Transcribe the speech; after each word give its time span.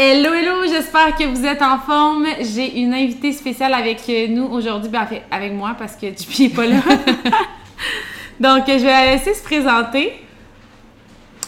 Hello, 0.00 0.32
hello, 0.32 0.62
j'espère 0.62 1.16
que 1.16 1.24
vous 1.24 1.44
êtes 1.44 1.60
en 1.60 1.76
forme. 1.80 2.24
J'ai 2.40 2.78
une 2.78 2.94
invitée 2.94 3.32
spéciale 3.32 3.74
avec 3.74 4.08
nous 4.28 4.44
aujourd'hui, 4.44 4.88
ben, 4.88 5.08
avec 5.28 5.52
moi 5.52 5.74
parce 5.76 5.96
que 5.96 6.06
Dupuis 6.06 6.44
n'est 6.44 6.54
pas 6.54 6.66
là. 6.66 6.76
Donc, 8.38 8.62
je 8.68 8.74
vais 8.74 8.84
la 8.84 9.06
laisser 9.06 9.34
se 9.34 9.42
présenter. 9.42 10.12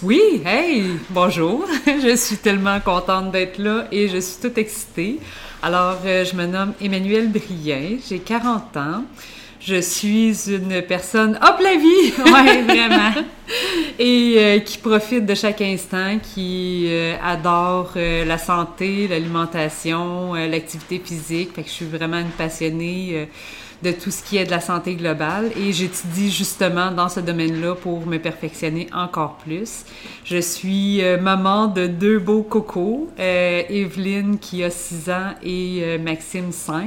Oui, 0.02 0.42
hey, 0.44 0.82
bonjour. 1.10 1.64
je 1.86 2.16
suis 2.16 2.38
tellement 2.38 2.80
contente 2.80 3.30
d'être 3.30 3.58
là 3.58 3.86
et 3.92 4.08
je 4.08 4.18
suis 4.18 4.42
toute 4.42 4.58
excitée. 4.58 5.20
Alors, 5.62 5.98
euh, 6.04 6.24
je 6.24 6.34
me 6.34 6.46
nomme 6.46 6.72
Emmanuelle 6.80 7.30
Brien, 7.30 7.98
j'ai 8.08 8.18
40 8.18 8.76
ans. 8.76 9.04
Je 9.60 9.78
suis 9.82 10.50
une 10.50 10.80
personne 10.80 11.38
hop 11.42 11.60
la 11.62 11.76
vie, 11.76 12.14
ouais, 12.32 12.62
vraiment, 12.62 13.12
et 13.98 14.34
euh, 14.38 14.58
qui 14.60 14.78
profite 14.78 15.26
de 15.26 15.34
chaque 15.34 15.60
instant, 15.60 16.18
qui 16.18 16.86
euh, 16.88 17.14
adore 17.22 17.92
euh, 17.96 18.24
la 18.24 18.38
santé, 18.38 19.06
l'alimentation, 19.06 20.32
l'activité 20.32 20.98
physique. 21.04 21.50
Fait 21.54 21.62
que 21.62 21.68
je 21.68 21.74
suis 21.74 21.84
vraiment 21.84 22.20
une 22.20 22.30
passionnée 22.30 23.28
de 23.82 23.92
tout 23.92 24.10
ce 24.10 24.22
qui 24.22 24.38
est 24.38 24.46
de 24.46 24.50
la 24.50 24.60
santé 24.60 24.94
globale 24.94 25.50
et 25.54 25.72
j'étudie 25.74 26.30
justement 26.30 26.90
dans 26.90 27.10
ce 27.10 27.20
domaine-là 27.20 27.74
pour 27.74 28.06
me 28.06 28.18
perfectionner 28.18 28.88
encore 28.94 29.36
plus. 29.44 29.84
Je 30.24 30.38
suis 30.38 31.02
maman 31.20 31.66
de 31.66 31.86
deux 31.86 32.18
beaux 32.18 32.42
cocos, 32.42 33.10
Evelyne 33.18 34.38
qui 34.38 34.64
a 34.64 34.70
6 34.70 35.10
ans 35.10 35.34
et 35.42 35.98
Maxime 35.98 36.52
5. 36.52 36.86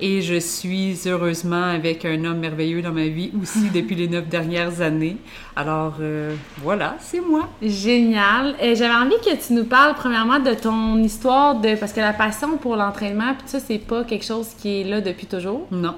Et 0.00 0.22
je 0.22 0.38
suis 0.38 0.98
heureusement 1.06 1.64
avec 1.64 2.04
un 2.04 2.24
homme 2.24 2.38
merveilleux 2.38 2.82
dans 2.82 2.92
ma 2.92 3.08
vie 3.08 3.32
aussi 3.40 3.70
depuis 3.74 3.96
les 3.96 4.08
neuf 4.08 4.26
dernières 4.26 4.80
années. 4.80 5.16
Alors 5.56 5.96
euh, 6.00 6.34
voilà, 6.58 6.96
c'est 7.00 7.20
moi. 7.20 7.48
Génial. 7.62 8.54
Et 8.60 8.74
j'avais 8.74 8.94
envie 8.94 9.16
que 9.24 9.34
tu 9.44 9.52
nous 9.52 9.64
parles 9.64 9.94
premièrement 9.94 10.38
de 10.38 10.54
ton 10.54 10.98
histoire 10.98 11.60
de 11.60 11.74
parce 11.74 11.92
que 11.92 12.00
la 12.00 12.12
passion 12.12 12.56
pour 12.56 12.76
l'entraînement, 12.76 13.34
puis 13.34 13.48
ça 13.48 13.60
c'est 13.60 13.78
pas 13.78 14.04
quelque 14.04 14.24
chose 14.24 14.48
qui 14.58 14.80
est 14.80 14.84
là 14.84 15.00
depuis 15.00 15.26
toujours? 15.26 15.66
Non, 15.70 15.96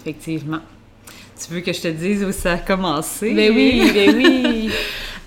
effectivement. 0.00 0.60
Tu 1.44 1.52
veux 1.52 1.60
que 1.60 1.72
je 1.72 1.80
te 1.80 1.88
dise 1.88 2.24
où 2.24 2.32
ça 2.32 2.52
a 2.52 2.58
commencé? 2.58 3.34
Ben 3.34 3.52
oui, 3.54 3.90
ben 3.92 4.14
oui. 4.16 4.70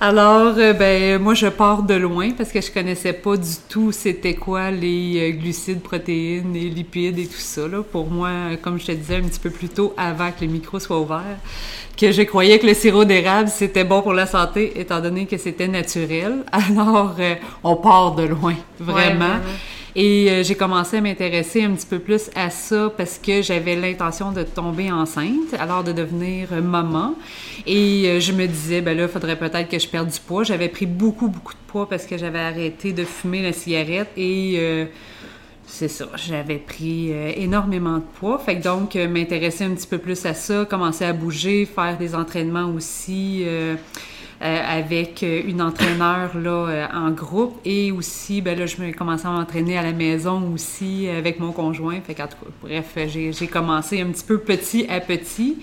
Alors, 0.07 0.53
euh, 0.59 0.73
ben 0.73 1.19
moi 1.19 1.33
je 1.33 1.47
pars 1.47 1.81
de 1.81 1.95
loin 1.95 2.29
parce 2.37 2.51
que 2.51 2.61
je 2.61 2.71
connaissais 2.71 3.11
pas 3.11 3.37
du 3.37 3.55
tout 3.67 3.91
c'était 3.91 4.35
quoi 4.35 4.69
les 4.69 5.31
euh, 5.31 5.35
glucides, 5.35 5.81
protéines, 5.81 6.53
les 6.53 6.69
lipides 6.69 7.17
et 7.17 7.25
tout 7.25 7.39
ça. 7.39 7.67
Là. 7.67 7.81
Pour 7.81 8.05
moi, 8.05 8.29
comme 8.61 8.79
je 8.79 8.85
te 8.85 8.91
disais 8.91 9.15
un 9.15 9.23
petit 9.23 9.39
peu 9.39 9.49
plus 9.49 9.67
tôt, 9.67 9.95
avant 9.97 10.29
que 10.29 10.45
le 10.45 10.51
micro 10.51 10.79
soit 10.79 10.99
ouvert, 10.99 11.39
que 11.97 12.11
je 12.11 12.21
croyais 12.21 12.59
que 12.59 12.67
le 12.67 12.75
sirop 12.75 13.03
d'érable 13.03 13.49
c'était 13.49 13.83
bon 13.83 14.03
pour 14.03 14.13
la 14.13 14.27
santé 14.27 14.79
étant 14.79 15.01
donné 15.01 15.25
que 15.25 15.37
c'était 15.37 15.67
naturel. 15.67 16.43
Alors, 16.51 17.15
euh, 17.17 17.33
on 17.63 17.75
part 17.75 18.13
de 18.13 18.25
loin, 18.25 18.53
vraiment. 18.79 19.39
Et 19.95 20.29
euh, 20.29 20.43
j'ai 20.43 20.55
commencé 20.55 20.97
à 20.97 21.01
m'intéresser 21.01 21.63
un 21.63 21.71
petit 21.71 21.85
peu 21.85 21.99
plus 21.99 22.29
à 22.35 22.49
ça 22.49 22.91
parce 22.97 23.17
que 23.17 23.41
j'avais 23.41 23.77
l'intention 23.77 24.33
de 24.33 24.43
tomber 24.43 24.91
enceinte, 24.91 25.53
alors 25.57 25.85
de 25.85 25.93
devenir 25.93 26.49
euh, 26.51 26.61
maman. 26.61 27.15
Et 27.65 28.03
euh, 28.07 28.19
je 28.19 28.33
me 28.33 28.45
disais, 28.45 28.81
ben 28.81 28.97
là, 28.97 29.03
il 29.03 29.09
faudrait 29.09 29.39
peut-être 29.39 29.69
que 29.69 29.79
je 29.79 29.87
perde 29.87 30.09
du 30.09 30.19
poids. 30.19 30.43
J'avais 30.43 30.67
pris 30.67 30.85
beaucoup, 30.85 31.29
beaucoup 31.29 31.53
de 31.53 31.59
poids 31.67 31.87
parce 31.87 32.05
que 32.05 32.17
j'avais 32.17 32.39
arrêté 32.39 32.91
de 32.91 33.05
fumer 33.05 33.41
la 33.41 33.53
cigarette 33.53 34.09
et 34.17 34.87
c'est 35.67 35.87
ça, 35.87 36.07
j'avais 36.15 36.57
pris 36.57 37.11
énormément 37.37 37.97
de 37.97 38.03
poids. 38.19 38.37
Fait 38.37 38.57
que 38.57 38.63
donc, 38.63 38.95
m'intéresser 38.95 39.63
un 39.63 39.71
petit 39.71 39.87
peu 39.87 39.97
plus 39.97 40.25
à 40.25 40.33
ça, 40.33 40.65
commencer 40.65 41.05
à 41.05 41.13
bouger, 41.13 41.65
faire 41.65 41.97
des 41.97 42.15
entraînements 42.15 42.69
aussi. 42.69 43.45
Euh, 44.41 44.61
avec 44.67 45.23
euh, 45.23 45.43
une 45.47 45.61
entraîneur 45.61 46.37
là, 46.37 46.67
euh, 46.67 46.87
en 46.93 47.11
groupe 47.11 47.57
et 47.63 47.93
aussi, 47.93 48.41
ben 48.41 48.59
là, 48.59 48.65
je 48.65 48.81
me 48.81 48.91
commençais 48.91 49.27
à 49.27 49.31
m'entraîner 49.31 49.77
à 49.77 49.81
la 49.81 49.93
maison 49.93 50.51
aussi 50.53 51.07
avec 51.07 51.39
mon 51.39 51.53
conjoint. 51.53 52.01
Fait 52.01 52.15
qu'en 52.15 52.27
tout 52.27 52.35
cas, 52.43 52.51
bref, 52.61 52.97
j'ai 53.07 53.47
commencé 53.47 54.01
un 54.01 54.07
petit 54.07 54.25
peu 54.25 54.39
petit 54.39 54.87
à 54.89 54.99
petit. 54.99 55.59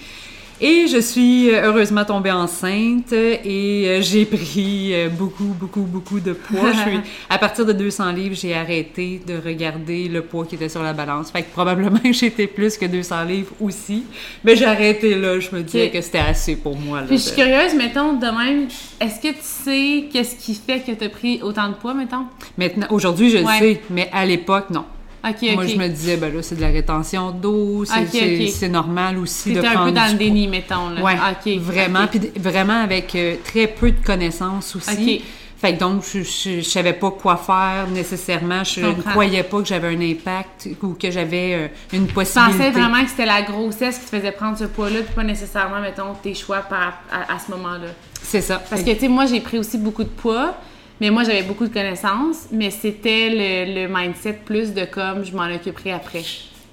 Et 0.61 0.87
je 0.87 0.99
suis 0.99 1.51
euh, 1.51 1.63
heureusement 1.65 2.05
tombée 2.05 2.31
enceinte 2.31 3.13
et 3.13 3.85
euh, 3.89 4.01
j'ai 4.01 4.25
pris 4.25 4.93
euh, 4.93 5.09
beaucoup, 5.09 5.55
beaucoup, 5.59 5.81
beaucoup 5.81 6.21
de 6.21 6.33
poids. 6.33 6.73
à 7.31 7.39
partir 7.39 7.67
de 7.67 7.73
200 7.73 8.13
livres, 8.13 8.37
j'ai 8.37 8.55
arrêté 8.55 9.21
de 9.27 9.35
regarder 9.45 10.09
le 10.09 10.23
poids 10.23 10.47
qui 10.47 10.55
était 10.55 10.69
sur 10.69 10.83
la 10.83 10.93
balance. 10.93 11.31
Fait 11.31 11.43
que 11.43 11.51
probablement 11.53 11.99
j'étais 12.13 12.47
plus 12.47 12.77
que 12.77 12.87
200 12.87 13.25
livres 13.25 13.53
aussi. 13.61 14.05
Mais 14.45 14.55
j'ai 14.55 14.67
arrêté 14.67 15.15
là. 15.15 15.41
Je 15.41 15.55
me 15.55 15.63
disais 15.63 15.91
que 15.91 16.01
c'était 16.01 16.19
assez 16.19 16.57
pour 16.57 16.77
moi. 16.77 17.03
Puis 17.07 17.19
je 17.19 17.23
suis 17.23 17.35
curieuse, 17.35 17.75
mettons, 17.75 18.13
de 18.13 18.27
même, 18.27 18.69
est-ce 19.01 19.21
que 19.21 19.33
tu 19.33 19.43
sais 19.43 20.05
qu'est-ce 20.13 20.37
qui 20.37 20.55
fait 20.55 20.81
que 20.81 20.93
tu 20.93 21.05
as 21.05 21.09
pris 21.09 21.41
autant 21.43 21.69
de 21.69 21.75
poids, 21.75 21.95
mettons? 21.95 22.27
Maintenant, 22.57 22.87
aujourd'hui, 22.91 23.31
je 23.31 23.39
le 23.39 23.47
sais, 23.47 23.81
mais 23.91 24.09
à 24.13 24.25
l'époque, 24.25 24.71
non. 24.71 24.85
Moi, 25.23 25.67
je 25.67 25.77
me 25.77 25.89
disais, 25.89 26.17
ben 26.17 26.35
là, 26.35 26.43
c'est 26.43 26.57
de 26.57 26.61
la 26.61 26.69
rétention 26.69 27.31
d'eau, 27.31 27.85
c'est 27.85 28.69
normal 28.69 29.19
aussi 29.19 29.53
de 29.53 29.61
prendre 29.61 29.81
un 29.81 29.85
peu 29.87 29.93
dans 29.93 30.13
le 30.13 30.19
déni, 30.19 30.49
mettons. 30.49 30.91
Là. 30.91 31.03
Ouais, 31.03 31.59
vraiment. 31.59 32.07
Puis 32.07 32.21
vraiment 32.37 32.83
avec 32.83 33.15
euh, 33.15 33.37
très 33.45 33.67
peu 33.67 33.93
de 33.93 34.05
connaissances 34.05 34.75
aussi. 34.77 35.23
Fait 35.63 35.75
que 35.75 35.79
donc, 35.79 36.03
je, 36.03 36.25
je, 36.25 36.61
savais 36.61 36.93
pas 36.93 37.13
quoi 37.13 37.37
faire 37.37 37.87
nécessairement. 37.89 38.65
Je, 38.65 38.81
ne 38.81 38.95
croyais 38.95 39.45
pas 39.45 39.61
que 39.61 39.69
j'avais 39.69 39.95
un 39.95 40.01
impact 40.01 40.71
ou 40.83 40.95
que 40.95 41.09
j'avais 41.09 41.55
euh, 41.55 41.69
une 41.97 42.09
possibilité. 42.09 42.53
Tu 42.53 42.59
pensais 42.59 42.71
vraiment 42.73 43.05
que 43.05 43.11
c'était 43.11 43.27
la 43.27 43.43
grossesse 43.43 43.99
qui 43.99 44.07
te 44.07 44.17
faisait 44.17 44.33
prendre 44.33 44.59
ce 44.59 44.65
poids-là, 44.65 45.03
puis 45.03 45.15
pas 45.15 45.23
nécessairement, 45.23 45.81
mettons, 45.81 46.15
tes 46.21 46.35
choix 46.35 46.63
par, 46.63 47.03
à, 47.13 47.33
à 47.33 47.39
ce 47.39 47.53
moment-là. 47.53 47.91
C'est 48.25 48.41
ça. 48.41 48.61
Parce 48.69 48.83
que, 48.83 48.91
tu 48.91 48.99
sais, 48.99 49.09
moi, 49.09 49.27
j'ai 49.27 49.39
pris 49.39 49.57
aussi 49.57 49.79
beaucoup 49.79 50.03
de 50.03 50.09
poids. 50.09 50.57
Mais 51.01 51.11
moi, 51.11 51.25
j'avais 51.25 51.43
beaucoup 51.43 51.67
de 51.67 51.73
connaissances, 51.73 52.49
mais 52.53 52.71
c'était 52.71 53.67
le, 53.67 53.89
mindset 53.89 54.41
plus 54.45 54.73
de 54.73 54.85
comme 54.85 55.25
je 55.25 55.35
m'en 55.35 55.53
occuperai 55.53 55.93
après. 55.93 56.23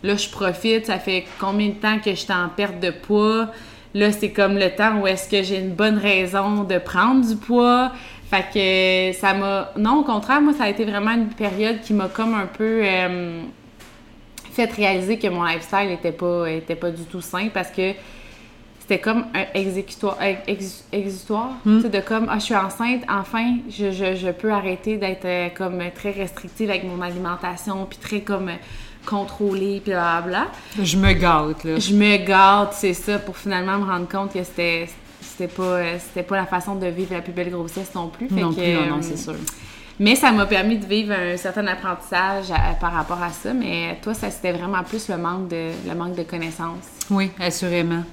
Là, 0.03 0.16
je 0.16 0.30
profite, 0.30 0.85
ça 0.85 1.00
fait 1.00 1.25
combien 1.40 1.69
de 1.69 1.74
temps 1.74 2.00
que 2.00 2.12
je 2.12 2.16
suis 2.16 2.31
en 2.31 2.50
perte 2.50 2.79
de 2.79 2.91
poids? 2.91 3.47
Là, 3.94 4.12
c'est 4.12 4.31
comme 4.31 4.58
le 4.58 4.69
temps 4.69 5.00
où 5.00 5.08
est-ce 5.08 5.28
que 5.28 5.41
j'ai 5.41 5.58
une 5.58 5.74
bonne 5.74 5.97
raison 5.97 6.63
de 6.63 6.78
prendre 6.78 7.28
du 7.28 7.35
poids. 7.35 7.91
Fait 8.29 8.46
que 8.53 9.19
ça 9.19 9.34
m'a. 9.34 9.72
Non, 9.75 10.02
au 10.02 10.03
contraire, 10.03 10.40
moi, 10.41 10.53
ça 10.53 10.66
a 10.66 10.69
été 10.69 10.85
vraiment 10.85 11.12
une 11.12 11.29
période 11.29 11.81
qui 11.81 11.94
m'a 11.94 12.08
comme 12.08 12.35
un 12.35 12.46
peu 12.46 12.81
euh, 12.84 13.41
fait 14.52 14.72
réaliser 14.72 15.18
que 15.18 15.28
mon 15.28 15.44
lifestyle 15.44 15.88
n'était 15.90 16.12
pas, 16.12 16.50
était 16.52 16.75
pas 16.75 16.91
du 16.91 17.03
tout 17.03 17.22
sain 17.22 17.50
parce 17.52 17.72
que 17.72 17.94
c'était 18.89 19.01
comme 19.01 19.25
un 19.35 19.45
exécutoire, 19.53 20.17
exutoire, 20.91 21.51
hmm. 21.63 21.81
de 21.81 22.00
comme, 22.00 22.25
ah, 22.27 22.39
je 22.39 22.45
suis 22.45 22.55
enceinte, 22.55 23.03
enfin, 23.07 23.57
je, 23.69 23.91
je, 23.91 24.31
peux 24.31 24.51
arrêter 24.51 24.97
d'être 24.97 25.25
euh, 25.25 25.50
comme 25.55 25.79
très 25.94 26.09
restrictive 26.09 26.72
avec 26.72 26.85
mon 26.85 26.99
alimentation, 26.99 27.85
puis 27.85 27.99
très 27.99 28.22
comme 28.22 28.49
contrôlée, 29.05 29.79
puis 29.83 29.94
bla 29.94 30.47
Je 30.81 30.97
me 30.97 31.13
gâte, 31.13 31.63
là. 31.66 31.78
Je 31.78 31.94
me 31.94 32.17
gâte, 32.17 32.73
c'est 32.73 32.95
ça, 32.95 33.19
pour 33.19 33.38
finalement 33.38 33.78
me 33.78 33.85
rendre 33.85 34.07
compte 34.07 34.33
que 34.33 34.44
c'était 34.44 34.89
c'était 35.22 35.53
pas, 35.53 35.63
euh, 35.63 35.97
c'était 35.99 36.23
pas 36.23 36.38
la 36.38 36.47
façon 36.47 36.73
de 36.73 36.88
vivre 36.88 37.13
la 37.13 37.22
plus 37.22 37.33
belle 37.33 37.51
grossesse 37.51 37.94
non 37.94 38.07
plus. 38.07 38.28
non 38.31 38.51
plus, 38.51 38.73
non, 38.73 38.95
non, 38.95 39.01
c'est 39.03 39.17
sûr. 39.17 39.35
Mais 39.99 40.16
ça 40.16 40.31
m'a 40.31 40.45
permis 40.45 40.78
de 40.78 40.85
vivre 40.85 41.13
un 41.13 41.38
certain 41.38 41.67
apprentissage 41.67 42.47
par 42.79 42.94
rapport 42.94 43.22
à 43.22 43.29
ça. 43.29 43.53
Mais 43.53 43.99
toi, 44.02 44.14
ça 44.14 44.31
c'était 44.31 44.53
vraiment 44.53 44.81
plus 44.81 45.09
le 45.09 45.17
manque 45.17 45.49
de 45.49 45.72
le 45.87 45.93
manque 45.93 46.16
de 46.16 46.23
connaissances. 46.23 46.87
Oui, 47.11 47.29
assurément. 47.40 48.03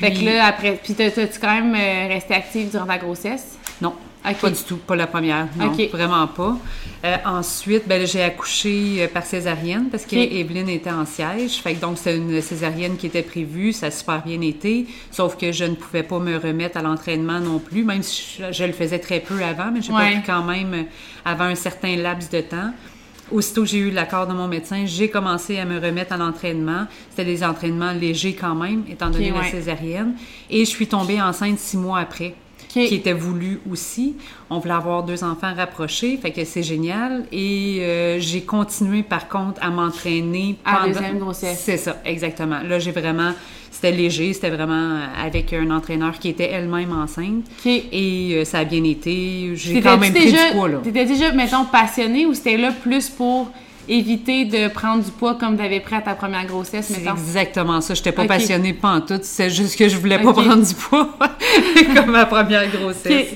Fait 0.00 0.12
que 0.12 0.24
là, 0.24 0.46
après, 0.46 0.78
puis 0.82 0.94
t'as-tu 0.94 1.38
quand 1.40 1.54
même 1.54 1.74
euh, 1.74 2.14
resté 2.14 2.34
active 2.34 2.70
durant 2.70 2.86
ta 2.86 2.98
grossesse? 2.98 3.58
Non. 3.80 3.94
Pas 4.40 4.48
du 4.48 4.62
tout, 4.62 4.78
pas 4.78 4.96
la 4.96 5.06
première, 5.06 5.48
non, 5.54 5.70
vraiment 5.92 6.26
pas. 6.26 6.56
Euh, 7.04 7.16
ensuite, 7.26 7.86
ben, 7.86 8.06
j'ai 8.06 8.22
accouché 8.22 9.02
euh, 9.02 9.06
par 9.06 9.26
césarienne 9.26 9.88
parce 9.90 10.06
que 10.06 10.16
Evelyne 10.16 10.70
était 10.70 10.90
en 10.90 11.04
siège. 11.04 11.56
Fait 11.56 11.74
que 11.74 11.80
donc, 11.80 11.98
c'est 11.98 12.16
une 12.16 12.40
césarienne 12.40 12.96
qui 12.96 13.08
était 13.08 13.22
prévue, 13.22 13.74
ça 13.74 13.86
a 13.86 13.90
super 13.90 14.22
bien 14.22 14.40
été, 14.40 14.86
sauf 15.10 15.36
que 15.36 15.52
je 15.52 15.64
ne 15.64 15.74
pouvais 15.74 16.02
pas 16.02 16.18
me 16.20 16.38
remettre 16.38 16.78
à 16.78 16.82
l'entraînement 16.82 17.38
non 17.38 17.58
plus, 17.58 17.84
même 17.84 18.02
si 18.02 18.38
je, 18.50 18.64
le 18.64 18.72
faisais 18.72 18.98
très 18.98 19.20
peu 19.20 19.42
avant, 19.44 19.70
mais 19.70 19.82
j'ai 19.82 19.92
pas 19.92 20.10
pu 20.10 20.22
quand 20.24 20.42
même 20.42 20.86
avant 21.26 21.44
un 21.44 21.54
certain 21.54 21.94
laps 21.96 22.30
de 22.30 22.40
temps. 22.40 22.72
Aussitôt 23.32 23.62
que 23.62 23.68
j'ai 23.68 23.78
eu 23.78 23.90
l'accord 23.90 24.26
de 24.26 24.32
mon 24.34 24.48
médecin, 24.48 24.84
j'ai 24.86 25.08
commencé 25.08 25.58
à 25.58 25.64
me 25.64 25.78
remettre 25.80 26.12
à 26.12 26.16
l'entraînement. 26.16 26.86
C'était 27.10 27.24
des 27.24 27.42
entraînements 27.42 27.92
légers 27.92 28.34
quand 28.34 28.54
même, 28.54 28.84
étant 28.88 29.10
donné 29.10 29.30
la 29.30 29.44
césarienne. 29.44 30.14
Et 30.50 30.60
je 30.60 30.70
suis 30.70 30.86
tombée 30.86 31.20
enceinte 31.20 31.58
six 31.58 31.76
mois 31.78 32.00
après. 32.00 32.34
qui 32.68 32.94
était 32.94 33.12
voulu 33.12 33.60
aussi. 33.70 34.16
On 34.50 34.58
voulait 34.58 34.74
avoir 34.74 35.04
deux 35.04 35.22
enfants 35.22 35.54
rapprochés, 35.54 36.16
fait 36.16 36.32
que 36.32 36.44
c'est 36.44 36.62
génial. 36.62 37.24
Et 37.30 37.78
euh, 37.80 38.18
j'ai 38.20 38.42
continué 38.42 39.02
par 39.02 39.28
contre 39.28 39.62
à 39.62 39.70
m'entraîner 39.70 40.56
À 40.64 40.76
pendant... 40.76 40.86
deuxième 40.88 41.18
grossesse. 41.18 41.60
C'est 41.64 41.76
ça, 41.76 41.96
exactement. 42.04 42.60
Là, 42.62 42.78
j'ai 42.78 42.90
vraiment... 42.92 43.32
C'était 43.74 43.90
léger, 43.90 44.32
c'était 44.32 44.50
vraiment 44.50 45.00
avec 45.20 45.52
un 45.52 45.68
entraîneur 45.72 46.16
qui 46.20 46.28
était 46.28 46.48
elle-même 46.48 46.92
enceinte. 46.92 47.44
Et 47.66 48.30
euh, 48.36 48.44
ça 48.44 48.58
a 48.60 48.64
bien 48.64 48.84
été. 48.84 49.50
J'ai 49.56 49.80
quand 49.80 49.98
même 49.98 50.12
pris 50.12 50.26
déjà, 50.26 50.50
du 50.50 50.54
poids, 50.54 50.68
là. 50.68 50.78
T'étais 50.84 51.04
déjà, 51.04 51.32
mettons, 51.32 51.64
passionné 51.64 52.24
ou 52.24 52.34
c'était 52.34 52.56
là 52.56 52.70
plus 52.70 53.08
pour 53.08 53.50
éviter 53.88 54.44
de 54.44 54.68
prendre 54.68 55.02
du 55.02 55.10
poids 55.10 55.34
comme 55.34 55.56
t'avais 55.56 55.80
pris 55.80 55.96
à 55.96 56.00
ta 56.02 56.14
première 56.14 56.46
grossesse, 56.46 56.86
C'est 56.94 57.10
exactement 57.10 57.80
ça. 57.80 57.94
J'étais 57.94 58.12
pas 58.12 58.22
Ok. 58.22 58.28
passionnée 58.28 58.72
pas 58.74 58.92
en 58.92 59.00
tout. 59.00 59.18
C'est 59.22 59.50
juste 59.50 59.76
que 59.76 59.88
je 59.88 59.96
voulais 59.96 60.18
pas 60.20 60.32
prendre 60.32 60.64
du 60.64 60.74
poids 60.74 61.10
comme 61.96 62.12
ma 62.12 62.26
première 62.26 62.70
grossesse. 62.70 63.34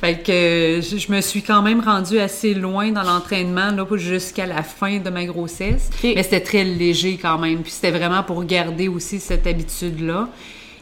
Fait 0.00 0.22
que 0.22 0.30
euh, 0.30 0.82
je, 0.82 1.10
me 1.10 1.20
suis 1.20 1.42
quand 1.42 1.62
même 1.62 1.80
rendue 1.80 2.18
assez 2.18 2.52
loin 2.54 2.90
dans 2.92 3.02
l'entraînement 3.02 3.70
là 3.70 3.86
jusqu'à 3.96 4.46
la 4.46 4.62
fin 4.62 4.98
de 4.98 5.08
ma 5.10 5.24
grossesse. 5.24 5.88
Mais 6.14 6.22
c'était 6.22 6.40
très 6.40 6.64
léger 6.64 7.18
quand 7.20 7.38
même. 7.38 7.62
Puis 7.62 7.72
c'était 7.72 7.90
vraiment 7.96 8.22
pour 8.22 8.44
garder 8.44 8.88
aussi 8.88 9.20
cette 9.20 9.46
habitude-là. 9.46 10.28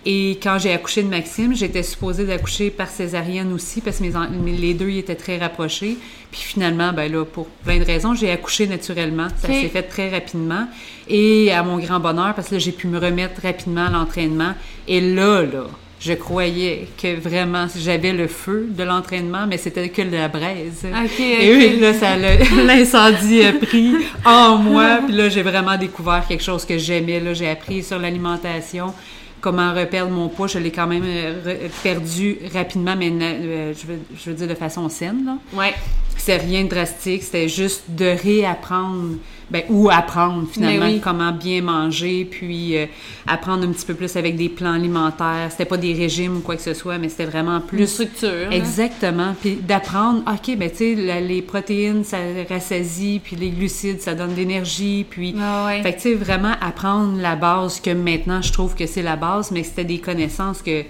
Et 0.07 0.39
quand 0.43 0.59
j'ai 0.59 0.71
accouché 0.73 1.03
de 1.03 1.09
Maxime, 1.09 1.55
j'étais 1.57 1.83
supposée 1.83 2.25
d'accoucher 2.27 2.69
par 2.71 2.89
césarienne 2.89 3.53
aussi 3.55 3.81
parce 3.81 3.99
que 3.99 4.03
mes 4.03 4.15
en- 4.17 4.29
mes- 4.29 4.53
les 4.53 4.75
deux 4.75 4.91
ils 4.91 4.99
étaient 4.99 5.15
très 5.15 5.39
rapprochés. 5.39 5.97
Puis 6.31 6.41
finalement, 6.43 6.93
ben 6.93 7.11
là, 7.11 7.25
pour 7.25 7.47
plein 7.47 7.79
de 7.79 7.85
raisons, 7.85 8.15
j'ai 8.15 8.31
accouché 8.31 8.67
naturellement. 8.67 9.29
Ça 9.41 9.49
s'est 9.63 9.69
fait 9.69 9.83
très 9.85 10.11
rapidement. 10.11 10.67
Et 11.09 11.53
à 11.53 11.63
mon 11.63 11.79
grand 11.79 12.01
bonheur, 12.01 12.35
parce 12.35 12.49
que 12.49 12.55
là, 12.55 12.59
j'ai 12.59 12.73
pu 12.73 12.87
me 12.89 12.99
remettre 12.99 13.41
rapidement 13.43 13.87
à 13.87 13.91
l'entraînement. 13.91 14.53
Et 14.89 15.01
là, 15.01 15.41
là, 15.43 15.65
je 16.05 16.13
croyais 16.13 16.89
que 17.01 17.19
vraiment 17.19 17.67
j'avais 17.75 18.13
le 18.13 18.27
feu 18.27 18.67
de 18.69 18.85
l'entraînement, 18.85 19.47
mais 19.49 19.57
c'était 19.57 19.89
que 19.89 20.03
de 20.03 20.15
la 20.15 20.29
braise. 20.29 20.85
Et 21.19 21.55
oui, 21.55 21.81
là, 21.81 21.95
ça 21.95 22.17
l'incendie 22.67 23.43
a 23.43 23.53
pris 23.53 23.95
en 24.25 24.59
moi. 24.59 24.99
Puis 25.07 25.15
là, 25.17 25.31
j'ai 25.31 25.43
vraiment 25.43 25.79
découvert 25.79 26.27
quelque 26.29 26.43
chose 26.43 26.67
que 26.67 26.77
j'aimais. 26.77 27.21
Là, 27.21 27.33
j'ai 27.33 27.49
appris 27.49 27.83
sur 27.83 27.99
l'alimentation, 27.99 28.93
comment 29.41 29.73
reperdre 29.73 30.11
mon 30.11 30.29
poids. 30.29 30.47
Je 30.47 30.59
l'ai 30.59 30.71
quand 30.71 30.87
même 30.87 31.05
euh, 31.07 31.69
perdu 31.83 32.37
rapidement, 32.53 32.97
mais 32.97 33.11
euh, 33.11 33.73
je, 33.73 33.87
veux, 33.87 33.99
je 34.15 34.31
veux 34.31 34.37
dire 34.37 34.49
de 34.49 34.55
façon 34.55 34.91
saine. 34.91 35.25
Là. 35.25 35.39
Ouais. 35.59 35.75
C'est 36.17 36.37
rien 36.39 36.65
de 36.65 36.69
drastique, 36.69 37.23
c'était 37.23 37.49
juste 37.49 37.85
de 37.89 38.07
réapprendre, 38.07 39.17
ben, 39.51 39.63
ou 39.69 39.91
apprendre 39.91 40.49
finalement 40.51 40.87
Mais 40.87 40.95
oui. 40.95 41.01
comment 41.03 41.33
bien 41.33 41.61
manger, 41.61 42.25
puis 42.25 42.79
euh, 42.79 42.87
apprendre 43.27 43.69
un 43.69 43.73
petit 43.73 43.85
peu 43.85 43.95
plus 43.95 44.17
avec 44.17 44.37
des 44.37 44.49
plans 44.49 44.73
alimentaires. 44.73 45.49
C'était 45.51 45.67
pas 45.67 45.77
des 45.77 45.93
régimes 45.93 46.39
ou 46.39 46.41
quoi 46.41 46.57
que 46.57 46.63
ce 46.63 46.73
soit, 46.73 46.97
mais 46.97 47.11
c'était 47.11 47.27
vraiment 47.27 47.57
Une 47.57 47.63
plus 47.63 47.87
structure. 47.87 48.49
là. 48.51 48.57
Exactement. 48.57 49.35
Puis 49.39 49.57
d'apprendre, 49.57 50.23
OK, 50.27 50.57
ben 50.57 50.71
tu 50.71 50.77
sais, 50.77 51.21
les 51.21 51.43
protéines, 51.43 52.05
ça 52.05 52.17
rassasie, 52.49 53.21
puis 53.23 53.37
les 53.37 53.51
glucides, 53.51 54.01
ça 54.01 54.15
donne 54.15 54.31
de 54.31 54.37
l'énergie, 54.37 55.05
puis... 55.09 55.35
Ah 55.39 55.67
ouais. 55.67 55.83
Fait 55.83 55.93
que 55.93 55.97
tu 55.97 56.03
sais, 56.11 56.15
vraiment 56.15 56.55
apprendre 56.61 57.21
la 57.21 57.37
base 57.37 57.81
que 57.81 57.91
maintenant, 57.91 58.41
je 58.41 58.53
trouve 58.53 58.75
que 58.75 58.87
c'est 58.87 59.03
la 59.03 59.17
base, 59.17 59.51
mais 59.51 59.63
c'était 59.63 59.85
des 59.85 59.99
connaissances 59.99 60.63
que 60.63 60.85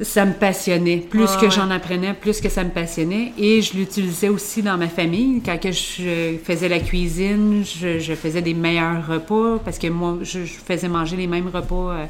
ça 0.00 0.24
me 0.24 0.32
passionnait. 0.32 0.98
Plus 0.98 1.26
Ah 1.28 1.36
que 1.40 1.46
ouais. 1.46 1.50
j'en 1.50 1.70
apprenais, 1.70 2.14
plus 2.14 2.40
que 2.40 2.48
ça 2.48 2.64
me 2.64 2.70
passionnait. 2.70 3.32
Et 3.38 3.62
je 3.62 3.74
l'utilisais 3.76 4.28
aussi 4.28 4.62
dans 4.62 4.76
ma 4.76 4.88
famille. 4.88 5.40
Quand 5.44 5.60
que 5.60 5.70
je 5.72 6.36
faisais 6.42 6.68
la 6.68 6.80
cuisine, 6.80 7.64
je, 7.64 7.98
je 7.98 8.14
faisais 8.14 8.42
des 8.42 8.54
meilleurs 8.54 9.06
repas, 9.06 9.58
parce 9.64 9.78
que 9.78 9.86
moi, 9.88 10.18
je, 10.22 10.44
je 10.44 10.54
faisais 10.54 10.88
manger 10.88 11.16
les 11.16 11.26
mêmes 11.26 11.48
repas... 11.52 11.92
euh, 11.92 12.06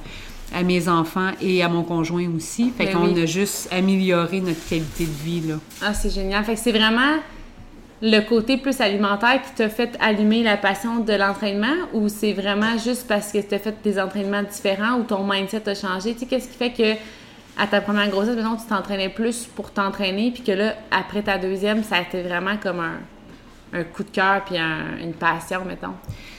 à 0.55 0.63
mes 0.63 0.89
enfants 0.89 1.31
et 1.41 1.65
à 1.65 1.69
mon 1.69 1.83
conjoint 1.83 2.29
aussi. 2.37 2.71
Fait 2.77 2.85
Ben 2.85 2.93
qu'on 2.93 3.13
oui. 3.13 3.23
a 3.23 3.27
juste 3.27 3.67
amélioré 3.73 4.41
notre 4.41 4.65
qualité 4.69 5.05
de 5.07 5.25
vie, 5.25 5.41
là. 5.49 5.55
Ah, 5.83 5.95
c'est 5.95 6.11
génial. 6.15 6.45
Fait 6.45 6.55
que 6.55 6.61
c'est 6.61 6.71
vraiment 6.71 7.17
le 8.01 8.21
côté 8.21 8.59
plus 8.59 8.81
alimentaire 8.81 9.41
qui 9.43 9.53
t'a 9.57 9.69
fait 9.69 9.97
allumer 10.01 10.45
la 10.45 10.57
passion 10.57 11.01
de 11.01 11.13
l'entraînement 11.13 11.75
ou 11.93 12.09
c'est 12.09 12.35
vraiment 12.35 12.79
juste 12.79 13.07
parce 13.09 13.33
que 13.33 13.39
tu 13.39 13.53
as 13.53 13.59
fait 13.59 13.75
des 13.83 13.99
entraînements 13.99 14.45
différents 14.45 14.99
ou 15.01 15.03
ton 15.03 15.27
mindset 15.27 15.69
a 15.69 15.75
changé? 15.75 16.13
Tu 16.13 16.21
sais, 16.21 16.27
qu'est-ce 16.27 16.49
qui 16.49 16.57
fait 16.57 16.73
que 16.73 17.01
à 17.59 17.67
ta 17.67 17.81
première 17.81 18.09
grossesse, 18.11 18.35
maintenant, 18.37 18.57
tu 18.57 18.67
t'entraînais 18.67 19.09
plus 19.09 19.47
pour 19.55 19.71
t'entraîner 19.71 20.31
puis 20.33 20.43
que 20.43 20.53
là, 20.53 20.75
après 20.91 21.23
ta 21.23 21.39
deuxième, 21.39 21.83
ça 21.85 21.97
a 21.97 22.01
été 22.03 22.23
vraiment 22.23 22.57
comme 22.63 22.81
un, 22.81 22.99
un 23.79 23.85
coup 23.85 24.03
de 24.05 24.11
cœur 24.11 24.45
puis 24.45 24.59
un- 24.59 24.99
une 25.03 25.13
passion, 25.15 25.65
mettons? 25.65 25.95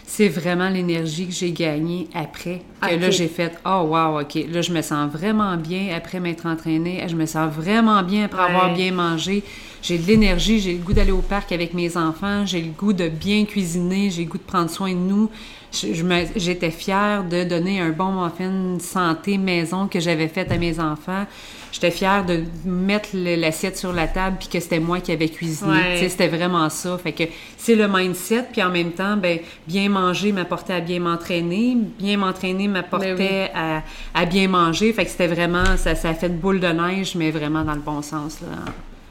C'est 0.08 0.28
vraiment 0.30 0.70
l'énergie 0.70 1.26
que 1.28 1.34
j'ai 1.34 1.52
gagnée 1.52 2.08
après. 2.14 2.62
Que 2.82 2.96
là, 2.96 3.10
j'ai 3.10 3.28
fait 3.28 3.58
Oh, 3.66 3.88
wow, 3.90 4.22
OK. 4.22 4.36
Là, 4.52 4.62
je 4.62 4.72
me 4.72 4.82
sens 4.84 5.12
vraiment 5.12 5.58
bien 5.58 5.96
après 5.98 6.20
m'être 6.20 6.46
entraînée. 6.46 7.04
Je 7.08 7.16
me 7.16 7.26
sens 7.26 7.52
vraiment 7.52 8.04
bien 8.04 8.26
après 8.26 8.42
Ouais. 8.44 8.50
avoir 8.50 8.74
bien 8.74 8.92
mangé. 8.92 9.44
J'ai 9.86 10.00
de 10.00 10.08
l'énergie. 10.08 10.60
J'ai 10.60 10.74
le 10.74 10.80
goût 10.80 10.94
d'aller 10.94 11.12
au 11.12 11.22
parc 11.22 11.52
avec 11.52 11.76
mes 11.76 11.96
enfants. 11.96 12.44
J'ai 12.44 12.60
le 12.60 12.72
goût 12.72 12.92
de 12.92 13.08
bien 13.08 13.46
cuisiner. 13.46 14.10
J'ai 14.10 14.24
le 14.24 14.30
goût 14.32 14.40
de 14.40 14.44
prendre 14.44 14.70
soin 14.70 14.90
de 14.90 14.98
nous. 14.98 15.30
J'étais 15.72 16.72
fière 16.72 17.24
de 17.24 17.44
donner 17.44 17.80
un 17.80 17.92
bon 17.92 18.24
muffin 18.24 18.80
santé 18.80 19.38
maison 19.38 19.88
que 19.88 20.00
j'avais 20.00 20.28
fait 20.28 20.52
à 20.52 20.58
mes 20.58 20.80
enfants. 20.80 21.28
J'étais 21.72 21.92
fière 21.92 22.26
de 22.26 22.46
mettre 22.66 23.10
l'assiette 23.14 23.78
sur 23.78 23.94
la 23.94 24.08
table 24.08 24.38
puis 24.40 24.48
que 24.48 24.60
c'était 24.60 24.80
moi 24.80 25.02
qui 25.02 25.12
avais 25.12 25.30
cuisiné. 25.30 25.72
Ouais. 25.72 26.10
C'était 26.10 26.30
vraiment 26.30 26.68
ça. 26.70 26.98
Fait 26.98 27.12
que 27.12 27.26
c'est 27.56 27.76
le 27.76 27.88
mindset, 27.88 28.46
puis 28.54 28.64
en 28.64 28.72
même 28.72 28.92
temps, 28.92 29.18
ben 29.18 29.38
bien 29.68 29.90
manger 29.90 30.32
m'apportait 30.32 30.74
à 30.74 30.80
bien 30.80 31.00
m'entraîner, 31.00 31.78
bien 32.00 32.18
m'entraîner 32.18 32.68
m'apportait 32.68 33.16
Ben 33.16 33.50
à, 33.54 33.84
à 34.16 34.26
bien 34.26 34.48
manger. 34.48 34.94
Fait 34.94 35.06
que 35.06 35.12
c'était 35.12 35.28
vraiment, 35.28 35.78
ça, 35.78 35.94
ça 35.94 36.10
a 36.10 36.14
fait 36.16 36.30
de 36.30 36.38
boule 36.38 36.60
de 36.60 36.68
neige, 36.68 37.14
mais 37.16 37.30
vraiment 37.30 37.64
dans 37.64 37.76
le 37.76 37.82
bon 37.82 38.02
sens, 38.02 38.40
là, 38.42 38.48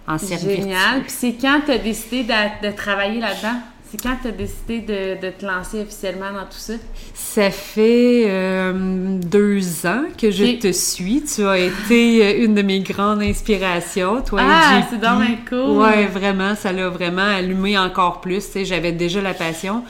en, 0.07 0.19
cercle 0.19 0.49
Génial. 0.49 1.03
Puis 1.03 1.13
c'est 1.13 1.35
quand 1.41 1.61
tu 1.65 1.73
as 1.73 1.79
décidé 1.79 2.25
de, 2.25 2.69
de 2.69 2.75
travailler 2.75 3.21
là-dedans? 3.21 3.61
C'est 3.91 4.03
quand 4.03 4.17
tu 4.21 4.29
as 4.29 4.33
décidé 4.33 4.81
de, 4.81 5.25
de 5.25 5.31
te 5.31 5.47
lancer 5.47 5.81
officiellement 5.81 6.33
dans 6.33 6.45
tout 6.45 6.59
ça? 6.59 6.75
Ça 7.15 7.51
fait 7.51 8.25
euh, 8.27 9.19
deux 9.19 9.87
ans 9.87 10.05
que 10.21 10.31
je 10.33 10.59
te 10.59 10.73
suis. 10.73 11.23
Tu 11.23 11.47
as 11.47 11.59
été 11.59 12.25
euh, 12.25 12.45
une 12.45 12.55
de 12.55 12.63
mes 12.63 12.81
grandes 12.81 13.23
inspirations, 13.23 14.21
toi 14.23 14.41
Ah, 14.43 14.83
c'est 14.91 15.01
donc 15.01 15.21
bien 15.21 15.37
cool. 15.49 15.79
Ouais, 15.79 16.07
vraiment, 16.07 16.57
ça 16.57 16.73
l'a 16.73 16.89
vraiment 16.89 17.23
allumé 17.23 17.79
encore 17.79 18.21
plus. 18.21 18.45
J'avais 18.65 18.93
déjà 18.93 19.21
la 19.21 19.35
passion. 19.35 19.85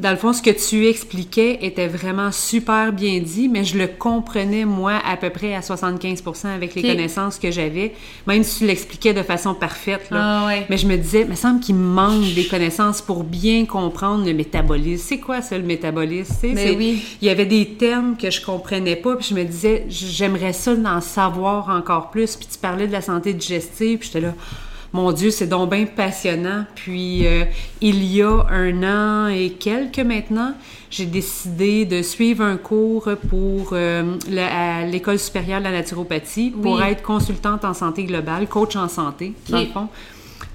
Dans 0.00 0.10
le 0.10 0.16
fond, 0.16 0.32
ce 0.32 0.40
que 0.40 0.48
tu 0.48 0.86
expliquais 0.88 1.58
était 1.60 1.86
vraiment 1.86 2.32
super 2.32 2.90
bien 2.90 3.18
dit, 3.18 3.48
mais 3.48 3.64
je 3.64 3.76
le 3.76 3.86
comprenais, 3.86 4.64
moi, 4.64 4.94
à 5.06 5.18
peu 5.18 5.28
près 5.28 5.54
à 5.54 5.60
75% 5.60 6.46
avec 6.46 6.74
les 6.74 6.80
connaissances 6.80 7.38
que 7.38 7.50
j'avais, 7.50 7.92
même 8.26 8.42
si 8.42 8.60
tu 8.60 8.66
l'expliquais 8.66 9.12
de 9.12 9.22
façon 9.22 9.52
parfaite. 9.52 10.10
Là. 10.10 10.18
Ah 10.22 10.46
ouais. 10.46 10.64
Mais 10.70 10.78
je 10.78 10.86
me 10.86 10.96
disais, 10.96 11.20
il 11.20 11.26
me 11.28 11.34
semble 11.34 11.60
qu'il 11.60 11.74
me 11.74 11.84
manque 11.84 12.32
des 12.34 12.46
connaissances 12.46 13.02
pour 13.02 13.24
bien 13.24 13.66
comprendre 13.66 14.24
le 14.24 14.32
métabolisme. 14.32 15.04
C'est 15.06 15.18
quoi 15.18 15.42
ça, 15.42 15.58
le 15.58 15.64
métabolisme? 15.64 16.34
Tu 16.40 16.48
sais, 16.48 16.54
Ben 16.54 16.78
oui. 16.78 17.04
Il 17.20 17.28
y 17.28 17.30
avait 17.30 17.44
des 17.44 17.66
termes 17.74 18.16
que 18.16 18.30
je 18.30 18.40
comprenais 18.40 18.96
pas, 18.96 19.16
puis 19.16 19.26
je 19.28 19.34
me 19.34 19.44
disais, 19.44 19.84
j'aimerais 19.90 20.54
ça 20.54 20.74
d'en 20.76 21.02
savoir 21.02 21.68
encore 21.68 22.08
plus. 22.10 22.36
Puis 22.36 22.48
tu 22.50 22.58
parlais 22.58 22.86
de 22.86 22.92
la 22.92 23.02
santé 23.02 23.34
digestive, 23.34 23.98
puis 23.98 24.06
j'étais 24.10 24.26
là, 24.26 24.34
mon 24.92 25.12
Dieu, 25.12 25.30
c'est 25.30 25.46
donc 25.46 25.70
bien 25.70 25.86
passionnant. 25.86 26.64
Puis 26.74 27.26
euh, 27.26 27.44
il 27.80 28.04
y 28.04 28.22
a 28.22 28.46
un 28.50 28.82
an 28.82 29.28
et 29.28 29.50
quelques 29.50 30.00
maintenant, 30.00 30.54
j'ai 30.90 31.06
décidé 31.06 31.84
de 31.84 32.02
suivre 32.02 32.42
un 32.44 32.56
cours 32.56 33.08
pour 33.28 33.70
euh, 33.72 34.16
à 34.38 34.84
l'École 34.84 35.18
supérieure 35.18 35.60
de 35.60 35.64
la 35.64 35.70
naturopathie 35.72 36.50
pour 36.50 36.76
Oui. 36.76 36.82
être 36.88 37.02
consultante 37.02 37.64
en 37.64 37.74
santé 37.74 38.04
globale, 38.04 38.48
coach 38.48 38.74
en 38.76 38.88
santé, 38.88 39.32
dans 39.48 39.60
le 39.60 39.66
fond 39.66 39.88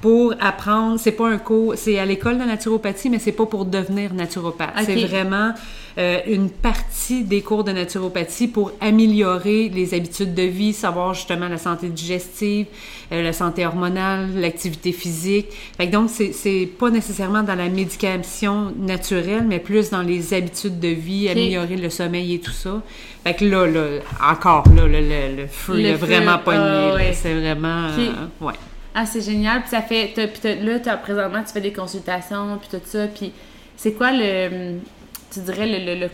pour 0.05 0.35
apprendre, 0.39 0.99
c'est 0.99 1.13
pas 1.13 1.27
un 1.27 1.39
cours, 1.39 1.73
c'est 1.77 1.97
à 1.97 2.05
l'école 2.05 2.37
de 2.37 2.43
naturopathie, 2.43 3.09
mais 3.09 3.17
c'est 3.17 3.31
pas 3.31 3.47
pour 3.47 3.65
devenir 3.65 4.13
naturopathe. 4.13 4.69
C'est 4.85 5.03
vraiment 5.03 5.51
euh, 5.97 6.19
une 6.27 6.51
partie 6.51 7.23
des 7.23 7.41
cours 7.41 7.63
de 7.63 7.71
naturopathie 7.71 8.47
pour 8.47 8.71
améliorer 8.81 9.67
les 9.69 9.95
habitudes 9.95 10.35
de 10.35 10.43
vie, 10.43 10.73
savoir 10.73 11.15
justement 11.15 11.47
la 11.47 11.57
santé 11.57 11.87
digestive, 11.89 12.67
euh, 13.11 13.23
la 13.23 13.33
santé 13.33 13.65
hormonale, 13.65 14.29
l'activité 14.35 14.91
physique. 14.91 15.47
Fait 15.75 15.87
que 15.87 15.91
donc, 15.93 16.11
c'est, 16.11 16.69
pas 16.77 16.91
nécessairement 16.91 17.41
dans 17.41 17.55
la 17.55 17.69
médication 17.69 18.73
naturelle, 18.77 19.45
mais 19.47 19.57
plus 19.57 19.89
dans 19.89 20.03
les 20.03 20.35
habitudes 20.35 20.79
de 20.79 20.89
vie, 20.89 21.29
améliorer 21.29 21.77
le 21.77 21.89
sommeil 21.89 22.35
et 22.35 22.39
tout 22.39 22.51
ça. 22.51 22.83
Fait 23.23 23.33
que 23.33 23.43
là, 23.45 23.65
là 23.65 24.01
encore, 24.23 24.65
là, 24.75 24.85
le, 24.85 24.99
le- 24.99 25.35
le 25.35 25.47
feu, 25.47 25.77
Le 25.81 25.97
feu, 25.97 26.05
vraiment 26.05 26.37
pogné. 26.37 26.59
ah, 26.59 26.89
là. 26.89 26.93
ouais. 26.93 27.13
C'est 27.19 27.33
vraiment... 27.33 27.87
Euh, 27.97 28.11
ouais. 28.41 28.53
Ah, 28.95 29.05
c'est 29.05 29.21
génial. 29.21 29.61
Puis 29.61 29.75
là, 29.75 30.97
présentement, 30.97 31.43
tu 31.43 31.51
fais 31.53 31.61
des 31.61 31.73
consultations, 31.73 32.57
puis 32.57 32.79
tout 32.79 32.85
ça. 32.85 33.07
Puis 33.07 33.31
c'est 33.77 33.93
quoi 33.93 34.11
le. 34.11 34.79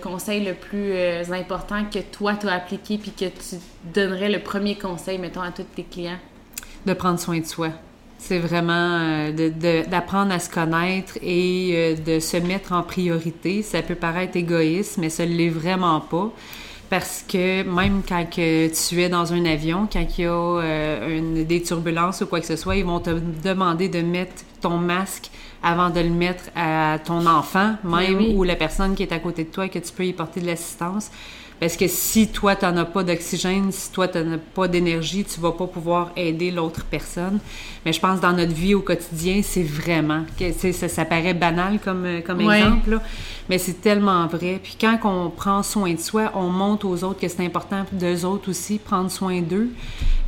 Conseil 0.02 0.44
le 0.44 0.56
plus 0.56 0.94
euh, 0.94 1.24
important 1.32 1.86
que 1.86 2.00
toi, 2.00 2.34
tu 2.34 2.48
as 2.48 2.54
appliqué, 2.54 2.98
puis 2.98 3.12
que 3.12 3.26
tu 3.26 3.58
donnerais 3.94 4.32
le 4.32 4.40
premier 4.40 4.76
conseil, 4.76 5.20
mettons, 5.20 5.42
à 5.42 5.52
tous 5.52 5.64
tes 5.76 5.84
clients? 5.84 6.18
de 6.86 6.94
prendre 6.94 7.20
soin 7.20 7.40
de 7.40 7.46
soi. 7.46 7.70
C'est 8.18 8.40
vraiment 8.40 9.00
euh, 9.00 9.84
d'apprendre 9.88 10.32
à 10.32 10.40
se 10.40 10.50
connaître 10.50 11.18
et 11.24 11.72
euh, 11.74 11.96
de 11.96 12.20
se 12.20 12.38
mettre 12.38 12.72
en 12.72 12.84
priorité. 12.84 13.64
Ça 13.64 13.82
peut 13.82 13.96
paraître 13.96 14.38
égoïste, 14.38 14.98
mais 14.98 15.10
ça 15.10 15.26
ne 15.26 15.34
l'est 15.34 15.50
vraiment 15.50 16.00
pas. 16.02 16.32
Parce 16.92 17.24
que 17.26 17.64
même 17.64 18.02
quand 18.06 18.30
que 18.30 18.68
tu 18.68 19.02
es 19.02 19.08
dans 19.08 19.32
un 19.32 19.46
avion, 19.46 19.88
quand 19.92 20.06
il 20.18 20.26
y 20.26 20.28
a 20.28 20.30
euh, 20.30 21.18
une, 21.18 21.46
des 21.46 21.64
turbulences 21.64 22.20
ou 22.20 22.26
quoi 22.26 22.42
que 22.42 22.46
ce 22.46 22.58
soit, 22.58 22.76
ils 22.76 22.84
vont 22.84 23.00
te 23.00 23.12
demander 23.12 23.88
de 23.88 24.02
mettre 24.02 24.44
ton 24.60 24.78
masque 24.78 25.32
avant 25.64 25.90
de 25.90 26.02
le 26.02 26.10
mettre 26.10 26.44
à 26.54 27.00
ton 27.00 27.26
enfant, 27.28 27.76
même, 27.86 28.36
ou 28.36 28.44
la 28.44 28.58
personne 28.58 28.94
qui 28.94 29.04
est 29.04 29.14
à 29.14 29.20
côté 29.20 29.46
de 29.46 29.50
toi, 29.50 29.70
que 29.70 29.80
tu 29.80 29.94
peux 29.94 30.06
y 30.06 30.12
porter 30.12 30.42
de 30.42 30.48
l'assistance. 30.48 31.12
Parce 31.62 31.78
que 31.78 31.88
si 31.88 32.28
toi, 32.28 32.58
tu 32.58 32.66
n'en 32.66 32.76
as 32.76 32.86
pas 32.86 33.04
d'oxygène, 33.04 33.72
si 33.72 33.90
toi, 33.92 34.10
tu 34.10 34.18
n'as 34.18 34.38
pas 34.38 34.68
d'énergie, 34.68 35.24
tu 35.24 35.40
vas 35.40 35.54
pas 35.54 35.68
pouvoir 35.68 36.12
aider 36.18 36.52
l'autre 36.52 36.84
personne. 36.84 37.40
Mais 37.86 37.94
je 37.94 38.00
pense 38.00 38.20
dans 38.20 38.34
notre 38.34 38.54
vie 38.54 38.76
au 38.76 38.82
quotidien, 38.82 39.42
c'est 39.44 39.64
vraiment, 39.64 40.24
que, 40.38 40.52
ça, 40.52 40.88
ça 40.88 41.06
paraît 41.06 41.34
banal 41.34 41.80
comme, 41.84 42.08
comme 42.26 42.42
exemple, 42.42 43.00
mais 43.50 43.58
c'est 43.58 43.82
tellement 43.82 44.28
vrai. 44.28 44.60
Puis 44.62 44.78
quand 44.80 45.00
on 45.04 45.30
prend 45.30 45.64
soin 45.64 45.94
de 45.94 46.00
soi, 46.00 46.32
on 46.36 46.48
montre 46.48 46.86
aux 46.86 47.04
autres 47.04 47.20
que 47.20 47.28
c'est 47.28 47.44
important 47.44 47.86
d'eux 47.92 48.24
autres 48.24 48.50
aussi, 48.50 48.78
prendre 48.78 49.10
soin 49.10 49.42
d'eux. 49.42 49.70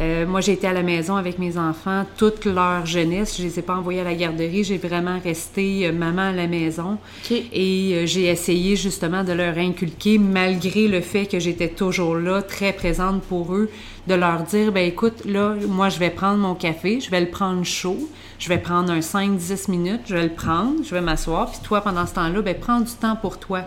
Euh, 0.01 0.25
moi, 0.25 0.41
j'ai 0.41 0.53
été 0.53 0.67
à 0.67 0.74
la 0.74 0.83
maison 0.83 1.15
avec 1.15 1.39
mes 1.39 1.57
enfants 1.57 2.05
toute 2.17 2.45
leur 2.45 2.86
jeunesse. 2.86 3.38
Je 3.38 3.43
les 3.43 3.60
ai 3.60 3.62
pas 3.62 3.75
envoyés 3.75 4.01
à 4.01 4.03
la 4.03 4.15
garderie. 4.15 4.63
J'ai 4.63 4.77
vraiment 4.77 5.19
resté 5.24 5.88
euh, 5.88 5.91
maman 5.91 6.29
à 6.29 6.31
la 6.31 6.48
maison. 6.48 6.98
Et 7.31 7.93
euh, 7.93 8.05
j'ai 8.05 8.25
essayé 8.25 8.75
justement 8.75 9.24
de 9.24 9.33
leur 9.33 9.57
inculquer, 9.57 10.17
malgré 10.17 10.88
le 10.88 11.01
fait 11.01 11.27
que 11.27 11.39
j'étais 11.39 11.69
toujours 11.69 12.15
là, 12.15 12.41
très 12.41 12.74
présente 12.74 13.22
pour 13.24 13.53
eux, 13.53 13.69
de 14.07 14.15
leur 14.15 14.43
dire, 14.43 14.72
ben 14.72 14.86
écoute, 14.88 15.25
là, 15.25 15.55
moi, 15.67 15.89
je 15.89 16.00
vais 16.00 16.10
prendre 16.10 16.38
mon 16.38 16.55
café, 16.55 17.00
je 17.00 17.10
vais 17.10 17.22
le 17.22 17.29
prendre 17.29 17.63
chaud, 17.63 18.10
je 18.39 18.50
vais 18.50 18.57
prendre 18.57 18.91
un 18.91 19.00
5-10 19.00 19.72
minutes, 19.72 20.01
je 20.05 20.15
vais 20.15 20.24
le 20.24 20.33
prendre, 20.33 20.83
je 20.83 20.93
vais 20.93 21.01
m'asseoir, 21.01 21.50
puis 21.50 21.60
toi, 21.63 21.81
pendant 21.81 22.05
ce 22.05 22.13
temps-là, 22.15 22.41
ben 22.41 22.55
prends 22.60 22.81
du 22.81 22.91
temps 22.91 23.15
pour 23.15 23.39
toi 23.39 23.65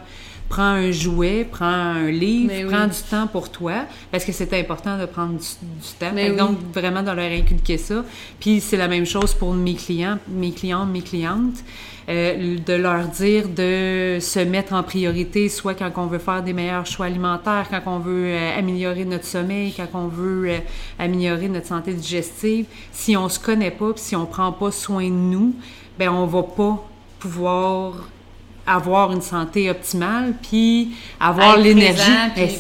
prends 0.49 0.63
un 0.63 0.91
jouet, 0.91 1.47
prends 1.51 1.67
un 1.67 2.11
livre, 2.11 2.71
prends 2.71 2.87
du 2.87 3.03
temps 3.11 3.27
pour 3.27 3.51
toi, 3.51 3.85
parce 4.11 4.25
que 4.25 4.33
c'est 4.33 4.53
important 4.59 4.99
de 4.99 5.07
prendre 5.07 5.39
du, 5.39 5.47
temps. 5.99 6.13
Donc, 6.37 6.59
vraiment 6.73 7.03
de 7.03 7.11
leur 7.11 7.31
inculquer 7.33 7.79
ça. 7.79 8.05
Puis, 8.39 8.61
c'est 8.61 8.77
la 8.77 8.89
même 8.89 9.07
chose 9.07 9.35
pour 9.35 9.53
mes 9.53 9.75
clients, 9.75 10.19
mes 10.29 10.53
clients, 10.53 10.87
mes 10.87 11.03
clientes. 11.03 11.65
Euh, 12.09 12.57
de 12.65 12.73
leur 12.73 13.09
dire 13.09 13.49
de 13.49 14.19
se 14.21 14.39
mettre 14.39 14.75
en 14.75 14.85
priorité, 14.85 15.49
soit 15.49 15.75
quand 15.75 15.91
on 15.97 16.07
veut 16.07 16.21
faire 16.21 16.41
des 16.41 16.53
meilleurs 16.53 16.87
choix 16.87 17.07
alimentaires, 17.07 17.67
quand 17.69 17.83
on 17.87 17.99
veut 17.99 18.27
euh, 18.27 18.57
améliorer 18.57 19.05
notre 19.05 19.25
sommeil, 19.25 19.75
quand 19.77 19.89
on 19.93 20.07
veut 20.07 20.51
euh, 20.51 20.59
améliorer 21.01 21.49
notre 21.49 21.67
santé 21.67 21.93
digestive. 21.93 22.67
Si 22.93 23.17
on 23.17 23.29
se 23.29 23.41
connaît 23.41 23.73
pas, 23.73 23.91
si 23.97 24.15
on 24.15 24.25
prend 24.25 24.53
pas 24.53 24.71
soin 24.71 25.03
de 25.03 25.11
nous, 25.11 25.57
ben 25.99 26.09
on 26.11 26.27
va 26.27 26.45
pas 26.45 26.89
pouvoir 27.19 28.09
avoir 28.69 29.11
une 29.11 29.23
santé 29.23 29.69
optimale, 29.69 30.35
puis 30.49 30.91
avoir 31.19 31.57
l'énergie. 31.57 32.03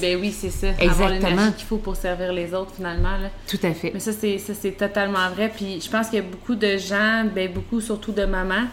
ben 0.01 0.19
oui, 0.21 0.33
c'est 0.33 0.51
ça. 0.51 0.69
Exactement. 0.71 0.91
Avoir 0.91 1.11
l'énergie 1.11 1.53
qu'il 1.57 1.67
faut 1.67 1.79
pour 1.79 1.95
servir 1.95 2.33
les 2.33 2.53
autres, 2.53 2.73
finalement. 2.75 3.17
Là. 3.17 3.31
Tout 3.49 3.59
à 3.63 3.73
fait. 3.73 3.93
Mais 3.95 4.01
ça, 4.01 4.13
c'est, 4.13 4.39
ça, 4.39 4.55
c'est 4.55 4.73
totalement 4.73 5.31
vrai. 5.35 5.53
Puis 5.55 5.81
je 5.81 5.89
pense 5.89 6.09
qu'il 6.09 6.19
y 6.19 6.23
a 6.23 6.25
beaucoup 6.25 6.57
de 6.57 6.77
gens, 6.77 7.25
ben 7.33 7.53
beaucoup 7.53 7.81
surtout 7.81 8.13
de 8.13 8.25
mamans, 8.25 8.67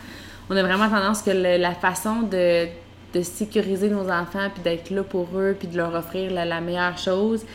on 0.49 0.55
a 0.55 0.63
vraiment 0.63 0.89
tendance 0.89 1.21
que 1.21 1.31
la 1.31 1.73
façon 1.73 2.21
de, 2.23 2.67
de, 3.13 3.21
sécuriser 3.21 3.89
nos 3.89 4.09
enfants, 4.09 4.49
puis 4.53 4.63
d'être 4.63 4.89
là 4.89 5.03
pour 5.03 5.27
eux, 5.35 5.55
puis 5.57 5.67
de 5.67 5.77
leur 5.77 5.93
offrir 5.95 6.31
la, 6.31 6.61
meilleure 6.61 6.97
chose, 6.97 7.45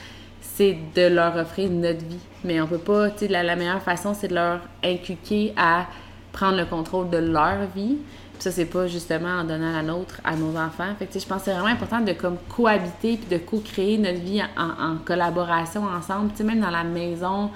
c'est 0.41 0.77
de 0.95 1.07
leur 1.07 1.37
offrir 1.37 1.71
notre 1.71 2.05
vie. 2.05 2.21
Mais 2.45 2.61
on 2.61 2.67
peut 2.67 2.79
pas, 2.79 3.11
tu 3.11 3.27
sais, 3.27 3.29
la, 3.29 3.57
meilleure 3.57 3.83
façon, 3.83 4.15
c'est 4.15 4.29
de 4.29 4.35
leur 4.35 4.61
inculquer 4.85 5.53
à 5.57 5.87
prendre 6.33 6.57
le 6.57 6.65
contrôle 6.65 7.11
de 7.11 7.19
leur 7.19 7.67
vie 7.75 7.99
ça, 8.39 8.53
c'est 8.53 8.67
pas 8.67 8.87
justement 8.87 9.41
en 9.41 9.45
donnant 9.45 9.73
la 9.73 9.83
nôtre 9.83 10.21
à 10.25 10.37
nos 10.37 10.57
enfants. 10.57 10.95
Fait 10.99 11.07
que, 11.07 11.19
je 11.19 11.27
pense 11.27 11.39
que 11.39 11.45
c'est 11.47 11.53
vraiment 11.53 11.67
important 11.67 12.01
de 12.01 12.13
comme 12.13 12.37
cohabiter 12.49 13.17
puis 13.17 13.27
de 13.29 13.39
co-créer 13.39 13.99
notre 13.99 14.21
vie 14.21 14.41
en, 14.57 14.97
collaboration 15.05 15.85
ensemble. 15.85 16.31
Tu 16.31 16.39
sais, 16.39 16.45
même 16.45 16.61
dans 16.61 16.71
la 16.71 16.85
maison, 16.85 17.51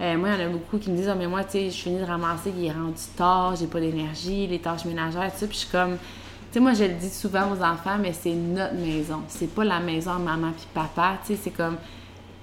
euh, 0.00 0.16
moi, 0.16 0.30
il 0.30 0.40
y 0.40 0.44
en 0.44 0.48
a 0.48 0.50
beaucoup 0.50 0.78
qui 0.78 0.90
me 0.90 0.96
disent, 0.96 1.10
oh, 1.12 1.16
mais 1.18 1.26
moi, 1.26 1.44
tu 1.44 1.52
sais, 1.52 1.70
je 1.70 1.76
finis 1.76 2.00
de 2.00 2.04
ramasser, 2.04 2.52
il 2.56 2.64
est 2.64 2.72
rendu 2.72 3.02
tard, 3.16 3.54
j'ai 3.56 3.66
pas 3.66 3.80
d'énergie, 3.80 4.46
les 4.46 4.58
tâches 4.58 4.86
ménagères, 4.86 5.30
tout 5.32 5.40
ça. 5.40 5.46
Puis 5.46 5.56
je 5.56 5.60
suis 5.60 5.70
comme, 5.70 5.96
tu 5.96 6.54
sais, 6.54 6.60
moi, 6.60 6.72
je 6.72 6.84
le 6.84 6.94
dis 6.94 7.10
souvent 7.10 7.52
aux 7.52 7.62
enfants, 7.62 7.98
mais 8.00 8.12
c'est 8.12 8.34
notre 8.34 8.74
maison. 8.74 9.20
C'est 9.28 9.54
pas 9.54 9.64
la 9.64 9.78
maison 9.78 10.16
de 10.16 10.24
maman 10.24 10.52
puis 10.52 10.66
papa. 10.72 11.18
Tu 11.26 11.34
sais, 11.34 11.40
c'est 11.44 11.50
comme, 11.50 11.76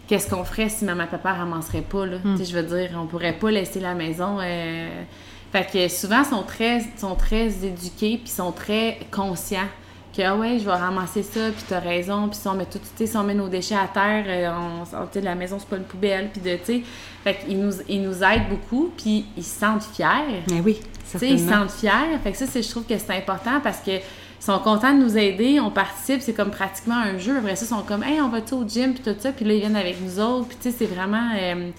qu'est-ce 0.08 0.30
qu'on 0.30 0.44
ferait 0.44 0.70
si 0.70 0.86
maman 0.86 1.06
et 1.06 1.08
papa 1.08 1.34
ramasserait 1.34 1.82
pas, 1.82 2.06
là? 2.06 2.18
Hmm. 2.24 2.38
Tu 2.38 2.46
sais, 2.46 2.52
je 2.52 2.58
veux 2.58 2.64
dire, 2.64 2.92
on 3.02 3.08
pourrait 3.08 3.34
pas 3.34 3.50
laisser 3.50 3.80
la 3.80 3.96
maison. 3.96 4.38
Euh, 4.40 5.04
fait 5.52 5.68
que 5.72 5.88
souvent, 5.88 6.20
ils 6.20 6.30
sont 6.30 6.44
très, 6.44 6.82
sont 6.98 7.16
très 7.16 7.66
éduqués, 7.66 8.20
puis 8.20 8.30
sont 8.30 8.52
très 8.52 9.00
conscients 9.12 9.70
que, 10.18 10.22
ah 10.24 10.36
ouais, 10.36 10.58
je 10.60 10.66
vais 10.66 10.74
ramasser 10.74 11.24
ça, 11.24 11.52
puis 11.52 11.64
t'as 11.68 11.80
raison, 11.80 12.28
puis 12.28 12.38
si 12.40 12.48
on 12.48 12.56
met 12.56 12.66
tout, 12.66 12.80
si 12.96 13.18
on 13.18 13.24
met 13.24 13.36
nos 13.36 13.48
déchets 13.48 13.76
à 13.76 13.88
terre, 13.88 14.26
euh, 14.28 14.84
on, 14.94 15.20
la 15.22 15.36
maison, 15.36 15.58
c'est 15.60 15.70
pas 15.70 15.78
une 15.78 15.84
poubelle, 15.84 16.30
puis 16.32 16.42
de, 16.42 16.58
tu 16.58 16.66
sais, 16.66 16.82
fait 17.24 17.38
qu'ils 17.46 17.60
nous, 17.60 17.74
ils 17.88 18.02
nous 18.02 18.24
aident 18.24 18.50
beaucoup, 18.50 18.92
puis 18.98 19.26
ils 19.38 19.44
se 19.44 19.60
sentent 19.60 19.84
fiers. 19.84 20.44
Mais 20.50 20.60
oui, 20.60 20.80
certainement. 21.06 21.36
ils 21.36 21.40
se 21.40 21.48
sentent 21.48 21.72
fiers. 21.72 22.18
Fait 22.24 22.32
que 22.32 22.38
ça, 22.38 22.46
je 22.62 22.70
trouve 22.70 22.86
que 22.86 22.98
c'est 22.98 23.16
important 23.16 23.62
parce 23.62 23.80
que 23.80 23.92
sont 24.40 24.60
contents 24.60 24.94
de 24.94 25.04
nous 25.04 25.18
aider, 25.18 25.60
on 25.60 25.72
participe, 25.72 26.22
c'est 26.22 26.34
comme 26.34 26.52
pratiquement 26.52 26.96
un 26.96 27.18
jeu. 27.18 27.38
Après 27.38 27.56
ça, 27.56 27.66
ils 27.66 27.70
sont 27.70 27.84
comme, 27.84 28.04
hey, 28.04 28.22
on 28.22 28.30
va 28.30 28.42
tout 28.42 28.56
au 28.56 28.68
gym, 28.68 28.94
puis 28.94 29.04
tout 29.04 29.20
ça, 29.20 29.32
puis 29.32 29.46
là, 29.46 29.54
ils 29.54 29.60
viennent 29.60 29.76
avec 29.76 30.02
nous 30.02 30.20
autres, 30.20 30.48
puis 30.48 30.58
tu 30.62 30.72
sais, 30.72 30.76
c'est 30.78 30.94
vraiment. 30.94 31.30
Euh, 31.40 31.72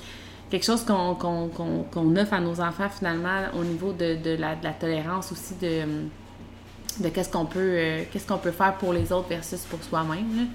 quelque 0.51 0.65
chose 0.65 0.83
qu'on 0.83 2.17
offre 2.17 2.33
à 2.33 2.41
nos 2.41 2.59
enfants 2.59 2.89
finalement 2.89 3.43
au 3.55 3.65
niveau 3.65 3.93
de, 3.93 4.17
de, 4.17 4.31
la, 4.31 4.55
de 4.55 4.65
la, 4.65 4.73
tolérance 4.73 5.31
aussi 5.31 5.55
de, 5.61 5.83
de 7.01 7.09
qu'est-ce 7.09 7.31
qu'on 7.31 7.45
peut 7.45 7.59
euh, 7.59 8.03
qu'est-ce 8.13 8.27
qu'on 8.27 8.39
peut 8.39 8.51
faire 8.51 8.75
pour 8.75 8.93
les 8.93 9.13
autres 9.13 9.29
versus 9.29 9.61
pour 9.61 9.79
soi-même. 9.83 10.49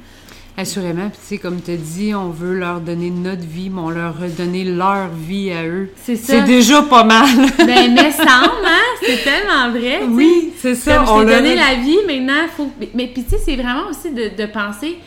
Assurément. 0.55 1.09
Puis, 1.09 1.19
tu 1.19 1.27
sais, 1.29 1.37
comme 1.39 1.61
tu 1.61 1.75
dit, 1.75 2.13
on 2.13 2.29
veut 2.29 2.53
leur 2.53 2.79
donner 2.79 3.09
notre 3.09 3.41
vie, 3.41 3.71
mais 3.71 3.81
on 3.81 3.89
leur 3.89 4.19
redonner 4.19 4.63
leur 4.63 5.07
vie 5.09 5.51
à 5.51 5.65
eux. 5.65 5.89
C'est 5.95 6.15
ça. 6.15 6.33
C'est 6.33 6.43
déjà 6.43 6.83
pas 6.83 7.03
mal. 7.03 7.25
ben, 7.57 7.91
mais 7.95 8.11
semble, 8.11 8.63
hein? 8.63 8.99
C'est 9.01 9.23
tellement 9.23 9.71
vrai. 9.71 10.03
Oui, 10.07 10.53
c'est 10.59 10.75
ça. 10.75 11.03
on 11.07 11.21
leur 11.21 11.37
donné 11.37 11.55
la 11.55 11.73
vie, 11.75 11.97
maintenant, 12.05 12.47
faut. 12.55 12.69
Mais, 12.93 13.07
puis, 13.07 13.23
tu 13.23 13.31
sais, 13.31 13.39
c'est 13.43 13.55
vraiment 13.55 13.87
aussi 13.89 14.11
de, 14.11 14.29
de 14.37 14.45
penser 14.45 14.99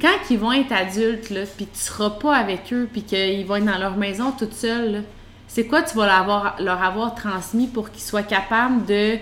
quand 0.00 0.16
ils 0.30 0.38
vont 0.38 0.52
être 0.52 0.72
adultes, 0.72 1.30
là, 1.30 1.40
puis 1.56 1.66
tu 1.66 1.80
seras 1.80 2.10
pas 2.10 2.36
avec 2.36 2.72
eux, 2.72 2.88
puis 2.90 3.02
qu'ils 3.02 3.44
vont 3.46 3.56
être 3.56 3.64
dans 3.64 3.78
leur 3.78 3.96
maison 3.96 4.32
toute 4.32 4.54
seule, 4.54 5.02
c'est 5.46 5.66
quoi 5.66 5.82
tu 5.82 5.96
vas 5.96 6.54
leur 6.60 6.82
avoir, 6.82 7.14
transmis 7.14 7.66
pour 7.66 7.90
qu'ils 7.90 8.02
soient 8.02 8.22
capables 8.22 8.84
de 8.86 9.16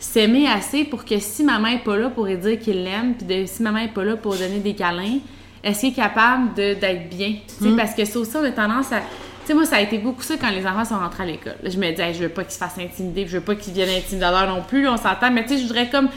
s'aimer 0.00 0.48
assez 0.48 0.84
pour 0.84 1.04
que 1.04 1.20
si 1.20 1.44
maman 1.44 1.68
est 1.68 1.84
pas 1.84 1.96
là 1.96 2.08
pour 2.08 2.24
lui 2.24 2.36
dire 2.36 2.58
qu'il 2.58 2.82
l'aime, 2.82 3.14
puis 3.14 3.46
si 3.46 3.62
maman 3.62 3.80
est 3.80 3.92
pas 3.92 4.02
là 4.02 4.16
pour 4.16 4.34
donner 4.34 4.58
des 4.58 4.74
câlins, 4.74 5.18
est-ce 5.62 5.80
qu'il 5.80 5.90
est 5.90 5.92
capable 5.92 6.54
d'être 6.54 7.10
bien? 7.10 7.34
Mm. 7.60 7.76
Parce 7.76 7.94
que 7.94 8.04
ça 8.06 8.18
aussi, 8.18 8.34
on 8.34 8.42
a 8.42 8.50
tendance 8.50 8.90
à... 8.92 9.00
Tu 9.00 9.46
sais, 9.46 9.54
moi, 9.54 9.66
ça 9.66 9.76
a 9.76 9.80
été 9.82 9.98
beaucoup 9.98 10.22
ça 10.22 10.36
quand 10.40 10.50
les 10.50 10.66
enfants 10.66 10.86
sont 10.86 10.98
rentrés 10.98 11.24
à 11.24 11.26
l'école. 11.26 11.56
Je 11.62 11.76
me 11.76 11.90
disais, 11.90 12.14
je 12.14 12.22
veux 12.22 12.28
pas 12.30 12.44
qu'ils 12.44 12.52
se 12.52 12.58
fassent 12.58 12.78
intimider, 12.78 13.26
je 13.26 13.36
veux 13.36 13.44
pas 13.44 13.54
qu'ils 13.54 13.74
viennent 13.74 13.90
intimidateurs 13.90 14.48
non 14.48 14.62
plus, 14.62 14.88
on 14.88 14.96
s'entend, 14.96 15.30
mais 15.30 15.42
tu 15.44 15.50
sais, 15.50 15.58
je 15.58 15.66
voudrais 15.66 15.90
comme 15.90 16.08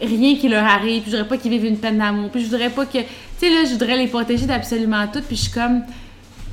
rien 0.00 0.36
qui 0.36 0.48
leur 0.48 0.64
arrive, 0.64 1.02
puis 1.02 1.10
je 1.10 1.16
voudrais 1.16 1.28
pas 1.28 1.36
qu'ils 1.36 1.50
vivent 1.50 1.64
une 1.64 1.78
peine 1.78 1.98
d'amour, 1.98 2.30
puis 2.30 2.44
je 2.44 2.46
voudrais 2.48 2.70
pas 2.70 2.86
que, 2.86 2.98
tu 2.98 3.06
sais, 3.38 3.50
là, 3.50 3.64
je 3.64 3.72
voudrais 3.72 3.96
les 3.96 4.06
protéger 4.06 4.46
d'absolument 4.46 5.08
tout, 5.12 5.22
puis 5.22 5.36
je 5.36 5.42
suis 5.42 5.52
comme, 5.52 5.82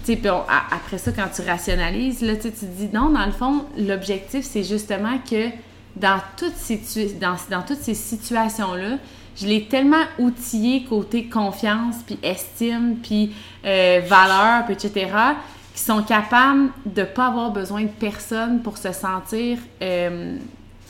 tu 0.03 0.13
sais, 0.13 0.15
puis 0.15 0.29
après 0.29 0.97
ça, 0.97 1.11
quand 1.11 1.27
tu 1.35 1.43
rationalises, 1.47 2.21
là, 2.21 2.35
tu 2.35 2.51
te 2.51 2.65
dis, 2.65 2.89
non, 2.91 3.09
dans 3.09 3.25
le 3.25 3.31
fond, 3.31 3.65
l'objectif, 3.77 4.43
c'est 4.43 4.63
justement 4.63 5.19
que 5.29 5.49
dans 5.95 6.19
toutes 6.37 6.55
ces, 6.55 6.79
dans, 7.19 7.35
dans 7.49 7.61
toutes 7.61 7.81
ces 7.81 7.93
situations-là, 7.93 8.97
je 9.35 9.45
l'ai 9.45 9.65
tellement 9.65 10.03
outillé 10.17 10.83
côté 10.83 11.25
confiance, 11.25 11.95
puis 12.05 12.19
estime, 12.23 12.97
puis 13.01 13.33
euh, 13.65 14.01
valeur, 14.05 14.65
puis 14.65 14.73
etc., 14.73 15.11
qui 15.73 15.81
sont 15.81 16.03
capables 16.03 16.69
de 16.85 17.03
pas 17.03 17.27
avoir 17.27 17.51
besoin 17.51 17.83
de 17.83 17.87
personne 17.87 18.61
pour 18.61 18.77
se 18.77 18.91
sentir... 18.91 19.57
Euh, 19.81 20.37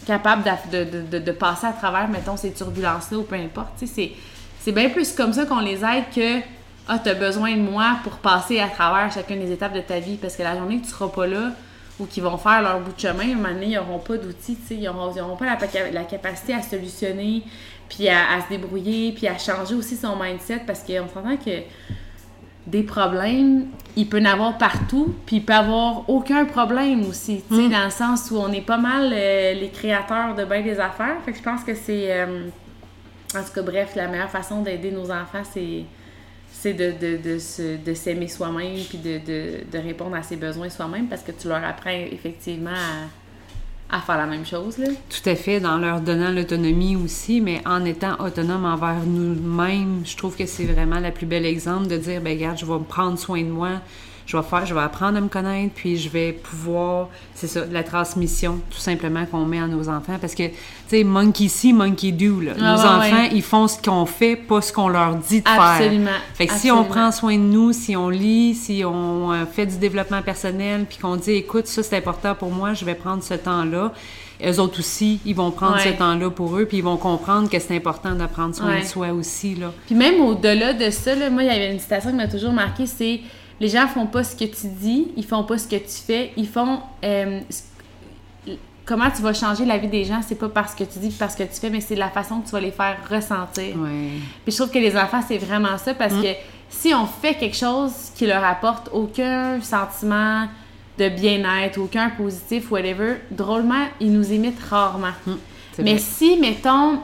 capable 0.06 0.44
de, 0.72 1.20
de, 1.20 1.32
passer 1.32 1.68
à 1.68 1.74
travers, 1.74 2.08
mettons, 2.08 2.38
ces 2.38 2.52
turbulences-là 2.52 3.18
ou 3.18 3.24
peu 3.24 3.36
importe. 3.36 3.84
C'est 3.86 4.72
bien 4.72 4.90
plus 4.90 5.14
comme 5.14 5.34
ça 5.34 5.46
qu'on 5.46 5.60
les 5.60 5.84
aide 5.84 6.06
que 6.14 6.40
Ah, 6.88 6.98
tu 6.98 7.10
as 7.10 7.14
besoin 7.14 7.56
de 7.56 7.62
moi 7.62 7.98
pour 8.04 8.14
passer 8.14 8.60
à 8.60 8.68
travers 8.68 9.12
chacune 9.12 9.40
des 9.40 9.52
étapes 9.52 9.74
de 9.74 9.82
ta 9.82 10.00
vie. 10.00 10.18
Parce 10.18 10.36
que 10.36 10.42
la 10.42 10.56
journée 10.58 10.80
que 10.80 10.86
tu 10.86 10.90
seras 10.90 11.10
pas 11.10 11.28
là 11.28 11.52
ou 12.00 12.06
qu'ils 12.06 12.24
vont 12.24 12.38
faire 12.38 12.62
leur 12.62 12.80
bout 12.80 12.94
de 12.94 13.00
chemin, 13.00 13.30
à 13.30 13.34
un 13.34 13.36
moment 13.36 13.50
donné, 13.50 13.68
ils 13.68 13.76
n'auront 13.76 14.00
pas 14.00 14.18
d'outils, 14.18 14.58
ils 14.72 14.84
n'auront 14.84 15.36
pas 15.36 15.46
la, 15.46 15.92
la, 15.92 16.04
capacité 16.04 16.54
à 16.54 16.62
solutionner, 16.62 17.44
puis 17.90 18.08
à, 18.08 18.32
à, 18.36 18.42
se 18.42 18.50
débrouiller, 18.50 19.12
puis 19.12 19.28
à 19.28 19.38
changer 19.38 19.76
aussi 19.76 19.96
son 19.96 20.16
mindset 20.16 20.64
parce 20.66 20.84
qu'on 20.84 21.08
s'entend 21.14 21.38
que 21.38 21.64
des 22.68 22.84
problèmes, 22.84 23.68
il 23.96 24.08
peut 24.08 24.22
en 24.22 24.26
avoir 24.26 24.58
partout, 24.58 25.16
puis 25.26 25.38
il 25.38 25.46
peut 25.46 25.54
y 25.54 25.56
avoir 25.56 26.10
aucun 26.10 26.46
problème 26.46 27.08
aussi, 27.08 27.42
tu 27.48 27.56
sais, 27.56 27.62
hmm. 27.64 27.72
dans 27.72 27.86
le 27.86 27.90
sens 27.90 28.30
où 28.32 28.38
on 28.38 28.52
est 28.52 28.62
pas 28.62 28.78
mal 28.78 29.12
euh, 29.12 29.54
les 29.54 29.70
créateurs 29.70 30.36
de 30.36 30.46
bien 30.46 30.62
des 30.62 30.80
affaires. 30.80 31.18
Fait 31.26 31.32
que 31.32 31.38
je 31.38 31.44
pense 31.44 31.64
que 31.64 31.74
c'est, 31.74 32.12
euh, 32.12 32.48
en 33.36 33.44
tout 33.44 33.54
cas, 33.54 33.62
bref, 33.62 33.96
la 33.96 34.08
meilleure 34.08 34.30
façon 34.30 34.62
d'aider 34.62 34.92
nos 34.92 35.10
enfants, 35.12 35.44
c'est 35.52 35.84
c'est 36.62 36.74
de, 36.74 36.92
de, 36.92 37.78
de, 37.86 37.94
s'aimer 37.94 38.28
soi-même 38.28 38.84
puis 38.90 38.98
de, 38.98 39.78
répondre 39.78 40.16
à 40.16 40.24
ses 40.24 40.36
besoins 40.36 40.70
soi-même 40.70 41.08
parce 41.08 41.22
que 41.22 41.32
tu 41.32 41.48
leur 41.48 41.64
apprends 41.64 41.90
effectivement 41.90 42.72
à 43.90 44.02
faire 44.02 44.18
la 44.18 44.26
même 44.26 44.46
chose. 44.46 44.76
Tout 44.76 45.30
à 45.30 45.36
fait, 45.36 45.62
dans 45.62 45.78
leur 45.78 46.02
donnant 46.02 46.32
l'autonomie 46.32 46.98
aussi, 46.98 47.40
mais 47.40 47.62
en 47.66 47.86
étant 47.86 48.20
autonome 48.20 48.66
envers 48.66 49.04
nous-mêmes, 49.06 50.02
je 50.04 50.18
trouve 50.18 50.36
que 50.36 50.46
c'est 50.46 50.66
vraiment 50.66 51.00
la 51.00 51.12
plus 51.12 51.26
belle 51.26 51.46
exemple 51.46 51.88
de 51.88 51.98
dire, 51.98 52.22
ben 52.22 52.38
regarde, 52.38 52.58
je 52.58 52.66
vais 52.66 52.74
me 52.74 52.84
prendre 52.84 53.18
soin 53.18 53.42
de 53.42 53.50
moi, 53.50 53.82
je 54.30 54.38
vais 54.38 54.44
faire, 54.44 54.64
je 54.64 54.76
vais 54.76 54.82
apprendre 54.82 55.18
à 55.18 55.22
me 55.22 55.28
connaître, 55.28 55.74
puis 55.74 55.98
je 55.98 56.08
vais 56.08 56.34
pouvoir, 56.34 57.10
c'est 57.34 57.48
ça, 57.48 57.62
la 57.72 57.82
transmission, 57.82 58.60
tout 58.70 58.78
simplement, 58.78 59.26
qu'on 59.26 59.44
met 59.44 59.58
à 59.60 59.66
nos 59.66 59.90
enfants. 59.90 60.18
Parce 60.22 60.36
que, 60.36 60.44
tu 60.50 60.54
sais, 60.88 61.04
monkey 61.04 61.48
see, 61.48 61.74
monkey 61.74 62.12
do, 62.12 62.40
là. 62.40 62.52
Ah, 62.60 62.76
nos 62.76 62.80
enfants, 62.80 63.24
ouais. 63.24 63.30
ils 63.34 63.42
font 63.42 63.68
ce 63.68 63.82
qu'on 63.82 64.06
fait, 64.06 64.36
pas 64.36 64.62
ce 64.62 64.72
qu'on 64.72 64.88
leur 64.88 65.16
dit 65.16 65.42
de 65.42 65.48
faire. 65.48 65.60
Absolument. 65.60 66.12
Fait 66.36 66.46
que 66.46 66.54
si 66.54 66.70
on 66.70 66.84
prend 66.84 67.12
soin 67.12 67.38
de 67.38 67.42
nous, 67.44 67.74
si 67.74 67.96
on 67.96 68.10
lit, 68.10 68.54
si 68.54 68.84
on 68.86 69.32
euh, 69.34 69.46
fait 69.52 69.66
du 69.66 69.78
développement 69.78 70.22
personnel, 70.22 70.86
puis 70.88 71.00
qu'on 71.00 71.16
dit, 71.16 71.32
écoute, 71.32 71.66
ça 71.66 71.82
c'est 71.82 71.98
important 71.98 72.36
pour 72.36 72.52
moi, 72.52 72.76
je 72.76 72.86
vais 72.86 72.94
prendre 72.96 73.24
ce 73.24 73.34
temps-là. 73.34 73.94
Eux 74.46 74.60
autres 74.60 74.80
aussi, 74.80 75.20
ils 75.26 75.36
vont 75.36 75.50
prendre 75.50 75.78
Ouais. 75.78 75.92
ce 75.92 75.98
temps-là 75.98 76.30
pour 76.30 76.56
eux, 76.56 76.66
puis 76.66 76.78
ils 76.78 76.84
vont 76.84 76.98
comprendre 76.98 77.50
que 77.50 77.58
c'est 77.60 77.76
important 77.76 78.14
de 78.14 78.26
prendre 78.28 78.54
soin 78.54 78.68
Ouais. 78.76 78.82
de 78.82 78.86
soi 78.86 79.08
aussi, 79.12 79.56
là. 79.56 79.74
Puis 79.88 79.96
même 79.96 80.22
au-delà 80.22 80.74
de 80.74 80.92
ça, 80.92 81.16
là, 81.16 81.32
moi, 81.32 81.42
il 81.44 81.48
y 81.48 81.50
avait 81.50 81.74
une 81.74 81.80
citation 81.80 82.12
qui 82.12 82.16
m'a 82.16 82.28
toujours 82.28 82.54
marqué, 82.54 82.86
c'est 82.86 83.22
les 83.60 83.68
gens 83.70 83.88
font 83.88 84.06
pas 84.08 84.24
ce 84.24 84.36
que 84.36 84.46
tu 84.46 84.68
dis, 84.68 85.08
ils 85.18 85.26
font 85.26 85.44
pas 85.44 85.58
ce 85.58 85.68
que 85.68 85.76
tu 85.76 86.02
fais, 86.06 86.32
ils 86.38 86.48
font 86.48 86.80
euh, 87.04 87.40
comment 88.86 89.10
tu 89.12 89.22
vas 89.22 89.34
changer 89.34 89.66
la 89.66 89.78
vie 89.78 89.88
des 89.88 90.04
gens, 90.04 90.22
c'est 90.28 90.36
pas 90.36 90.50
parce 90.50 90.74
que 90.74 90.84
tu 90.84 91.00
dis, 91.00 91.10
parce 91.12 91.36
que 91.36 91.44
tu 91.44 91.54
fais, 91.60 91.70
mais 91.70 91.82
c'est 91.82 91.96
la 91.96 92.10
façon 92.10 92.40
que 92.42 92.46
tu 92.46 92.52
vas 92.52 92.60
les 92.62 92.72
faire 92.72 92.98
ressentir. 93.10 93.76
Ouais. 93.78 94.10
Puis 94.44 94.52
je 94.52 94.56
trouve 94.58 94.72
que 94.72 94.80
les 94.80 94.98
enfants, 94.98 95.22
c'est 95.28 95.38
vraiment 95.38 95.78
ça 95.78 95.94
parce 95.94 96.14
Mm. 96.14 96.22
que 96.24 96.28
si 96.70 96.94
on 96.94 97.06
fait 97.06 97.36
quelque 97.36 97.56
chose 97.58 97.92
qui 98.16 98.26
leur 98.26 98.44
apporte 98.44 98.90
aucun 98.94 99.62
sentiment 99.62 100.48
de 100.98 101.10
bien-être, 101.10 101.78
aucun 101.80 102.10
positif, 102.10 102.72
whatever, 102.72 103.18
drôlement, 103.32 103.86
ils 104.00 104.12
nous 104.12 104.32
imitent 104.34 104.62
rarement. 104.70 105.14
c'est 105.74 105.84
Mais 105.84 105.92
vrai. 105.94 106.00
si, 106.02 106.38
mettons, 106.38 106.98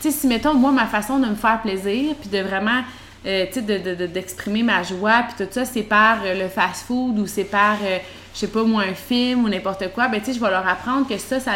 tu 0.00 0.10
sais, 0.10 0.10
si, 0.12 0.26
mettons, 0.26 0.54
moi, 0.54 0.72
ma 0.72 0.86
façon 0.86 1.18
de 1.18 1.26
me 1.26 1.34
faire 1.34 1.60
plaisir, 1.62 2.14
puis 2.20 2.30
de 2.30 2.38
vraiment, 2.38 2.80
euh, 3.26 4.06
d'exprimer 4.06 4.62
ma 4.62 4.82
joie, 4.82 5.24
puis 5.28 5.44
tout 5.46 5.52
ça, 5.52 5.64
c'est 5.64 5.82
par 5.82 6.18
euh, 6.24 6.42
le 6.42 6.48
fast-food 6.48 7.18
ou 7.18 7.26
c'est 7.26 7.44
par, 7.44 7.76
euh, 7.82 7.98
je 8.34 8.38
sais 8.40 8.48
pas, 8.48 8.62
moi, 8.62 8.82
un 8.82 8.94
film 8.94 9.44
ou 9.44 9.48
n'importe 9.48 9.92
quoi, 9.92 10.08
ben, 10.08 10.20
tu 10.20 10.26
sais, 10.26 10.32
je 10.34 10.40
vais 10.40 10.50
leur 10.50 10.66
apprendre 10.68 11.08
que 11.08 11.16
ça, 11.18 11.40
ça, 11.40 11.52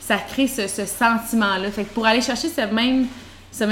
ça 0.00 0.16
crée 0.16 0.46
ce, 0.46 0.66
sentiment-là. 0.86 1.70
Fait 1.70 1.84
que 1.84 1.92
pour 1.94 2.06
aller 2.06 2.20
chercher 2.20 2.48
même- 2.72 3.06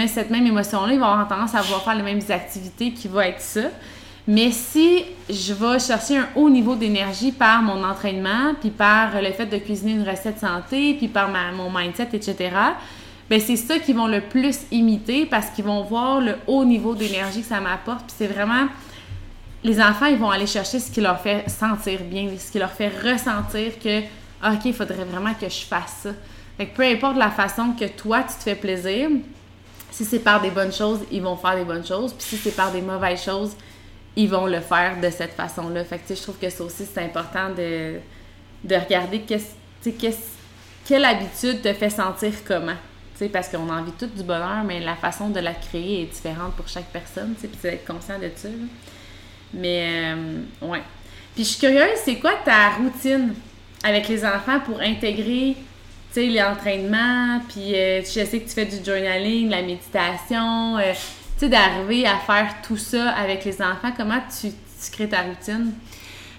cette 0.08 0.30
même 0.30 0.46
émotion-là, 0.46 0.92
ils 0.92 0.98
vont 1.00 1.06
avoir 1.06 1.28
tendance 1.28 1.54
à 1.54 1.62
vouloir 1.62 1.82
faire 1.82 1.94
les 1.94 2.02
mêmes 2.02 2.20
activités 2.28 2.92
qui 2.92 3.08
vont 3.08 3.20
être 3.20 3.40
ça. 3.40 3.62
Mais 4.28 4.52
si 4.52 5.04
je 5.28 5.52
vais 5.52 5.80
chercher 5.80 6.18
un 6.18 6.28
haut 6.36 6.48
niveau 6.48 6.76
d'énergie 6.76 7.32
par 7.32 7.60
mon 7.60 7.82
entraînement, 7.82 8.54
puis 8.60 8.70
par 8.70 9.20
le 9.20 9.32
fait 9.32 9.46
de 9.46 9.56
cuisiner 9.58 9.92
une 9.92 10.08
recette 10.08 10.38
santé, 10.38 10.94
puis 10.94 11.08
par 11.08 11.28
ma- 11.28 11.50
mon 11.50 11.70
mindset, 11.76 12.08
etc., 12.12 12.50
ben 13.32 13.40
c'est 13.40 13.56
ça 13.56 13.78
qu'ils 13.78 13.96
vont 13.96 14.08
le 14.08 14.20
plus 14.20 14.58
imiter 14.70 15.24
parce 15.24 15.48
qu'ils 15.48 15.64
vont 15.64 15.82
voir 15.84 16.20
le 16.20 16.36
haut 16.46 16.66
niveau 16.66 16.94
d'énergie 16.94 17.40
que 17.40 17.46
ça 17.48 17.60
m'apporte. 17.60 18.04
Puis 18.04 18.14
c'est 18.18 18.26
vraiment... 18.26 18.66
Les 19.64 19.80
enfants, 19.80 20.04
ils 20.04 20.18
vont 20.18 20.28
aller 20.30 20.46
chercher 20.46 20.78
ce 20.78 20.90
qui 20.90 21.00
leur 21.00 21.18
fait 21.18 21.48
sentir 21.48 22.00
bien, 22.02 22.28
ce 22.38 22.52
qui 22.52 22.58
leur 22.58 22.72
fait 22.72 22.88
ressentir 22.88 23.78
que, 23.82 24.02
Ah, 24.42 24.52
OK, 24.52 24.66
il 24.66 24.74
faudrait 24.74 25.04
vraiment 25.06 25.32
que 25.32 25.48
je 25.48 25.64
fasse 25.64 26.00
ça. 26.02 26.10
Fait 26.58 26.66
que 26.66 26.76
peu 26.76 26.82
importe 26.82 27.16
la 27.16 27.30
façon 27.30 27.72
que 27.72 27.86
toi, 27.86 28.22
tu 28.22 28.34
te 28.34 28.42
fais 28.42 28.54
plaisir, 28.54 29.08
si 29.90 30.04
c'est 30.04 30.18
par 30.18 30.42
des 30.42 30.50
bonnes 30.50 30.72
choses, 30.72 31.00
ils 31.10 31.22
vont 31.22 31.36
faire 31.36 31.56
des 31.56 31.64
bonnes 31.64 31.86
choses. 31.86 32.12
Puis 32.12 32.26
si 32.26 32.36
c'est 32.36 32.54
par 32.54 32.70
des 32.70 32.82
mauvaises 32.82 33.22
choses, 33.24 33.56
ils 34.14 34.28
vont 34.28 34.46
le 34.46 34.60
faire 34.60 35.00
de 35.00 35.08
cette 35.08 35.32
façon-là. 35.32 35.84
Fait 35.86 35.98
que, 36.06 36.14
je 36.14 36.20
trouve 36.20 36.36
que 36.36 36.50
ça 36.50 36.64
aussi, 36.64 36.84
c'est 36.92 37.02
important 37.02 37.48
de, 37.56 37.94
de 38.64 38.74
regarder 38.74 39.20
qu'est-ce, 39.20 39.88
qu'est-ce- 39.90 40.36
quelle 40.84 41.06
habitude 41.06 41.62
te 41.62 41.72
fait 41.72 41.88
sentir 41.88 42.32
comment. 42.46 42.76
Parce 43.32 43.48
qu'on 43.48 43.70
a 43.70 43.80
envie 43.80 43.92
tout 43.92 44.06
du 44.06 44.22
bonheur, 44.22 44.64
mais 44.64 44.80
la 44.80 44.96
façon 44.96 45.28
de 45.30 45.38
la 45.38 45.54
créer 45.54 46.02
est 46.02 46.06
différente 46.06 46.54
pour 46.54 46.66
chaque 46.66 46.86
personne. 46.86 47.34
tu 47.34 47.42
sais, 47.42 47.48
Puis 47.48 47.58
d'être 47.62 47.86
conscient 47.86 48.18
de 48.18 48.30
ça. 48.34 48.48
Mais, 49.54 50.12
euh, 50.14 50.42
ouais. 50.62 50.82
Puis 51.34 51.44
je 51.44 51.48
suis 51.50 51.60
curieuse, 51.60 51.98
c'est 52.04 52.16
quoi 52.16 52.32
ta 52.44 52.70
routine 52.70 53.34
avec 53.84 54.08
les 54.08 54.24
enfants 54.24 54.60
pour 54.60 54.80
intégrer, 54.80 55.56
tu 56.12 56.28
l'entraînement, 56.28 57.40
puis 57.48 57.74
euh, 57.74 58.02
je 58.02 58.24
sais 58.24 58.40
que 58.40 58.48
tu 58.48 58.54
fais 58.54 58.66
du 58.66 58.84
journaling, 58.84 59.48
la 59.48 59.62
méditation, 59.62 60.76
euh, 60.78 60.92
tu 61.38 61.46
sais, 61.46 61.48
d'arriver 61.48 62.06
à 62.06 62.18
faire 62.18 62.54
tout 62.66 62.76
ça 62.76 63.10
avec 63.10 63.44
les 63.44 63.62
enfants. 63.62 63.92
Comment 63.96 64.20
tu 64.40 64.52
crées 64.92 65.08
ta 65.08 65.22
routine? 65.22 65.72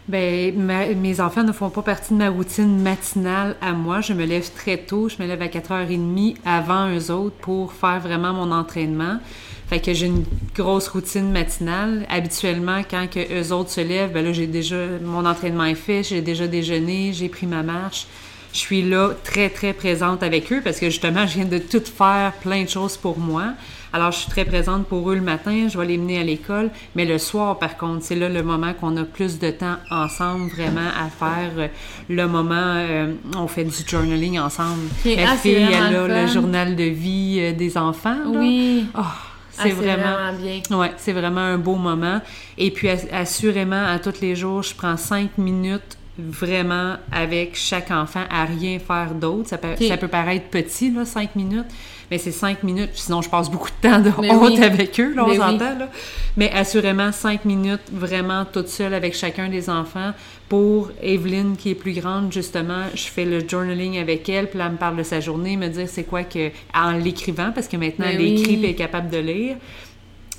Ben, 0.09 0.53
mes 0.97 1.21
enfants 1.21 1.43
ne 1.43 1.53
font 1.53 1.69
pas 1.69 1.81
partie 1.81 2.13
de 2.13 2.19
ma 2.19 2.29
routine 2.29 2.81
matinale 2.81 3.55
à 3.61 3.71
moi. 3.71 4.01
Je 4.01 4.13
me 4.13 4.25
lève 4.25 4.49
très 4.51 4.77
tôt. 4.77 5.07
Je 5.07 5.21
me 5.21 5.27
lève 5.27 5.41
à 5.41 5.47
4h30 5.47 6.35
avant 6.45 6.89
eux 6.89 7.09
autres 7.09 7.35
pour 7.37 7.71
faire 7.71 8.01
vraiment 8.01 8.33
mon 8.33 8.51
entraînement. 8.51 9.19
Fait 9.67 9.79
que 9.79 9.93
j'ai 9.93 10.07
une 10.07 10.25
grosse 10.55 10.89
routine 10.89 11.31
matinale. 11.31 12.05
Habituellement, 12.09 12.81
quand 12.89 13.07
eux 13.15 13.53
autres 13.53 13.69
se 13.69 13.81
lèvent, 13.81 14.11
ben 14.11 14.25
là, 14.25 14.33
j'ai 14.33 14.45
déjà, 14.45 14.75
mon 15.01 15.25
entraînement 15.25 15.65
est 15.65 15.75
fait, 15.75 16.03
j'ai 16.03 16.21
déjà 16.21 16.47
déjeuné, 16.47 17.13
j'ai 17.13 17.29
pris 17.29 17.47
ma 17.47 17.63
marche. 17.63 18.07
Je 18.53 18.59
suis 18.59 18.83
là 18.83 19.09
très, 19.23 19.49
très 19.49 19.73
présente 19.73 20.21
avec 20.23 20.51
eux 20.53 20.61
parce 20.63 20.79
que 20.79 20.85
justement, 20.89 21.25
je 21.25 21.35
viens 21.35 21.45
de 21.45 21.57
tout 21.57 21.81
faire 21.85 22.33
plein 22.41 22.63
de 22.63 22.69
choses 22.69 22.97
pour 22.97 23.17
moi. 23.17 23.53
Alors, 23.91 24.11
je 24.11 24.19
suis 24.19 24.29
très 24.29 24.45
présente 24.45 24.87
pour 24.87 25.09
eux 25.11 25.15
le 25.15 25.21
matin, 25.21 25.67
je 25.69 25.77
vais 25.77 25.85
les 25.85 25.97
mener 25.97 26.19
à 26.19 26.23
l'école. 26.23 26.69
Mais 26.95 27.05
le 27.05 27.17
soir, 27.17 27.57
par 27.59 27.77
contre, 27.77 28.03
c'est 28.05 28.15
là 28.15 28.29
le 28.29 28.41
moment 28.43 28.73
qu'on 28.73 28.95
a 28.97 29.03
plus 29.03 29.39
de 29.39 29.49
temps 29.51 29.77
ensemble 29.91 30.49
vraiment 30.51 30.81
à 30.99 31.09
faire 31.09 31.51
euh, 31.57 31.67
le 32.09 32.27
moment, 32.27 32.53
euh, 32.77 33.13
on 33.35 33.47
fait 33.47 33.63
du 33.63 33.73
journaling 33.87 34.39
ensemble. 34.39 34.85
Ok, 35.05 35.15
Ma 35.15 35.31
ah, 35.31 35.35
fille, 35.35 35.55
vraiment 35.63 35.87
elle 35.89 36.11
a 36.11 36.21
le 36.23 36.27
journal 36.27 36.75
de 36.75 36.83
vie 36.83 37.37
euh, 37.39 37.53
des 37.53 37.77
enfants. 37.77 38.17
là. 38.25 38.39
Oui. 38.39 38.85
Oh, 38.97 39.01
Ah, 39.01 39.63
c'est 39.63 39.69
vraiment... 39.71 40.33
bien. 40.39 40.77
Ouais, 40.77 40.91
c'est 40.97 41.13
vraiment 41.13 41.41
un 41.41 41.57
beau 41.59 41.75
moment. 41.75 42.19
Et 42.57 42.71
puis, 42.71 42.87
ass- 42.87 43.07
assurément, 43.11 43.83
à 43.85 43.99
tous 43.99 44.21
les 44.21 44.35
jours, 44.35 44.63
je 44.63 44.73
prends 44.75 44.97
cinq 44.97 45.37
minutes 45.37 45.97
vraiment 46.17 46.95
avec 47.11 47.55
chaque 47.55 47.89
enfant 47.91 48.23
à 48.29 48.45
rien 48.45 48.77
faire 48.79 49.13
d'autre. 49.15 49.49
Ça, 49.49 49.57
peut- 49.57 49.73
Ok. 49.79 49.83
ça 49.87 49.97
peut 49.97 50.07
paraître 50.07 50.45
petit, 50.47 50.91
là, 50.91 51.05
cinq 51.05 51.35
minutes, 51.35 51.65
mais 52.11 52.17
c'est 52.19 52.31
cinq 52.31 52.61
minutes. 52.63 52.91
Sinon, 52.93 53.21
je 53.23 53.29
passe 53.29 53.49
beaucoup 53.49 53.69
de 53.69 53.89
temps 53.89 53.99
de 53.99 54.11
Mais 54.21 54.31
honte 54.31 54.53
oui. 54.57 54.63
avec 54.63 54.99
eux, 54.99 55.13
là, 55.15 55.25
on 55.25 55.29
oui. 55.29 55.37
s'entend, 55.37 55.77
là. 55.79 55.89
Mais 56.37 56.51
assurément, 56.51 57.11
cinq 57.11 57.45
minutes 57.45 57.81
vraiment 57.91 58.45
toute 58.45 58.67
seule 58.67 58.93
avec 58.93 59.15
chacun 59.15 59.49
des 59.49 59.69
enfants. 59.69 60.11
Pour 60.49 60.91
Evelyne, 61.01 61.55
qui 61.57 61.71
est 61.71 61.75
plus 61.75 61.93
grande, 61.93 62.31
justement, 62.31 62.83
je 62.93 63.05
fais 63.05 63.25
le 63.25 63.39
journaling 63.47 63.97
avec 63.97 64.29
elle, 64.29 64.47
puis 64.49 64.59
là, 64.59 64.65
elle 64.67 64.73
me 64.73 64.77
parle 64.77 64.97
de 64.97 65.03
sa 65.03 65.19
journée, 65.19 65.57
me 65.57 65.67
dire 65.67 65.87
c'est 65.89 66.03
quoi 66.03 66.23
que... 66.23 66.51
En 66.75 66.91
l'écrivant, 66.91 67.51
parce 67.55 67.67
que 67.67 67.77
maintenant, 67.77 68.05
Mais 68.07 68.15
elle 68.15 68.21
écrit 68.21 68.51
oui. 68.57 68.59
elle 68.63 68.69
est 68.69 68.75
capable 68.75 69.09
de 69.09 69.17
lire. 69.17 69.55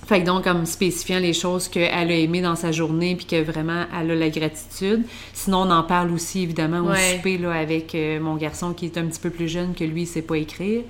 Fait 0.06 0.20
que 0.20 0.26
donc, 0.26 0.44
comme 0.44 0.66
spécifiant 0.66 1.18
les 1.18 1.32
choses 1.32 1.68
qu'elle 1.68 1.90
a 2.10 2.14
aimées 2.14 2.42
dans 2.42 2.56
sa 2.56 2.72
journée, 2.72 3.16
puis 3.16 3.24
que 3.24 3.42
vraiment, 3.42 3.84
elle 3.98 4.10
a 4.10 4.14
la 4.14 4.28
gratitude. 4.28 5.02
Sinon, 5.32 5.62
on 5.62 5.70
en 5.70 5.82
parle 5.82 6.12
aussi, 6.12 6.42
évidemment, 6.42 6.80
au 6.80 6.90
Ouais. 6.90 7.16
souper, 7.16 7.38
là, 7.38 7.52
avec 7.52 7.94
euh, 7.94 8.20
mon 8.20 8.36
garçon 8.36 8.74
qui 8.74 8.84
est 8.86 8.98
un 8.98 9.06
petit 9.06 9.20
peu 9.20 9.30
plus 9.30 9.48
jeune 9.48 9.74
que 9.74 9.84
lui, 9.84 10.02
il 10.02 10.06
sait 10.06 10.20
pas 10.22 10.36
écrire. 10.36 10.82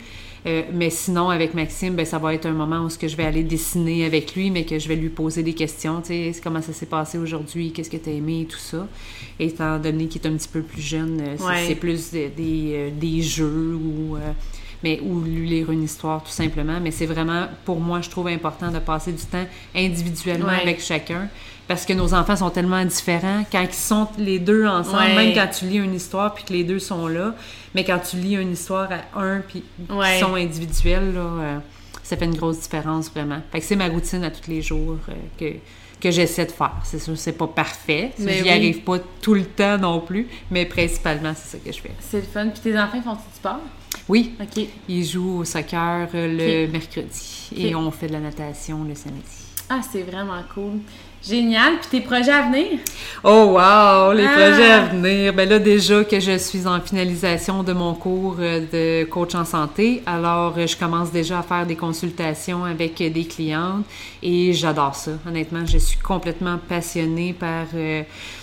Euh, 0.46 0.62
mais 0.74 0.90
sinon, 0.90 1.30
avec 1.30 1.54
Maxime, 1.54 1.94
ben, 1.94 2.04
ça 2.04 2.18
va 2.18 2.34
être 2.34 2.44
un 2.44 2.52
moment 2.52 2.80
où 2.80 2.90
ce 2.90 2.98
que 2.98 3.08
je 3.08 3.16
vais 3.16 3.24
aller 3.24 3.44
dessiner 3.44 4.04
avec 4.04 4.34
lui, 4.34 4.50
mais 4.50 4.64
que 4.64 4.78
je 4.78 4.88
vais 4.88 4.96
lui 4.96 5.08
poser 5.08 5.42
des 5.42 5.54
questions, 5.54 6.00
tu 6.02 6.08
sais, 6.08 6.32
comment 6.42 6.60
ça 6.60 6.72
s'est 6.74 6.84
passé 6.84 7.16
aujourd'hui, 7.16 7.70
qu'est-ce 7.72 7.88
que 7.88 7.96
tu 7.96 8.10
as 8.10 8.12
aimé, 8.12 8.46
tout 8.50 8.58
ça. 8.58 8.86
Étant 9.40 9.78
donné 9.78 10.06
qu'il 10.06 10.20
est 10.20 10.26
un 10.26 10.34
petit 10.36 10.48
peu 10.48 10.60
plus 10.60 10.82
jeune, 10.82 11.18
euh, 11.20 11.34
c'est 11.38 11.44
Ouais. 11.46 11.64
c'est 11.68 11.74
plus 11.76 12.10
de- 12.12 12.28
des, 12.36 12.72
euh, 12.74 12.90
des 12.94 13.22
jeux 13.22 13.74
ou... 13.82 14.16
mais 14.84 15.00
ou 15.02 15.20
lui 15.20 15.48
lire 15.48 15.70
une 15.72 15.82
histoire 15.82 16.22
tout 16.22 16.30
simplement. 16.30 16.78
Mais 16.80 16.90
c'est 16.92 17.06
vraiment, 17.06 17.46
pour 17.64 17.80
moi, 17.80 18.02
je 18.02 18.10
trouve 18.10 18.28
important 18.28 18.70
de 18.70 18.78
passer 18.78 19.10
du 19.12 19.24
temps 19.24 19.46
individuellement 19.74 20.46
Ouais. 20.48 20.60
avec 20.62 20.80
chacun. 20.80 21.28
Parce 21.66 21.86
que 21.86 21.94
nos 21.94 22.12
enfants 22.12 22.36
sont 22.36 22.50
tellement 22.50 22.84
différents. 22.84 23.42
Quand 23.50 23.62
ils 23.62 23.72
sont 23.72 24.06
les 24.18 24.38
deux 24.38 24.66
ensemble, 24.66 24.98
Ouais. 24.98 25.14
même 25.16 25.34
quand 25.34 25.48
tu 25.48 25.64
lis 25.64 25.78
une 25.78 25.94
histoire 25.94 26.34
puis 26.34 26.44
que 26.44 26.52
les 26.52 26.62
deux 26.62 26.78
sont 26.78 27.08
là, 27.08 27.34
mais 27.74 27.84
quand 27.84 27.98
tu 27.98 28.16
lis 28.18 28.34
une 28.36 28.52
histoire 28.52 28.90
à 28.92 29.20
un 29.20 29.40
puis 29.40 29.64
Ouais. 29.90 30.10
qu'ils 30.18 30.26
sont 30.26 30.34
individuels, 30.34 31.14
là, 31.14 31.20
euh, 31.20 31.58
ça 32.02 32.18
fait 32.18 32.26
une 32.26 32.36
grosse 32.36 32.60
différence 32.60 33.10
vraiment. 33.10 33.38
Fait 33.50 33.60
que 33.60 33.64
c'est 33.64 33.76
ma 33.76 33.88
routine 33.88 34.22
à 34.24 34.30
tous 34.30 34.50
les 34.50 34.60
jours 34.60 34.98
euh, 35.08 35.12
que, 35.40 35.56
que 36.04 36.10
j'essaie 36.10 36.44
de 36.44 36.52
faire. 36.52 36.74
C'est 36.84 36.98
sûr, 36.98 37.16
c'est 37.16 37.32
pas 37.32 37.46
parfait. 37.46 38.12
Mais 38.18 38.34
J'y 38.36 38.42
oui. 38.42 38.50
arrive 38.50 38.80
pas 38.82 38.98
tout 39.22 39.32
le 39.34 39.44
temps 39.46 39.78
non 39.78 40.00
plus, 40.00 40.28
mais 40.50 40.66
principalement, 40.66 41.32
c'est 41.34 41.56
ça 41.56 41.64
que 41.64 41.72
je 41.72 41.80
fais. 41.80 41.92
C'est 41.98 42.18
le 42.18 42.22
fun. 42.24 42.48
Puis 42.48 42.60
tes 42.60 42.78
enfants 42.78 43.00
font 43.02 43.14
du 43.14 43.20
sport? 43.34 43.60
Oui, 44.08 44.34
OK. 44.38 44.66
ils 44.88 45.04
jouent 45.06 45.38
au 45.38 45.44
soccer 45.44 46.08
euh, 46.14 46.66
le 46.66 46.70
mercredi 46.70 47.48
et 47.56 47.74
on 47.74 47.90
fait 47.90 48.08
de 48.08 48.12
la 48.12 48.20
natation 48.20 48.84
le 48.84 48.94
samedi. 48.94 49.22
Ah, 49.70 49.80
c'est 49.90 50.02
vraiment 50.02 50.42
cool. 50.52 50.80
Génial. 51.26 51.78
Puis 51.80 51.88
tes 51.90 52.00
projets 52.02 52.32
à 52.32 52.42
venir? 52.42 52.78
Oh 53.22 53.54
wow, 53.56 54.12
les 54.12 54.26
Ah! 54.26 54.32
projets 54.34 54.70
à 54.70 54.80
venir. 54.82 55.32
Ben 55.32 55.48
là 55.48 55.58
déjà 55.58 56.04
que 56.04 56.20
je 56.20 56.36
suis 56.36 56.66
en 56.66 56.80
finalisation 56.80 57.62
de 57.62 57.72
mon 57.72 57.94
cours 57.94 58.36
euh, 58.40 58.60
de 58.70 59.04
coach 59.04 59.34
en 59.34 59.46
santé, 59.46 60.02
alors 60.04 60.54
euh, 60.58 60.66
je 60.66 60.76
commence 60.76 61.10
déjà 61.10 61.38
à 61.38 61.42
faire 61.42 61.64
des 61.66 61.76
consultations 61.76 62.64
avec 62.64 63.00
euh, 63.00 63.08
des 63.08 63.24
clientes 63.24 63.86
et 64.22 64.52
j'adore 64.52 64.94
ça. 64.94 65.12
Honnêtement, 65.26 65.64
je 65.64 65.78
suis 65.78 65.98
complètement 65.98 66.58
passionnée 66.68 67.32
par 67.32 67.66
euh, 67.74 68.02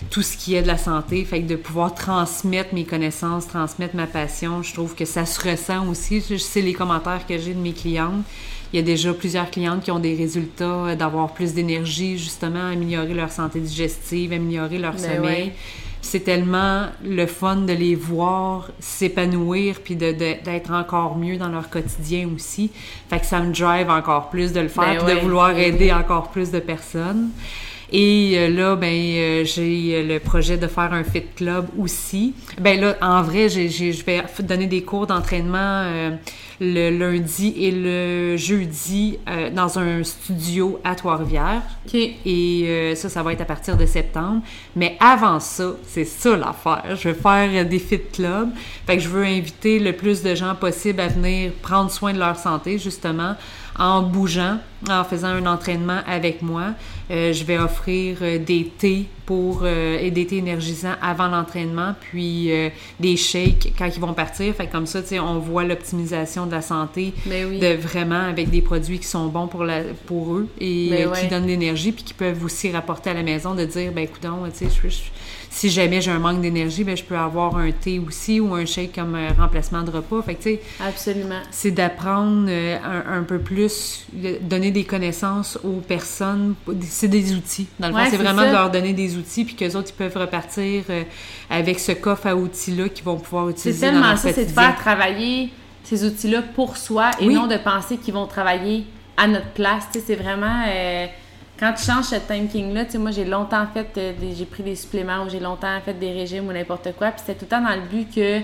tout 0.10 0.24
ce 0.24 0.36
qui 0.36 0.56
est 0.56 0.64
de 0.64 0.68
la 0.68 0.78
santé, 0.78 1.24
fait 1.24 1.42
que 1.44 1.48
de 1.48 1.56
pouvoir 1.58 1.94
transmettre 1.94 2.74
mes 2.74 2.86
connaissances, 2.86 3.48
transmettre 3.48 3.96
ma 3.96 4.08
passion, 4.08 4.64
je 4.64 4.74
trouve 4.74 4.96
que 4.96 5.06
ça 5.06 5.28
se 5.28 5.40
ressent 5.48 5.88
aussi. 5.88 6.24
Je 6.28 6.38
sais 6.38 6.62
les 6.62 6.74
commentaires 6.74 7.28
que 7.28 7.38
j'ai 7.38 7.54
de 7.54 7.60
mes 7.60 7.74
clientes. 7.74 8.24
Il 8.74 8.78
y 8.78 8.80
a 8.80 8.86
déjà 8.86 9.14
plusieurs 9.14 9.50
clientes 9.52 9.84
qui 9.84 9.92
ont 9.92 10.00
des 10.00 10.16
résultats 10.16 10.64
euh, 10.86 10.96
d'avoir 10.96 11.34
plus 11.34 11.54
d'énergie, 11.54 12.18
justement, 12.18 12.68
améliorer 12.72 13.14
leur 13.14 13.32
santé 13.32 13.60
digestive, 13.60 14.32
améliorer 14.34 14.78
leur 14.78 14.94
Ben 14.94 15.00
sommeil. 15.00 15.22
ouais. 15.44 15.52
C'est 16.04 16.22
tellement 16.22 16.88
le 17.06 17.28
fun 17.28 17.58
de 17.58 17.74
les 17.74 17.94
voir 17.94 18.72
s'épanouir 18.80 19.82
puis 19.84 19.96
de, 19.96 20.12
de- 20.12 20.44
d'être 20.44 20.72
encore 20.72 21.16
mieux 21.18 21.38
dans 21.38 21.50
leur 21.50 21.70
quotidien 21.70 22.28
aussi. 22.36 22.72
Fait 23.10 23.20
que 23.20 23.26
ça 23.26 23.40
me 23.40 23.54
drive 23.54 23.90
encore 23.90 24.30
plus 24.30 24.52
de 24.52 24.62
le 24.62 24.68
faire 24.68 24.84
Ben 24.84 24.98
puis 24.98 25.06
ouais. 25.06 25.16
de 25.16 25.20
vouloir 25.20 25.58
aider 25.58 25.92
encore 25.92 26.30
plus 26.32 26.50
de 26.50 26.60
personnes. 26.60 27.30
Et 27.92 28.34
euh, 28.38 28.48
là, 28.48 28.76
ben, 28.78 28.88
euh, 28.88 29.44
j'ai 29.46 30.02
le 30.04 30.20
projet 30.20 30.58
de 30.58 30.66
faire 30.68 30.94
un 30.94 31.04
fit 31.04 31.24
club 31.36 31.68
aussi. 31.78 32.34
Ben 32.60 32.80
là, 32.80 32.96
en 33.02 33.22
vrai, 33.22 33.50
je 33.50 34.04
vais 34.04 34.24
donner 34.40 34.66
des 34.68 34.82
cours 34.84 35.06
d'entraînement 35.08 35.84
euh, 35.86 36.12
le 36.64 36.92
lundi 36.92 37.56
et 37.58 37.72
le 37.72 38.38
jeudi 38.38 39.18
euh, 39.28 39.50
dans 39.50 39.80
un 39.80 40.04
studio 40.04 40.80
à 40.84 40.94
Trois-Rivières. 40.94 41.64
Et 41.92 42.66
euh, 42.68 42.94
ça, 42.94 43.10
ça 43.10 43.24
va 43.24 43.34
être 43.34 43.42
à 43.42 43.46
partir 43.46 43.76
de 43.76 43.86
septembre. 43.88 44.44
Mais 44.76 44.96
avant 45.00 45.40
ça, 45.40 45.72
c'est 45.88 46.06
ça 46.06 46.38
l'affaire. 46.38 46.96
Je 46.96 47.10
veux 47.10 47.16
faire 47.16 47.66
des 47.66 47.80
fit 47.80 48.00
clubs. 48.14 48.52
Fait 48.86 48.98
que 48.98 49.04
je 49.04 49.10
veux 49.10 49.24
inviter 49.24 49.80
le 49.80 49.94
plus 49.94 50.22
de 50.22 50.36
gens 50.36 50.54
possible 50.54 51.00
à 51.00 51.08
venir 51.08 51.52
prendre 51.64 51.90
soin 51.90 52.14
de 52.14 52.20
leur 52.20 52.38
santé, 52.38 52.78
justement, 52.78 53.36
en 53.80 54.04
bougeant, 54.04 54.60
en 54.88 55.04
faisant 55.04 55.30
un 55.30 55.48
entraînement 55.48 56.02
avec 56.08 56.44
moi. 56.44 56.76
Euh, 57.12 57.34
je 57.34 57.44
vais 57.44 57.58
offrir 57.58 58.20
euh, 58.22 58.38
des 58.40 58.72
thés 58.78 59.06
pour 59.26 59.62
euh, 59.64 59.98
et 60.00 60.12
des 60.12 60.26
thés 60.26 60.38
énergisants 60.38 60.96
avant 61.02 61.28
l'entraînement, 61.28 61.94
puis 62.00 62.52
euh, 62.52 62.70
des 63.02 63.18
shakes 63.18 63.74
quand 63.78 63.90
ils 63.94 64.00
vont 64.00 64.14
partir. 64.14 64.54
Fait 64.56 64.68
que 64.68 64.72
comme 64.72 64.86
ça, 64.86 65.02
tu 65.02 65.10
sais, 65.10 65.20
on 65.20 65.38
voit 65.40 65.66
l'optimisation 65.66 66.46
de 66.46 66.52
la 66.52 66.62
santé 66.62 67.14
Ben 67.26 67.48
oui. 67.50 67.60
de 67.60 67.74
vraiment 67.74 68.22
avec 68.30 68.50
des 68.50 68.62
produits 68.62 69.00
qui 69.00 69.08
sont 69.08 69.28
bons 69.28 69.48
pour 69.48 69.66
la 69.66 69.82
pour 70.06 70.36
eux 70.36 70.48
et 70.60 70.90
Ben 70.90 71.08
euh, 71.10 71.12
qui 71.14 71.28
donnent 71.28 71.44
de 71.44 71.48
l'énergie 71.50 71.92
puis 71.92 72.04
qui 72.06 72.14
peuvent 72.14 72.44
aussi 72.46 72.72
rapporter 72.72 73.10
à 73.10 73.14
la 73.14 73.24
maison 73.24 73.56
de 73.56 73.66
dire 73.66 73.92
ben 73.92 74.06
écoute 74.06 74.22
tu 74.22 74.66
sais 74.66 74.72
je- 74.84 74.90
je- 74.90 75.02
si 75.54 75.70
jamais 75.70 76.00
j'ai 76.00 76.12
un 76.12 76.18
manque 76.20 76.40
d'énergie 76.42 76.86
ben 76.86 76.96
je 76.96 77.04
peux 77.04 77.18
avoir 77.18 77.58
un 77.58 77.72
thé 77.72 78.00
aussi 78.00 78.40
ou 78.40 78.56
un 78.56 78.66
shake 78.66 78.96
comme 78.96 79.16
euh, 79.16 79.28
remplacement 79.38 79.82
de 79.84 79.92
repas 79.92 80.22
fait 80.22 80.36
que 80.36 80.44
tu 80.44 80.50
sais 80.52 80.62
Absolument. 80.80 81.42
c'est 81.52 81.72
d'apprendre 81.72 82.46
euh, 82.50 82.78
un, 82.84 83.20
un 83.20 83.24
peu 83.24 83.38
plus 83.40 84.08
donner 84.42 84.72
des 84.72 84.86
connaissances 84.86 85.60
aux 85.64 85.82
personnes 85.82 86.56
c'est 86.82 87.10
des 87.10 87.34
outils 87.34 87.68
dans 87.80 87.88
le 87.90 87.94
fond 87.94 88.00
Ouais, 88.00 88.06
c'est 88.06 88.12
c'est 88.18 88.24
vraiment 88.24 88.44
ça. 88.44 88.48
de 88.48 88.54
leur 88.54 88.72
donner 88.72 88.94
des 88.94 89.18
outils 89.18 89.44
puis 89.44 89.56
qu'eux 89.56 89.76
autres 89.76 89.90
ils 89.90 89.98
peuvent 89.98 90.16
repartir 90.18 90.84
euh, 90.90 91.04
avec 91.50 91.80
ce 91.82 91.92
coffre 91.92 92.28
à 92.28 92.36
outils 92.36 92.72
là 92.76 92.88
qu'ils 92.88 93.04
vont 93.04 93.18
pouvoir 93.18 93.48
C'est 93.48 93.70
utiliser 93.70 93.88
dans 93.88 93.92
tellement 93.92 94.08
leur 94.08 94.18
ça, 94.18 94.32
c'est 94.34 94.46
de 94.46 94.52
faire 94.52 94.76
travailler 94.78 95.50
ces 95.84 96.06
outils-là 96.06 96.44
pour 96.56 96.78
soi 96.78 97.12
et 97.20 97.28
Oui. 97.28 97.34
non 97.34 97.48
de 97.48 97.58
penser 97.58 97.98
qu'ils 97.98 98.14
vont 98.14 98.26
travailler 98.28 98.86
à 99.18 99.28
notre 99.28 99.50
place. 99.50 99.84
Tu 99.92 100.00
sais, 100.00 100.06
c'est 100.08 100.16
vraiment... 100.16 100.64
quand 101.62 101.72
tu 101.74 101.86
changes 101.86 102.06
ce 102.06 102.16
thinking-là, 102.16 102.86
tu 102.86 102.92
sais, 102.94 102.98
moi, 102.98 103.12
j'ai 103.12 103.24
longtemps 103.26 103.66
fait... 103.74 103.88
euh, 103.98 104.12
des- 104.20 104.34
j'ai 104.36 104.46
pris 104.46 104.64
des 104.64 104.76
suppléments 104.76 105.24
ou 105.24 105.30
j'ai 105.30 105.40
longtemps 105.40 105.80
fait 105.86 105.94
des 105.94 106.12
régimes 106.12 106.48
ou 106.48 106.52
n'importe 106.52 106.92
quoi, 106.98 107.12
puis 107.12 107.22
c'était 107.26 107.36
tout 107.40 107.46
le 107.46 107.50
temps 107.50 107.62
dans 107.62 107.76
le 107.76 107.88
but 107.88 108.14
que 108.14 108.40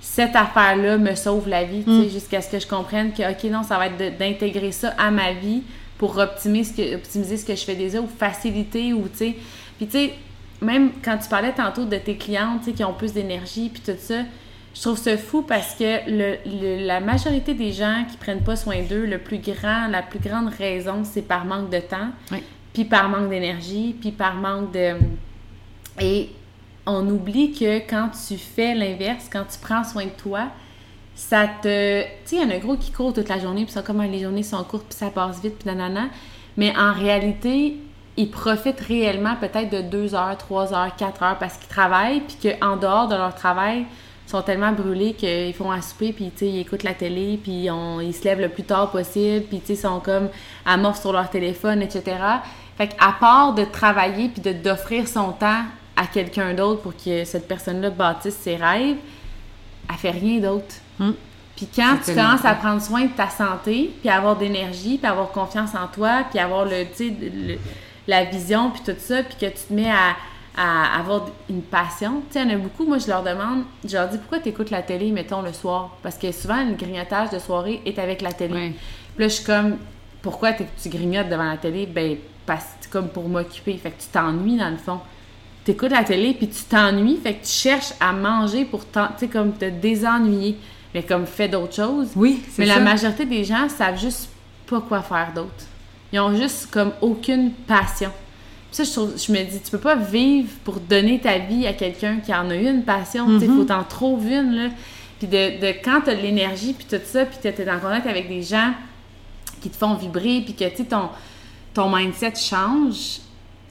cette 0.00 0.34
affaire-là 0.36 0.98
me 0.98 1.14
sauve 1.14 1.48
la 1.48 1.62
vie, 1.64 1.82
tu 1.84 1.90
Mm. 1.90 2.02
sais, 2.04 2.10
jusqu'à 2.10 2.42
ce 2.42 2.50
que 2.50 2.58
je 2.58 2.66
comprenne 2.66 3.12
que, 3.12 3.22
OK, 3.30 3.44
non, 3.50 3.62
ça 3.62 3.78
va 3.78 3.86
être 3.86 4.18
d'intégrer 4.18 4.72
ça 4.72 4.88
à 4.98 5.10
ma 5.10 5.32
vie 5.32 5.62
pour 5.98 6.18
optimiser 6.18 6.72
ce 6.72 6.76
que, 6.76 6.94
optimiser 6.96 7.36
ce 7.36 7.44
que 7.46 7.54
je 7.54 7.64
fais 7.64 7.74
déjà 7.76 8.00
ou 8.00 8.08
faciliter 8.08 8.92
ou, 8.92 9.08
tu 9.08 9.16
sais... 9.18 9.34
Puis, 9.76 9.86
tu 9.86 9.92
sais, 9.92 10.14
même 10.60 10.90
quand 11.04 11.16
tu 11.18 11.28
parlais 11.28 11.52
tantôt 11.52 11.84
de 11.84 11.96
tes 11.96 12.16
clientes, 12.16 12.60
tu 12.64 12.70
sais, 12.70 12.72
qui 12.72 12.82
ont 12.82 12.92
plus 12.92 13.12
d'énergie 13.12 13.68
puis 13.68 13.80
tout 13.84 13.92
ça, 13.98 14.22
je 14.74 14.82
trouve 14.82 14.98
ça 14.98 15.16
fou 15.16 15.42
parce 15.42 15.74
que 15.74 16.08
le, 16.10 16.36
le- 16.46 16.86
la 16.86 17.00
majorité 17.00 17.54
des 17.54 17.72
gens 17.72 18.04
qui 18.10 18.16
prennent 18.16 18.42
pas 18.44 18.56
soin 18.56 18.82
d'eux, 18.88 19.06
le 19.06 19.18
plus 19.18 19.38
grand, 19.38 19.88
la 19.88 20.02
plus 20.02 20.18
grande 20.20 20.48
raison, 20.56 21.02
c'est 21.04 21.22
par 21.22 21.44
manque 21.44 21.70
de 21.70 21.80
temps, 21.80 22.10
Oui. 22.30 22.42
puis 22.72 22.84
par 22.84 23.08
manque 23.08 23.28
d'énergie, 23.30 23.96
puis 24.00 24.12
par 24.12 24.34
manque 24.34 24.72
de... 24.72 24.94
Et 26.00 26.30
on 26.86 27.06
oublie 27.08 27.52
que 27.52 27.78
quand 27.88 28.10
tu 28.28 28.36
fais 28.38 28.74
l'inverse, 28.74 29.28
quand 29.32 29.44
tu 29.50 29.58
prends 29.60 29.82
soin 29.84 30.04
de 30.04 30.10
toi, 30.10 30.48
ça 31.14 31.48
te... 31.60 32.02
Tu 32.02 32.08
sais, 32.24 32.36
il 32.36 32.42
y 32.42 32.44
en 32.44 32.50
a 32.50 32.58
gros 32.58 32.76
qui 32.76 32.92
courent 32.92 33.12
toute 33.12 33.28
la 33.28 33.40
journée, 33.40 33.64
puis 33.64 33.72
ça, 33.72 33.82
comment 33.82 34.04
les 34.04 34.20
journées 34.20 34.44
sont 34.44 34.62
courtes, 34.62 34.86
puis 34.88 34.96
ça 34.98 35.10
passe 35.10 35.42
vite, 35.42 35.58
puis 35.58 35.66
nanana. 35.66 36.06
Mais 36.56 36.72
en 36.78 36.92
réalité, 36.92 37.76
ils 38.16 38.30
profitent 38.30 38.80
réellement 38.80 39.34
peut-être 39.36 39.70
de 39.70 39.80
2 39.80 40.14
heures, 40.14 40.36
3 40.38 40.72
heures, 40.74 40.94
4 40.96 41.22
heures 41.24 41.38
parce 41.38 41.56
qu'ils 41.56 41.68
travaillent, 41.68 42.20
puis 42.20 42.52
qu'en 42.60 42.76
dehors 42.76 43.08
de 43.08 43.16
leur 43.16 43.34
travail, 43.34 43.86
sont 44.30 44.42
tellement 44.42 44.72
brûlés 44.72 45.14
qu'ils 45.14 45.54
font 45.54 45.70
à 45.70 45.80
souper, 45.80 46.12
puis 46.12 46.30
ils 46.42 46.58
écoutent 46.60 46.82
la 46.82 46.94
télé, 46.94 47.38
puis 47.42 47.70
on, 47.70 48.00
ils 48.00 48.14
se 48.14 48.24
lèvent 48.24 48.40
le 48.40 48.48
plus 48.48 48.64
tard 48.64 48.90
possible, 48.90 49.46
puis 49.46 49.62
ils 49.68 49.76
sont 49.76 50.00
comme 50.00 50.28
amorphes 50.66 51.00
sur 51.00 51.12
leur 51.12 51.30
téléphone, 51.30 51.82
etc. 51.82 52.16
Fait 52.76 52.88
qu'à 52.88 53.14
part 53.18 53.54
de 53.54 53.64
travailler, 53.64 54.28
puis 54.28 54.52
d'offrir 54.54 55.08
son 55.08 55.32
temps 55.32 55.62
à 55.96 56.06
quelqu'un 56.06 56.54
d'autre 56.54 56.82
pour 56.82 56.92
que 56.94 57.24
cette 57.24 57.48
personne-là 57.48 57.90
bâtisse 57.90 58.36
ses 58.36 58.56
rêves, 58.56 58.96
elle 59.90 59.96
fait 59.96 60.10
rien 60.10 60.38
d'autre. 60.40 60.74
Hum. 61.00 61.14
Puis 61.56 61.66
quand 61.74 61.96
tu 62.04 62.14
commences 62.14 62.44
à 62.44 62.54
prendre 62.54 62.80
soin 62.80 63.02
de 63.06 63.12
ta 63.16 63.28
santé, 63.30 63.90
puis 64.00 64.08
avoir 64.08 64.36
d'énergie, 64.36 64.96
puis 64.98 65.06
avoir 65.10 65.30
confiance 65.32 65.70
en 65.74 65.88
toi, 65.92 66.22
puis 66.30 66.38
avoir 66.38 66.64
le- 66.64 67.56
la 68.06 68.24
vision, 68.24 68.70
puis 68.70 68.82
tout 68.84 68.98
ça, 68.98 69.22
puis 69.24 69.34
que 69.40 69.46
tu 69.46 69.62
te 69.68 69.72
mets 69.72 69.90
à, 69.90 70.14
à 70.60 70.98
avoir 70.98 71.26
une 71.48 71.62
passion. 71.62 72.20
Tu 72.28 72.32
sais, 72.32 72.42
il 72.42 72.50
y 72.50 72.52
en 72.52 72.56
a 72.56 72.58
beaucoup, 72.58 72.84
moi, 72.84 72.98
je 72.98 73.06
leur 73.06 73.22
demande, 73.22 73.62
je 73.84 73.96
leur 73.96 74.08
dis, 74.08 74.18
pourquoi 74.18 74.40
tu 74.40 74.48
écoutes 74.48 74.70
la 74.70 74.82
télé, 74.82 75.12
mettons, 75.12 75.40
le 75.40 75.52
soir? 75.52 75.96
Parce 76.02 76.18
que 76.18 76.32
souvent, 76.32 76.64
le 76.64 76.74
grignotage 76.74 77.30
de 77.30 77.38
soirée 77.38 77.80
est 77.86 77.98
avec 78.00 78.20
la 78.20 78.32
télé. 78.32 78.74
Puis 79.14 79.22
là, 79.22 79.28
je 79.28 79.34
suis 79.34 79.44
comme, 79.44 79.76
pourquoi 80.20 80.52
tu 80.52 80.88
grignotes 80.88 81.28
devant 81.28 81.48
la 81.48 81.56
télé? 81.56 81.86
Ben, 81.86 82.16
parce 82.44 82.64
que 82.82 82.88
comme 82.90 83.08
pour 83.08 83.28
m'occuper. 83.28 83.76
Fait 83.76 83.92
que 83.92 84.02
tu 84.02 84.08
t'ennuies, 84.08 84.56
dans 84.56 84.70
le 84.70 84.78
fond. 84.78 84.98
T'écoutes 85.64 85.92
la 85.92 86.02
télé, 86.02 86.34
puis 86.34 86.48
tu 86.48 86.64
t'ennuies, 86.64 87.18
fait 87.22 87.34
que 87.34 87.44
tu 87.44 87.52
cherches 87.52 87.92
à 88.00 88.12
manger 88.12 88.64
pour, 88.64 88.82
tu 89.18 89.28
comme 89.28 89.52
te 89.52 89.66
désennuyer. 89.66 90.58
Mais 90.92 91.02
comme 91.02 91.26
fais 91.26 91.48
d'autres 91.48 91.74
choses. 91.74 92.08
oui 92.16 92.42
c'est 92.50 92.62
Mais 92.62 92.68
ça 92.68 92.76
la 92.76 92.80
majorité 92.80 93.26
des 93.26 93.44
gens 93.44 93.68
savent 93.68 94.00
juste 94.00 94.30
pas 94.66 94.80
quoi 94.80 95.02
faire 95.02 95.32
d'autre. 95.34 95.66
Ils 96.12 96.18
ont 96.18 96.34
juste 96.34 96.70
comme 96.70 96.92
aucune 97.02 97.52
passion. 97.52 98.10
Ça, 98.70 98.84
je, 98.84 98.90
trouve- 98.92 99.14
je 99.16 99.32
me 99.32 99.42
dis, 99.44 99.60
tu 99.60 99.70
peux 99.70 99.78
pas 99.78 99.96
vivre 99.96 100.50
pour 100.64 100.78
donner 100.80 101.18
ta 101.20 101.38
vie 101.38 101.66
à 101.66 101.72
quelqu'un 101.72 102.18
qui 102.18 102.32
en 102.34 102.50
a 102.50 102.54
une 102.54 102.82
passion. 102.84 103.26
Tu 103.38 103.40
sais, 103.46 103.48
Mhm. 103.48 103.56
faut 103.56 103.64
t'en 103.64 103.82
trouver 103.84 104.36
une, 104.36 104.52
là. 104.54 104.68
Puis 105.18 105.26
de, 105.26 105.60
de 105.60 105.68
quand 105.82 106.02
t'as 106.04 106.14
de 106.14 106.20
l'énergie, 106.20 106.74
puis 106.74 106.86
tout 106.88 107.02
ça, 107.04 107.24
puis 107.24 107.38
t'es 107.40 107.68
en 107.70 107.78
contact 107.80 108.06
avec 108.06 108.28
des 108.28 108.42
gens 108.42 108.72
qui 109.60 109.70
te 109.70 109.76
font 109.76 109.94
vibrer, 109.94 110.42
puis 110.44 110.54
que, 110.54 110.68
tu 110.68 110.76
sais, 110.76 110.84
ton, 110.84 111.08
ton 111.74 111.94
mindset 111.94 112.34
change, 112.36 113.18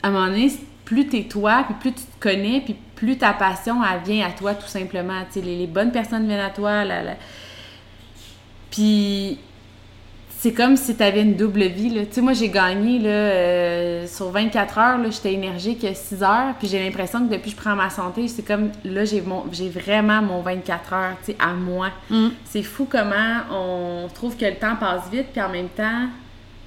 à 0.03 0.07
un 0.07 0.11
moment 0.11 0.27
donné, 0.27 0.51
plus 0.83 1.07
t'es 1.07 1.23
toi, 1.23 1.63
puis 1.65 1.75
plus 1.79 1.93
tu 1.93 2.03
te 2.05 2.19
connais, 2.19 2.59
puis 2.61 2.75
plus 2.95 3.17
ta 3.17 3.31
passion, 3.33 3.75
elle 3.83 4.01
vient 4.03 4.27
à 4.27 4.31
toi, 4.31 4.55
tout 4.55 4.67
simplement. 4.67 5.21
Tu 5.31 5.39
les, 5.41 5.57
les 5.57 5.67
bonnes 5.67 5.91
personnes 5.91 6.27
viennent 6.27 6.39
à 6.39 6.49
toi, 6.49 6.83
la- 6.83 7.03
la- 7.03 7.17
puis 8.71 9.37
c'est 10.39 10.53
comme 10.53 10.77
si 10.77 10.95
tu 10.95 11.01
avais 11.01 11.23
une 11.23 11.35
double 11.35 11.63
vie. 11.63 11.89
Là. 11.89 12.05
Tu 12.05 12.13
sais, 12.13 12.21
moi, 12.21 12.33
j'ai 12.33 12.49
gagné 12.49 12.99
là, 12.99 13.09
euh, 13.09 14.07
sur 14.07 14.29
24 14.29 14.77
heures, 14.77 14.97
là, 14.99 15.09
j'étais 15.09 15.33
énergique 15.33 15.85
6 15.91 16.21
heures. 16.21 16.53
Puis 16.59 16.67
j'ai 16.67 16.83
l'impression 16.83 17.27
que 17.27 17.33
depuis 17.33 17.51
que 17.51 17.57
je 17.57 17.61
prends 17.61 17.75
ma 17.75 17.89
santé, 17.89 18.27
c'est 18.27 18.43
comme 18.43 18.69
là, 18.85 19.03
j'ai, 19.03 19.21
mon, 19.21 19.45
j'ai 19.51 19.69
vraiment 19.69 20.21
mon 20.21 20.41
24 20.41 20.93
heures 20.93 21.15
tu 21.25 21.31
sais, 21.31 21.37
à 21.39 21.53
moi. 21.53 21.89
Mm. 22.11 22.27
C'est 22.45 22.61
fou 22.61 22.87
comment 22.89 23.41
on 23.51 24.07
trouve 24.13 24.37
que 24.37 24.45
le 24.45 24.55
temps 24.55 24.75
passe 24.75 25.09
vite, 25.11 25.27
puis 25.33 25.41
en 25.41 25.49
même 25.49 25.69
temps, 25.69 26.07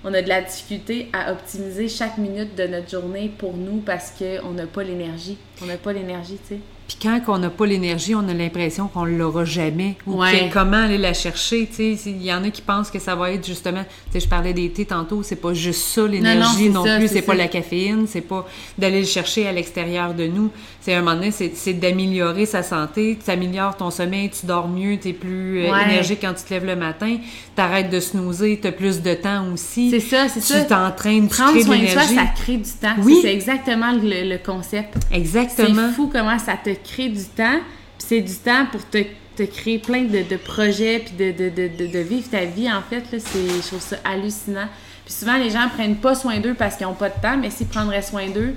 on 0.02 0.12
a 0.14 0.22
de 0.22 0.28
la 0.28 0.42
difficulté 0.42 1.08
à 1.12 1.30
optimiser 1.30 1.88
chaque 1.88 2.18
minute 2.18 2.56
de 2.56 2.66
notre 2.66 2.90
journée 2.90 3.30
pour 3.38 3.56
nous 3.56 3.82
parce 3.86 4.12
qu'on 4.12 4.50
n'a 4.50 4.66
pas 4.66 4.82
l'énergie. 4.82 5.38
On 5.62 5.66
n'a 5.66 5.76
pas 5.76 5.92
l'énergie, 5.92 6.38
tu 6.42 6.54
sais. 6.54 6.60
Puis 6.90 6.98
quand 7.00 7.20
on 7.28 7.38
n'a 7.38 7.50
pas 7.50 7.66
l'énergie, 7.66 8.16
on 8.16 8.28
a 8.28 8.34
l'impression 8.34 8.88
qu'on 8.88 9.04
l'aura 9.04 9.44
jamais. 9.44 9.94
Ou 10.08 10.20
Ouais. 10.22 10.50
comment 10.52 10.78
aller 10.78 10.98
la 10.98 11.14
chercher, 11.14 11.68
tu 11.68 11.96
sais? 11.96 12.10
Il 12.10 12.20
y 12.20 12.32
en 12.34 12.42
a 12.42 12.50
qui 12.50 12.62
pensent 12.62 12.90
que 12.90 12.98
ça 12.98 13.14
va 13.14 13.30
être 13.30 13.46
justement... 13.46 13.84
Tu 13.84 14.14
sais, 14.14 14.18
je 14.20 14.28
parlais 14.28 14.52
des 14.52 14.70
thés 14.70 14.86
tantôt, 14.86 15.22
c'est 15.22 15.36
pas 15.36 15.54
juste 15.54 15.82
ça, 15.84 16.04
l'énergie 16.08 16.68
non, 16.68 16.84
ça, 16.84 16.96
plus. 16.96 17.06
c'est 17.06 17.14
C'est 17.14 17.22
pas 17.22 17.32
ça. 17.34 17.38
la 17.38 17.46
caféine, 17.46 18.06
c'est 18.08 18.22
pas 18.22 18.44
d'aller 18.76 18.98
le 19.02 19.06
chercher 19.06 19.46
à 19.46 19.52
l'extérieur 19.52 20.14
de 20.14 20.26
nous. 20.26 20.50
C'est 20.82 20.94
à 20.94 20.98
un 20.98 21.02
moment 21.02 21.14
donné, 21.16 21.30
c'est 21.30 21.52
c'est 21.54 21.74
d'améliorer 21.74 22.46
sa 22.46 22.62
santé. 22.62 23.18
Tu 23.22 23.30
améliores 23.30 23.76
ton 23.76 23.90
sommeil, 23.90 24.30
tu 24.30 24.46
dors 24.46 24.66
mieux, 24.66 24.96
tu 24.98 25.08
es 25.08 25.12
plus 25.12 25.58
euh, 25.64 25.70
Ouais. 25.72 25.82
énergique 25.84 26.20
quand 26.22 26.32
tu 26.32 26.42
te 26.44 26.54
lèves 26.54 26.64
le 26.64 26.74
matin. 26.76 27.18
Tu 27.54 27.60
arrêtes 27.60 27.90
de 27.90 28.00
snoozer, 28.00 28.58
tu 28.62 28.66
as 28.68 28.72
plus 28.72 29.02
de 29.02 29.12
temps 29.14 29.44
aussi. 29.52 29.90
C'est 29.90 30.00
ça, 30.00 30.28
c'est 30.28 30.40
ça. 30.40 30.60
Tu 30.62 30.68
t'entraînes, 30.68 31.28
tu 31.28 31.34
Prendre 31.36 31.50
crées 31.52 31.60
de 31.60 31.64
soin 31.66 31.76
de 31.76 31.82
l'énergie. 31.82 32.14
ça 32.14 32.24
crée 32.34 32.56
du 32.56 32.70
temps. 32.70 32.94
Oui. 33.02 33.18
C'est 33.20 33.32
exactement 33.34 33.92
le, 33.92 34.28
le 34.28 34.38
concept. 34.38 34.94
C'est 35.10 35.16
Exactement. 35.18 35.90
fou 35.92 36.08
comment 36.10 36.38
ça 36.38 36.54
te 36.62 36.70
crée 36.70 37.10
du 37.10 37.24
temps. 37.24 37.60
Puis 37.98 38.06
c'est 38.08 38.20
du 38.22 38.34
temps 38.36 38.64
pour 38.72 38.80
te, 38.88 38.98
te 39.36 39.42
créer 39.42 39.78
plein 39.80 40.04
de, 40.04 40.22
de 40.28 40.36
projets, 40.38 41.00
puis 41.04 41.12
de, 41.18 41.32
de, 41.50 41.86
de, 41.92 41.98
vivre 41.98 42.28
ta 42.30 42.46
vie, 42.46 42.72
en 42.72 42.80
fait. 42.88 43.02
Là, 43.12 43.18
c'est, 43.18 43.48
je 43.62 43.66
trouve 43.66 43.82
ça 43.82 43.96
hallucinant. 44.04 44.68
Puis 45.04 45.12
souvent, 45.14 45.36
les 45.36 45.50
gens 45.50 45.68
prennent 45.76 45.96
pas 45.96 46.14
soin 46.14 46.38
d'eux 46.40 46.54
parce 46.58 46.76
qu'ils 46.76 46.86
n'ont 46.86 46.94
pas 46.94 47.10
de 47.10 47.20
temps, 47.20 47.36
mais 47.36 47.50
s'ils 47.50 47.66
prendraient 47.66 48.00
soin 48.00 48.28
d'eux, 48.30 48.54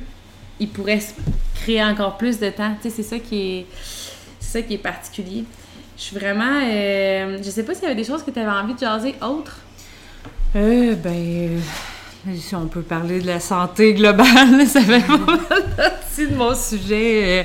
ils 0.61 0.69
pourraient 0.69 1.01
se 1.01 1.11
créer 1.63 1.83
encore 1.83 2.17
plus 2.17 2.39
de 2.39 2.49
temps. 2.49 2.75
Tu 2.81 2.89
sais, 2.89 2.95
c'est 2.97 3.03
ça 3.03 3.19
qui 3.19 3.41
est, 3.41 3.65
c'est 4.39 4.59
ça 4.59 4.61
qui 4.61 4.73
est 4.75 4.79
particulier. 4.79 5.45
Je 5.97 6.01
suis 6.01 6.15
vraiment... 6.15 6.61
euh, 6.63 7.37
je 7.43 7.49
sais 7.49 7.63
pas 7.63 7.73
s'il 7.73 7.83
y 7.83 7.85
avait 7.85 7.95
des 7.95 8.03
choses 8.03 8.23
que 8.23 8.31
tu 8.31 8.39
avais 8.39 8.51
envie 8.51 8.73
de 8.73 8.79
jaser 8.79 9.15
autres. 9.21 9.57
Euh, 10.55 10.95
ben, 10.95 11.61
si 12.35 12.55
on 12.55 12.67
peut 12.67 12.81
parler 12.81 13.21
de 13.21 13.27
la 13.27 13.39
santé 13.39 13.93
globale, 13.93 14.65
ça 14.67 14.81
fait 14.81 15.03
partie 15.77 16.27
de 16.27 16.35
mon 16.35 16.53
sujet 16.55 17.21
euh, 17.23 17.43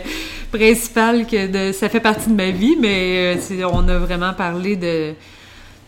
principal, 0.51 1.27
que 1.27 1.47
de, 1.47 1.73
ça 1.73 1.89
fait 1.89 2.01
partie 2.01 2.31
de 2.31 2.35
ma 2.35 2.51
vie, 2.51 2.77
mais 2.79 3.39
on 3.73 3.89
a 3.89 3.99
vraiment 3.99 4.35
parlé 4.35 4.77
de, 4.77 5.15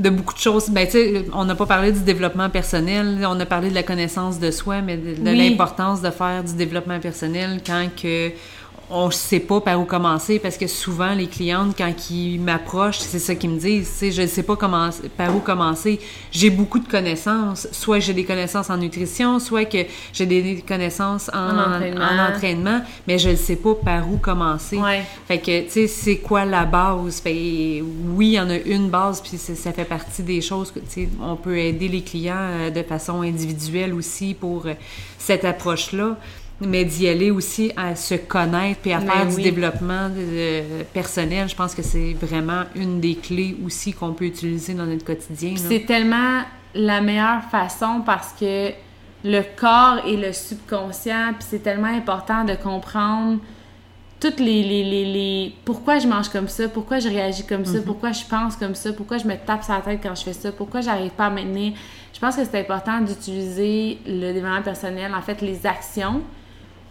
de 0.01 0.11
beaucoup 0.11 0.35
de 0.35 0.39
choses. 0.39 0.69
Ben, 0.71 0.87
tu 0.87 0.93
sais, 0.93 1.25
on 1.33 1.45
n'a 1.45 1.55
pas 1.55 1.67
parlé 1.67 1.93
du 1.93 2.01
développement 2.01 2.49
personnel, 2.51 3.25
on 3.29 3.39
a 3.39 3.47
parlé 3.47 3.71
de 3.71 3.75
la 3.75 3.83
connaissance 3.83 4.39
de 4.41 4.51
soi, 4.51 4.81
mais 4.81 4.97
de, 4.97 5.15
de 5.23 5.31
Oui. 5.31 5.37
l'importance 5.51 6.01
de 6.03 6.11
faire 6.11 6.43
du 6.43 6.55
développement 6.55 6.99
personnel 7.01 7.61
quand 7.65 7.87
que 8.01 8.31
on 8.91 9.07
ne 9.07 9.13
sait 9.13 9.41
pas 9.41 9.61
par 9.61 9.81
où 9.81 9.85
commencer 9.85 10.39
parce 10.39 10.57
que 10.57 10.67
souvent 10.67 11.15
les 11.15 11.29
clientes 11.29 11.75
quand 11.79 12.11
ils 12.11 12.39
m'approchent 12.41 12.99
c'est 12.99 13.19
ça 13.19 13.35
qu'ils 13.35 13.51
me 13.51 13.59
disent 13.59 13.99
je 14.11 14.23
ne 14.23 14.27
sais 14.27 14.43
pas 14.43 14.57
comment 14.57 14.91
par 15.17 15.35
où 15.35 15.41
commencer. 15.41 16.01
J'ai 16.33 16.51
beaucoup 16.51 16.79
de 16.79 16.89
connaissances. 16.89 17.69
Soit 17.73 18.01
j'ai 18.01 18.13
des 18.15 18.25
connaissances 18.25 18.71
en 18.71 18.77
nutrition 18.77 19.39
soit 19.39 19.65
que 19.65 19.79
j'ai 20.13 20.27
des 20.27 20.65
connaissances 20.67 21.31
en, 21.33 21.57
En 21.57 21.75
entraînement. 21.75 22.05
en 22.05 22.29
entraînement, 22.35 22.81
mais 23.07 23.19
je 23.19 23.31
ne 23.31 23.37
sais 23.37 23.57
pas 23.57 23.75
par 23.75 24.11
où 24.11 24.17
commencer. 24.17 24.77
Ouais. 24.77 25.03
fait 25.27 25.39
que 25.39 25.63
tu 25.65 25.71
sais 25.71 25.87
c'est 25.87 26.17
quoi 26.17 26.45
la 26.45 26.65
base? 26.65 27.21
Fait 27.21 27.83
oui 28.15 28.29
il 28.29 28.33
y 28.33 28.41
en 28.41 28.51
a 28.51 28.57
une 28.57 28.91
base 28.91 29.21
puis 29.21 29.39
ça 29.39 29.73
fait 29.73 29.85
partie 29.85 30.23
des 30.23 30.41
choses 30.41 30.71
que 30.71 30.81
tu 30.81 30.87
sais 30.89 31.09
on 31.23 31.37
peut 31.37 31.59
aider 31.59 31.89
les 31.89 32.03
clients 32.03 32.35
euh, 32.37 32.71
de 32.71 32.83
façon 32.83 33.23
individuelle 33.23 33.95
aussi 33.95 34.35
pour 34.35 34.67
euh, 34.67 34.75
cette 35.19 35.45
approche 35.45 35.93
là 35.93 36.17
mais 36.61 36.85
d'y 36.85 37.09
aller 37.09 37.31
aussi 37.31 37.73
à 37.77 37.97
se 37.97 38.15
connaître 38.15 38.81
puis 38.81 38.93
à 38.93 39.01
Mais 39.01 39.07
faire 39.07 39.27
du 39.27 39.43
développement 39.43 40.11
euh, 40.17 40.83
personnel, 40.93 41.49
je 41.49 41.55
pense 41.55 41.75
que 41.75 41.83
c'est 41.83 42.15
vraiment 42.21 42.65
une 42.77 43.01
des 43.01 43.15
clés 43.15 43.57
aussi 43.65 43.93
qu'on 43.93 44.13
peut 44.13 44.27
utiliser 44.27 44.75
dans 44.75 44.87
notre 44.87 45.05
quotidien. 45.05 45.55
C'est 45.57 45.87
tellement 45.87 46.43
la 46.75 47.01
meilleure 47.01 47.43
façon 47.51 48.03
parce 48.05 48.33
que 48.39 48.71
le 49.25 49.43
corps 49.59 50.07
et 50.07 50.17
le 50.17 50.33
subconscient, 50.33 51.33
puis 51.39 51.47
c'est 51.49 51.63
tellement 51.63 51.89
important 51.95 52.45
de 52.45 52.55
comprendre 52.55 53.39
toutes 54.19 54.39
les, 54.39 54.63
les, 54.63 54.85
les, 54.85 55.05
les- 55.07 55.55
pourquoi 55.65 55.99
je 55.99 56.07
mange 56.07 56.29
comme 56.29 56.49
ça, 56.49 56.69
pourquoi 56.69 56.99
je 56.99 57.09
réagis 57.09 57.45
comme 57.47 57.65
ça, 57.65 57.79
pourquoi 57.87 58.13
je 58.13 58.23
pense 58.29 58.55
comme 58.55 58.75
ça, 58.75 58.93
pourquoi 58.93 59.17
je 59.17 59.27
me 59.27 59.35
tape 59.47 59.65
sur 59.65 59.73
la 59.73 59.81
tête 59.81 60.01
quand 60.03 60.15
je 60.15 60.23
fais 60.25 60.35
ça, 60.35 60.53
pourquoi 60.53 60.83
j'arrive 60.83 61.11
pas 61.13 61.27
à 61.27 61.31
maintenir. 61.31 61.73
Je 62.13 62.19
pense 62.21 62.37
que 62.37 62.45
c'est 62.45 62.61
important 62.61 63.01
d'utiliser 63.01 63.99
le 64.07 64.33
développement 64.35 64.61
personnel, 64.63 65.15
en 65.15 65.23
fait 65.23 65.41
les 65.41 65.67
actions 65.67 66.21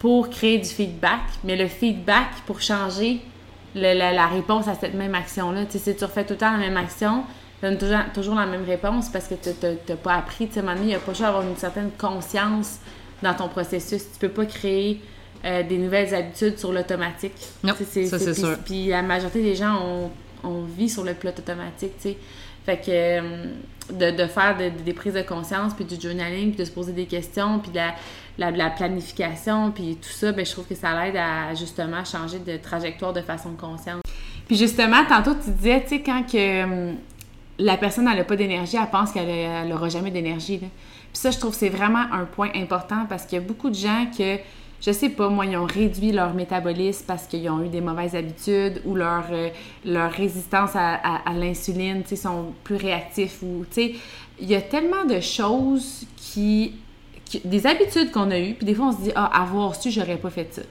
pour 0.00 0.28
créer 0.30 0.58
du 0.58 0.68
feedback, 0.68 1.20
mais 1.44 1.54
le 1.56 1.68
feedback 1.68 2.28
pour 2.46 2.60
changer 2.60 3.20
le- 3.76 3.96
la, 3.96 4.12
la 4.12 4.26
réponse 4.26 4.66
à 4.66 4.74
cette 4.74 4.94
même 4.94 5.14
action-là. 5.14 5.66
Tu 5.66 5.78
sais, 5.78 5.92
si 5.92 5.96
tu 5.96 6.04
refais 6.04 6.24
tout 6.24 6.32
le 6.32 6.38
temps 6.38 6.50
la 6.50 6.58
même 6.58 6.76
action, 6.76 7.22
tu 7.60 7.66
donnes 7.66 7.78
toujours, 7.78 7.98
toujours 8.12 8.34
la 8.34 8.46
même 8.46 8.64
réponse 8.64 9.08
parce 9.10 9.28
que 9.28 9.34
tu 9.34 9.50
n'as 9.88 9.96
pas 9.96 10.14
appris. 10.14 10.48
Tu 10.48 10.54
sais, 10.54 10.62
il 10.82 10.88
y 10.88 10.94
a 10.94 10.98
pas 10.98 11.12
juste 11.12 11.24
avoir 11.24 11.42
une 11.46 11.56
certaine 11.56 11.90
conscience 11.98 12.78
dans 13.22 13.34
ton 13.34 13.48
processus. 13.48 14.02
Tu 14.12 14.18
peux 14.18 14.30
pas 14.30 14.46
créer 14.46 15.00
euh, 15.44 15.62
des 15.62 15.76
nouvelles 15.78 16.14
habitudes 16.14 16.58
sur 16.58 16.72
l'automatique. 16.72 17.34
Non, 17.62 17.74
Tu 17.76 17.84
sais, 17.84 18.06
ça, 18.06 18.18
c'est 18.18 18.32
puis- 18.32 18.40
sûr. 18.40 18.58
Puis 18.64 18.86
la 18.88 19.02
majorité 19.02 19.42
des 19.42 19.54
gens, 19.54 19.76
on, 19.84 20.10
on 20.48 20.62
vit 20.62 20.88
sur 20.88 21.04
le 21.04 21.12
pilote 21.14 21.38
automatique, 21.38 21.92
tu 22.00 22.08
sais. 22.10 22.16
Fait 22.66 22.76
que 22.76 22.90
euh, 22.90 23.44
de, 23.92 24.10
de 24.22 24.26
faire 24.26 24.56
de- 24.56 24.82
des 24.82 24.92
prises 24.92 25.14
de 25.14 25.22
conscience, 25.22 25.72
puis 25.74 25.84
du 25.84 26.00
journaling, 26.00 26.50
puis 26.50 26.58
de 26.60 26.64
se 26.64 26.70
poser 26.70 26.92
des 26.92 27.06
questions, 27.06 27.58
puis 27.58 27.70
de 27.70 27.76
la, 27.76 27.94
la, 28.38 28.50
la 28.50 28.70
planification, 28.70 29.70
puis 29.70 29.96
tout 30.00 30.08
ça, 30.10 30.32
ben, 30.32 30.44
je 30.46 30.50
trouve 30.52 30.66
que 30.66 30.74
ça 30.74 30.92
l'aide 31.04 31.16
à 31.16 31.54
justement 31.54 32.04
changer 32.04 32.38
de 32.38 32.56
trajectoire 32.56 33.12
de 33.12 33.20
façon 33.20 33.50
consciente. 33.52 34.02
Puis 34.46 34.56
justement, 34.56 35.04
tantôt, 35.08 35.34
tu 35.34 35.50
disais, 35.50 35.82
tu 35.82 35.88
sais, 35.90 36.00
quand 36.02 36.22
que 36.30 36.64
hum, 36.64 36.96
la 37.58 37.76
personne 37.76 38.04
n'a 38.06 38.24
pas 38.24 38.36
d'énergie, 38.36 38.76
elle 38.80 38.90
pense 38.90 39.12
qu'elle 39.12 39.68
n'aura 39.68 39.88
jamais 39.88 40.10
d'énergie. 40.10 40.58
Puis 40.58 40.68
ça, 41.12 41.30
je 41.30 41.38
trouve 41.38 41.50
que 41.50 41.56
c'est 41.56 41.68
vraiment 41.68 42.04
un 42.12 42.24
point 42.24 42.50
important 42.54 43.04
parce 43.08 43.26
qu'il 43.26 43.38
y 43.38 43.42
a 43.42 43.44
beaucoup 43.44 43.68
de 43.68 43.74
gens 43.74 44.06
que, 44.16 44.38
je 44.80 44.92
sais 44.92 45.10
pas, 45.10 45.28
moi, 45.28 45.44
ils 45.44 45.56
ont 45.56 45.66
réduit 45.66 46.10
leur 46.10 46.32
métabolisme 46.32 47.04
parce 47.06 47.26
qu'ils 47.26 47.48
ont 47.50 47.62
eu 47.62 47.68
des 47.68 47.80
mauvaises 47.82 48.14
habitudes 48.16 48.80
ou 48.86 48.94
leur, 48.94 49.24
euh, 49.30 49.50
leur 49.84 50.10
résistance 50.10 50.70
à, 50.74 50.94
à- 50.94 51.32
l'insuline, 51.34 52.02
tu 52.02 52.10
sais, 52.10 52.16
sont 52.16 52.52
plus 52.64 52.76
réactifs 52.76 53.42
ou, 53.42 53.64
tu 53.70 53.74
sais, 53.74 53.94
il 54.40 54.48
y 54.48 54.54
a 54.54 54.62
tellement 54.62 55.04
de 55.04 55.20
choses 55.20 56.06
qui- 56.16 56.72
des 57.44 57.66
habitudes 57.66 58.10
qu'on 58.10 58.30
a 58.30 58.38
eues, 58.38 58.54
puis 58.54 58.66
des 58.66 58.74
fois, 58.74 58.86
on 58.86 58.92
se 58.92 59.02
dit, 59.02 59.12
ah, 59.14 59.42
avoir 59.42 59.74
su, 59.74 59.90
j'aurais 59.90 60.16
pas 60.16 60.30
fait 60.30 60.52
ça. 60.52 60.62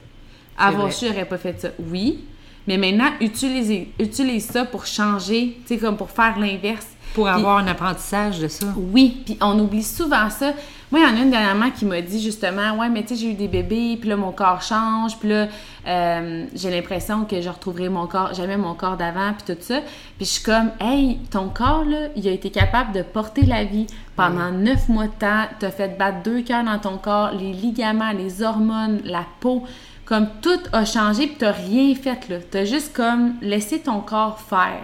Avoir 0.58 0.86
vrai. 0.86 0.92
su, 0.92 1.06
j'aurais 1.06 1.24
pas 1.24 1.38
fait 1.38 1.60
ça. 1.60 1.68
Oui, 1.78 2.24
mais 2.66 2.76
maintenant, 2.76 3.10
utilisez, 3.20 3.92
utilise 3.98 4.46
ça 4.46 4.64
pour 4.64 4.86
changer, 4.86 5.56
tu 5.66 5.74
sais, 5.74 5.78
comme 5.78 5.96
pour 5.96 6.10
faire 6.10 6.38
l'inverse. 6.38 6.88
Pour 7.14 7.24
Puis- 7.24 7.34
avoir 7.34 7.58
un 7.58 7.66
apprentissage 7.66 8.38
de 8.38 8.48
ça. 8.48 8.66
oui, 8.76 9.22
puis 9.24 9.36
on 9.40 9.58
oublie 9.58 9.82
souvent 9.82 10.30
ça. 10.30 10.52
Moi, 10.92 11.00
il 11.00 11.08
y 11.08 11.12
en 11.12 11.16
a 11.16 11.22
une 11.22 11.30
dernièrement 11.30 11.70
qui 11.70 11.84
m'a 11.84 12.00
dit 12.00 12.20
justement, 12.20 12.76
ouais, 12.76 12.88
mais 12.88 13.02
tu 13.02 13.08
sais, 13.10 13.16
j'ai 13.16 13.30
eu 13.30 13.34
des 13.34 13.46
bébés, 13.46 13.96
puis 14.00 14.08
là, 14.08 14.16
mon 14.16 14.32
corps 14.32 14.60
change, 14.60 15.16
puis 15.18 15.28
là, 15.28 15.46
euh, 15.86 16.46
j'ai 16.52 16.68
l'impression 16.70 17.24
que 17.24 17.40
je 17.40 17.48
retrouverai 17.48 17.88
mon 17.88 18.08
corps, 18.08 18.34
jamais 18.34 18.56
mon 18.56 18.74
corps 18.74 18.96
d'avant, 18.96 19.32
puis 19.32 19.54
tout 19.54 19.60
ça. 19.62 19.80
Puis 20.16 20.24
je 20.26 20.30
suis 20.30 20.42
comme, 20.42 20.70
hey, 20.80 21.18
ton 21.30 21.48
corps, 21.48 21.84
là, 21.84 22.08
il 22.16 22.26
a 22.26 22.32
été 22.32 22.50
capable 22.50 22.92
de 22.92 23.02
porter 23.02 23.42
la 23.46 23.62
vie 23.62 23.86
pendant 24.16 24.50
neuf 24.50 24.88
mois 24.88 25.06
de 25.06 25.12
temps, 25.12 25.44
t'as 25.60 25.70
fait 25.70 25.96
battre 25.96 26.24
deux 26.24 26.42
cœurs 26.42 26.64
dans 26.64 26.78
ton 26.78 26.98
corps, 26.98 27.30
les 27.38 27.52
ligaments, 27.52 28.10
les 28.10 28.42
hormones, 28.42 29.00
la 29.04 29.24
peau, 29.38 29.62
comme 30.04 30.26
tout 30.42 30.58
a 30.72 30.84
changé, 30.84 31.28
puis 31.28 31.36
t'as 31.38 31.52
rien 31.52 31.94
fait, 31.94 32.28
là. 32.28 32.36
T'as 32.50 32.64
juste 32.64 32.92
comme 32.96 33.34
laissé 33.42 33.78
ton 33.78 34.00
corps 34.00 34.40
faire. 34.40 34.82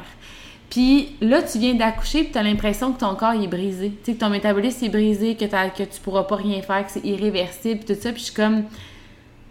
Puis 0.77 1.17
là, 1.23 1.41
tu 1.41 1.59
viens 1.59 1.73
d'accoucher, 1.73 2.25
puis 2.25 2.33
tu 2.33 2.39
as 2.39 2.43
l'impression 2.43 2.93
que 2.93 3.01
ton 3.01 3.15
corps 3.15 3.33
il 3.33 3.45
est 3.45 3.49
brisé. 3.49 3.93
Tu 4.05 4.12
sais, 4.12 4.12
que 4.12 4.21
ton 4.21 4.29
métabolisme 4.29 4.85
est 4.85 4.91
brisé, 4.91 5.35
que, 5.35 5.47
que 5.47 5.83
tu 5.85 6.01
pourras 6.05 6.25
pas 6.25 6.37
rien 6.37 6.61
faire, 6.61 6.85
que 6.85 6.93
c'est 6.93 7.03
irréversible, 7.03 7.81
puis 7.83 7.95
tout 7.95 8.03
ça. 8.03 8.12
Puis 8.12 8.21
je 8.21 8.25
suis 8.27 8.35
comme. 8.35 8.65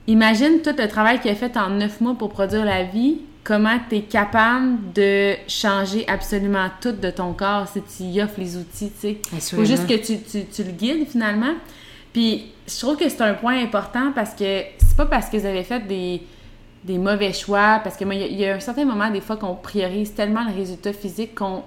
Imagine 0.06 0.62
tout 0.64 0.76
le 0.78 0.88
travail 0.88 1.20
qu'il 1.20 1.32
a 1.32 1.34
fait 1.34 1.58
en 1.58 1.72
neuf 1.72 2.00
mois 2.00 2.14
pour 2.14 2.30
produire 2.30 2.64
la 2.64 2.84
vie, 2.84 3.22
comment 3.44 3.80
tu 3.90 3.96
es 3.96 4.02
capable 4.02 4.94
de 4.94 5.34
changer 5.48 6.08
absolument 6.08 6.68
tout 6.80 6.92
de 6.92 7.10
ton 7.10 7.34
corps 7.34 7.68
si 7.70 7.82
tu 7.82 8.04
y 8.04 8.22
offres 8.22 8.40
les 8.40 8.56
outils, 8.56 8.92
tu 8.92 9.08
sais. 9.08 9.18
faut 9.24 9.38
Assurément. 9.38 9.68
juste 9.68 9.88
que 9.88 9.96
tu, 9.96 10.20
tu, 10.22 10.46
tu 10.46 10.64
le 10.64 10.74
guides 10.74 11.08
finalement. 11.08 11.56
Puis 12.14 12.52
je 12.68 12.80
trouve 12.80 12.98
que 12.98 13.10
c'est 13.10 13.22
un 13.22 13.34
point 13.34 13.58
important 13.64 14.12
parce 14.14 14.36
que 14.36 14.62
c'est 14.78 14.96
pas 14.96 15.08
parce 15.08 15.28
que 15.32 15.38
vous 15.38 15.46
avez 15.48 15.64
fait 15.64 15.80
des, 15.88 16.22
des 16.86 16.98
mauvais 17.00 17.34
choix, 17.34 17.80
parce 17.84 17.98
que 17.98 18.06
moi, 18.06 18.14
il 18.16 18.40
y 18.40 18.46
a- 18.46 18.56
un 18.56 18.60
certain 18.60 18.86
moment, 18.86 19.10
des 19.10 19.20
fois, 19.20 19.38
qu'on 19.38 19.56
priorise 19.56 20.14
tellement 20.14 20.46
le 20.48 20.56
résultat 20.56 20.94
physique 20.94 21.34
qu'on 21.36 21.64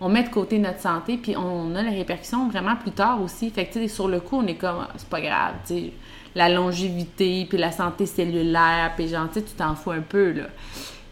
on, 0.00 0.08
met 0.08 0.24
de 0.24 0.28
côté 0.28 0.58
notre 0.58 0.80
santé, 0.80 1.16
puis 1.16 1.36
on 1.36 1.74
a 1.74 1.82
les 1.82 1.96
répercussions 1.96 2.48
vraiment 2.48 2.76
plus 2.76 2.90
tard 2.90 3.22
aussi. 3.22 3.48
Fait 3.50 3.66
que, 3.66 3.86
sur 3.86 4.08
le 4.08 4.20
coup, 4.20 4.36
on 4.36 4.46
est 4.46 4.56
comme, 4.56 4.80
Ah, 4.82 4.90
c'est 4.96 5.08
pas 5.08 5.20
grave, 5.20 5.54
tu 5.66 5.90
la 6.34 6.50
longévité, 6.50 7.46
puis 7.48 7.56
la 7.56 7.72
santé 7.72 8.04
cellulaire, 8.04 8.92
puis 8.94 9.08
genre, 9.08 9.28
tu 9.32 9.40
t'en 9.42 9.74
fous 9.74 9.92
un 9.92 10.00
peu, 10.02 10.32
là. 10.32 10.44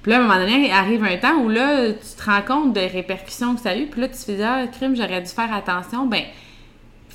Puis 0.03 0.11
là, 0.13 0.19
à 0.19 0.21
un 0.21 0.25
moment 0.25 0.39
donné, 0.39 0.71
arrive 0.71 1.03
un 1.03 1.17
temps 1.17 1.37
où 1.39 1.49
là, 1.49 1.93
tu 1.93 2.17
te 2.23 2.25
rends 2.31 2.43
compte 2.43 2.73
des 2.75 2.89
répercussions 2.89 3.55
que 3.55 3.63
ça 3.63 3.71
a 3.71 3.77
eu, 3.77 3.87
puis 3.87 4.03
là, 4.03 4.09
tu 4.09 4.19
te 4.19 4.33
dire, 4.33 4.47
ah, 4.47 4.67
crime, 4.67 4.95
j'aurais 4.95 5.23
dû 5.23 5.29
faire 5.29 5.51
attention. 5.55 6.05
Ben, 6.07 6.25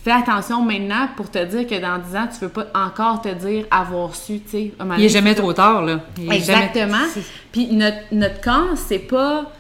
fais 0.09 0.31
attention 0.31 0.61
maintenant 0.63 1.07
pour 1.15 1.29
te 1.29 1.43
dire 1.43 1.67
que 1.67 1.79
dans 1.79 1.97
10 1.97 2.15
ans, 2.15 2.27
tu 2.31 2.39
veux 2.39 2.49
pas 2.49 2.67
encore 2.73 3.21
te 3.21 3.29
dire 3.29 3.65
avoir 3.69 4.15
su, 4.15 4.39
tu 4.39 4.49
sais. 4.49 4.71
À 4.79 4.83
Il 4.83 4.91
est 4.91 4.95
donné, 4.95 5.09
jamais 5.09 5.35
trop 5.35 5.53
tard, 5.53 5.83
là. 5.83 6.01
Il 6.17 6.31
Exactement. 6.31 6.97
jamais- 6.97 7.25
Puis 7.51 7.67
notre, 7.73 7.97
notre 8.11 8.41
corps, 8.41 8.75
c'est 8.75 8.99
pas. 8.99 9.51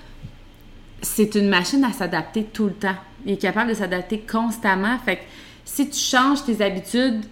C'est 1.01 1.35
une 1.35 1.49
machine 1.49 1.83
à 1.85 1.93
s'adapter 1.93 2.43
tout 2.43 2.65
le 2.65 2.73
temps. 2.73 2.95
Il 3.25 3.33
est 3.33 3.37
capable 3.37 3.69
de 3.69 3.75
s'adapter 3.75 4.19
constamment. 4.19 4.97
Fait 5.05 5.17
que 5.17 5.21
si 5.63 5.89
tu 5.89 5.99
changes 5.99 6.43
tes 6.43 6.63
habitudes, 6.63 7.23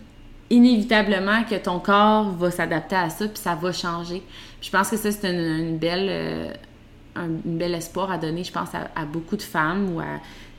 inévitablement 0.50 1.44
que 1.44 1.56
ton 1.56 1.80
corps 1.80 2.32
va 2.32 2.52
s'adapter 2.52 2.96
à 2.96 3.10
ça, 3.10 3.28
puis 3.28 3.38
ça 3.38 3.56
va 3.56 3.72
changer. 3.72 4.24
Puis 4.60 4.70
je 4.70 4.72
pense 4.72 4.90
que 4.90 4.98
ça, 4.98 5.12
c'est 5.12 5.30
une, 5.30 5.78
belle, 5.78 6.08
euh, 6.10 6.54
un 7.16 7.26
une 7.46 7.58
belle 7.58 7.76
espoir 7.76 8.12
à 8.12 8.18
donner, 8.18 8.44
je 8.44 8.52
pense, 8.52 8.70
à, 8.74 9.06
beaucoup 9.06 9.36
de 9.36 9.42
femmes 9.42 9.96
ou 9.96 10.00
à, 10.00 10.06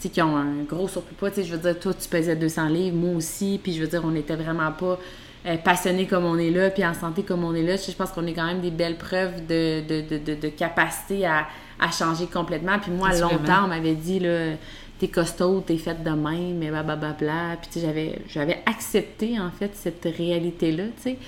qui 0.07 0.23
ont 0.23 0.37
un 0.37 0.63
gros 0.69 0.89
surpoids. 0.89 1.31
Je 1.37 1.53
veux 1.53 1.59
dire, 1.59 1.79
toi, 1.79 1.93
tu 1.95 2.09
pesais 2.09 2.37
200 2.37 2.69
livres, 2.69 2.97
moi 2.97 3.17
aussi, 3.17 3.61
puis 3.63 3.75
je 3.75 3.81
veux 3.81 3.89
dire, 3.89 4.03
on 4.05 4.11
n'était 4.11 4.37
vraiment 4.37 4.71
pas 4.73 4.99
euh, 5.47 5.57
passionnés 5.57 6.07
comme 6.07 6.25
on 6.25 6.39
est 6.39 6.51
là, 6.51 6.71
puis 6.71 6.85
en 6.85 6.95
santé 6.95 7.23
comme 7.23 7.45
on 7.45 7.55
est 7.55 7.63
là. 7.63 7.77
Je 7.77 7.93
pense 7.93 8.11
qu'on 8.11 8.27
est 8.27 8.33
quand 8.33 8.47
même 8.47 8.61
des 8.61 8.71
belles 8.71 8.97
preuves 8.97 9.47
de, 9.47 9.81
de, 9.87 10.19
de, 10.19 10.35
de 10.35 10.49
capacité 10.49 11.27
à, 11.27 11.47
à, 11.81 11.91
changer 11.91 12.27
complètement. 12.27 12.79
Puis 12.79 12.93
moi, 12.93 13.13
longtemps, 13.19 13.65
on 13.65 13.69
m'avait 13.69 13.95
dit, 13.95 14.21
là, 14.21 14.55
t'es 14.99 15.09
costaud, 15.09 15.61
t'es 15.61 15.79
faite 15.79 16.03
de 16.03 16.11
même, 16.11 16.59
mais 16.59 16.71
blablabla. 16.71 17.57
Puis 17.61 17.71
tu 17.73 17.81
sais, 17.81 17.87
j'avais, 17.87 18.23
j'avais 18.29 18.63
accepté, 18.67 19.39
en 19.39 19.51
fait, 19.51 19.71
cette 19.75 20.05
réalité-là, 20.05 20.85
tu 20.97 21.03
sais. 21.03 21.19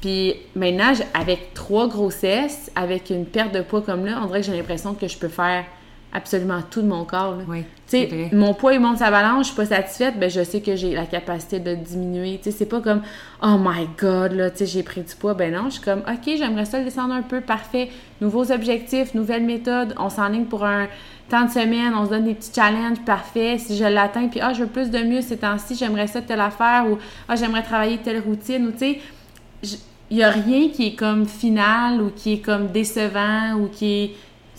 Puis 0.00 0.34
maintenant, 0.54 0.92
avec 1.14 1.52
trois 1.54 1.86
grossesses, 1.86 2.70
avec 2.74 3.10
une 3.10 3.26
perte 3.26 3.54
de 3.54 3.60
poids 3.60 3.82
comme 3.82 4.06
là, 4.06 4.20
on 4.22 4.26
dirait 4.26 4.40
que 4.40 4.46
j'ai 4.46 4.56
l'impression 4.56 4.94
que 4.94 5.06
je 5.06 5.18
peux 5.18 5.28
faire 5.28 5.64
absolument 6.12 6.60
tout 6.68 6.82
de 6.82 6.86
mon 6.86 7.04
corps. 7.04 7.38
Oui, 7.48 7.64
tu 7.88 7.98
sais, 7.98 8.30
mon 8.32 8.54
poids 8.54 8.74
il 8.74 8.80
monte 8.80 8.98
sa 8.98 9.10
balance, 9.10 9.48
je 9.48 9.52
suis 9.52 9.56
pas 9.56 9.66
satisfaite, 9.66 10.18
ben 10.18 10.30
je 10.30 10.42
sais 10.42 10.60
que 10.60 10.76
j'ai 10.76 10.94
la 10.94 11.06
capacité 11.06 11.60
de 11.60 11.74
diminuer. 11.74 12.38
Tu 12.38 12.50
sais, 12.50 12.58
c'est 12.58 12.66
pas 12.66 12.80
comme 12.80 13.02
oh 13.42 13.56
my 13.58 13.88
god 13.98 14.32
là, 14.32 14.50
tu 14.50 14.58
sais, 14.58 14.66
j'ai 14.66 14.82
pris 14.82 15.02
du 15.02 15.14
poids. 15.14 15.34
Ben 15.34 15.52
non, 15.52 15.64
je 15.66 15.74
suis 15.74 15.82
comme 15.82 16.00
ok, 16.00 16.36
j'aimerais 16.36 16.64
ça 16.64 16.78
le 16.78 16.84
descendre 16.84 17.14
un 17.14 17.22
peu, 17.22 17.40
parfait. 17.40 17.90
Nouveaux 18.20 18.50
objectifs, 18.52 19.14
nouvelles 19.14 19.44
méthodes, 19.44 19.94
on 19.98 20.10
s'enligne 20.10 20.44
pour 20.44 20.64
un 20.64 20.88
temps 21.28 21.44
de 21.44 21.50
semaine, 21.50 21.94
on 21.94 22.04
se 22.04 22.10
donne 22.10 22.24
des 22.24 22.34
petits 22.34 22.52
challenges, 22.54 22.98
parfait. 23.06 23.58
Si 23.58 23.76
je 23.76 23.84
l'atteins, 23.84 24.28
puis 24.28 24.40
ah, 24.42 24.52
je 24.52 24.64
veux 24.64 24.68
plus 24.68 24.90
de 24.90 24.98
mieux 24.98 25.22
ces 25.22 25.38
temps-ci, 25.38 25.76
j'aimerais 25.76 26.08
ça 26.08 26.20
telle 26.20 26.40
affaire 26.40 26.86
ou 26.90 26.98
ah, 27.28 27.36
j'aimerais 27.36 27.62
travailler 27.62 27.98
telle 27.98 28.20
routine 28.20 28.66
ou 28.66 28.72
tu 28.72 28.78
sais, 28.78 29.78
il 30.10 30.16
y 30.16 30.22
a 30.24 30.30
rien 30.30 30.68
qui 30.70 30.88
est 30.88 30.94
comme 30.94 31.26
final 31.26 32.02
ou 32.02 32.10
qui 32.10 32.34
est 32.34 32.40
comme 32.40 32.66
décevant 32.66 33.54
ou 33.54 33.68
qui 33.68 33.92
est 33.92 34.10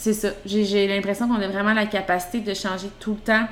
c'est 0.01 0.13
ça. 0.13 0.29
J'ai 0.45 0.87
l'impression 0.87 1.27
qu'on 1.27 1.39
a 1.39 1.47
vraiment 1.47 1.73
la 1.73 1.85
capacité 1.85 2.39
de 2.39 2.55
changer 2.55 2.87
tout 2.99 3.11
le 3.11 3.19
temps 3.19 3.47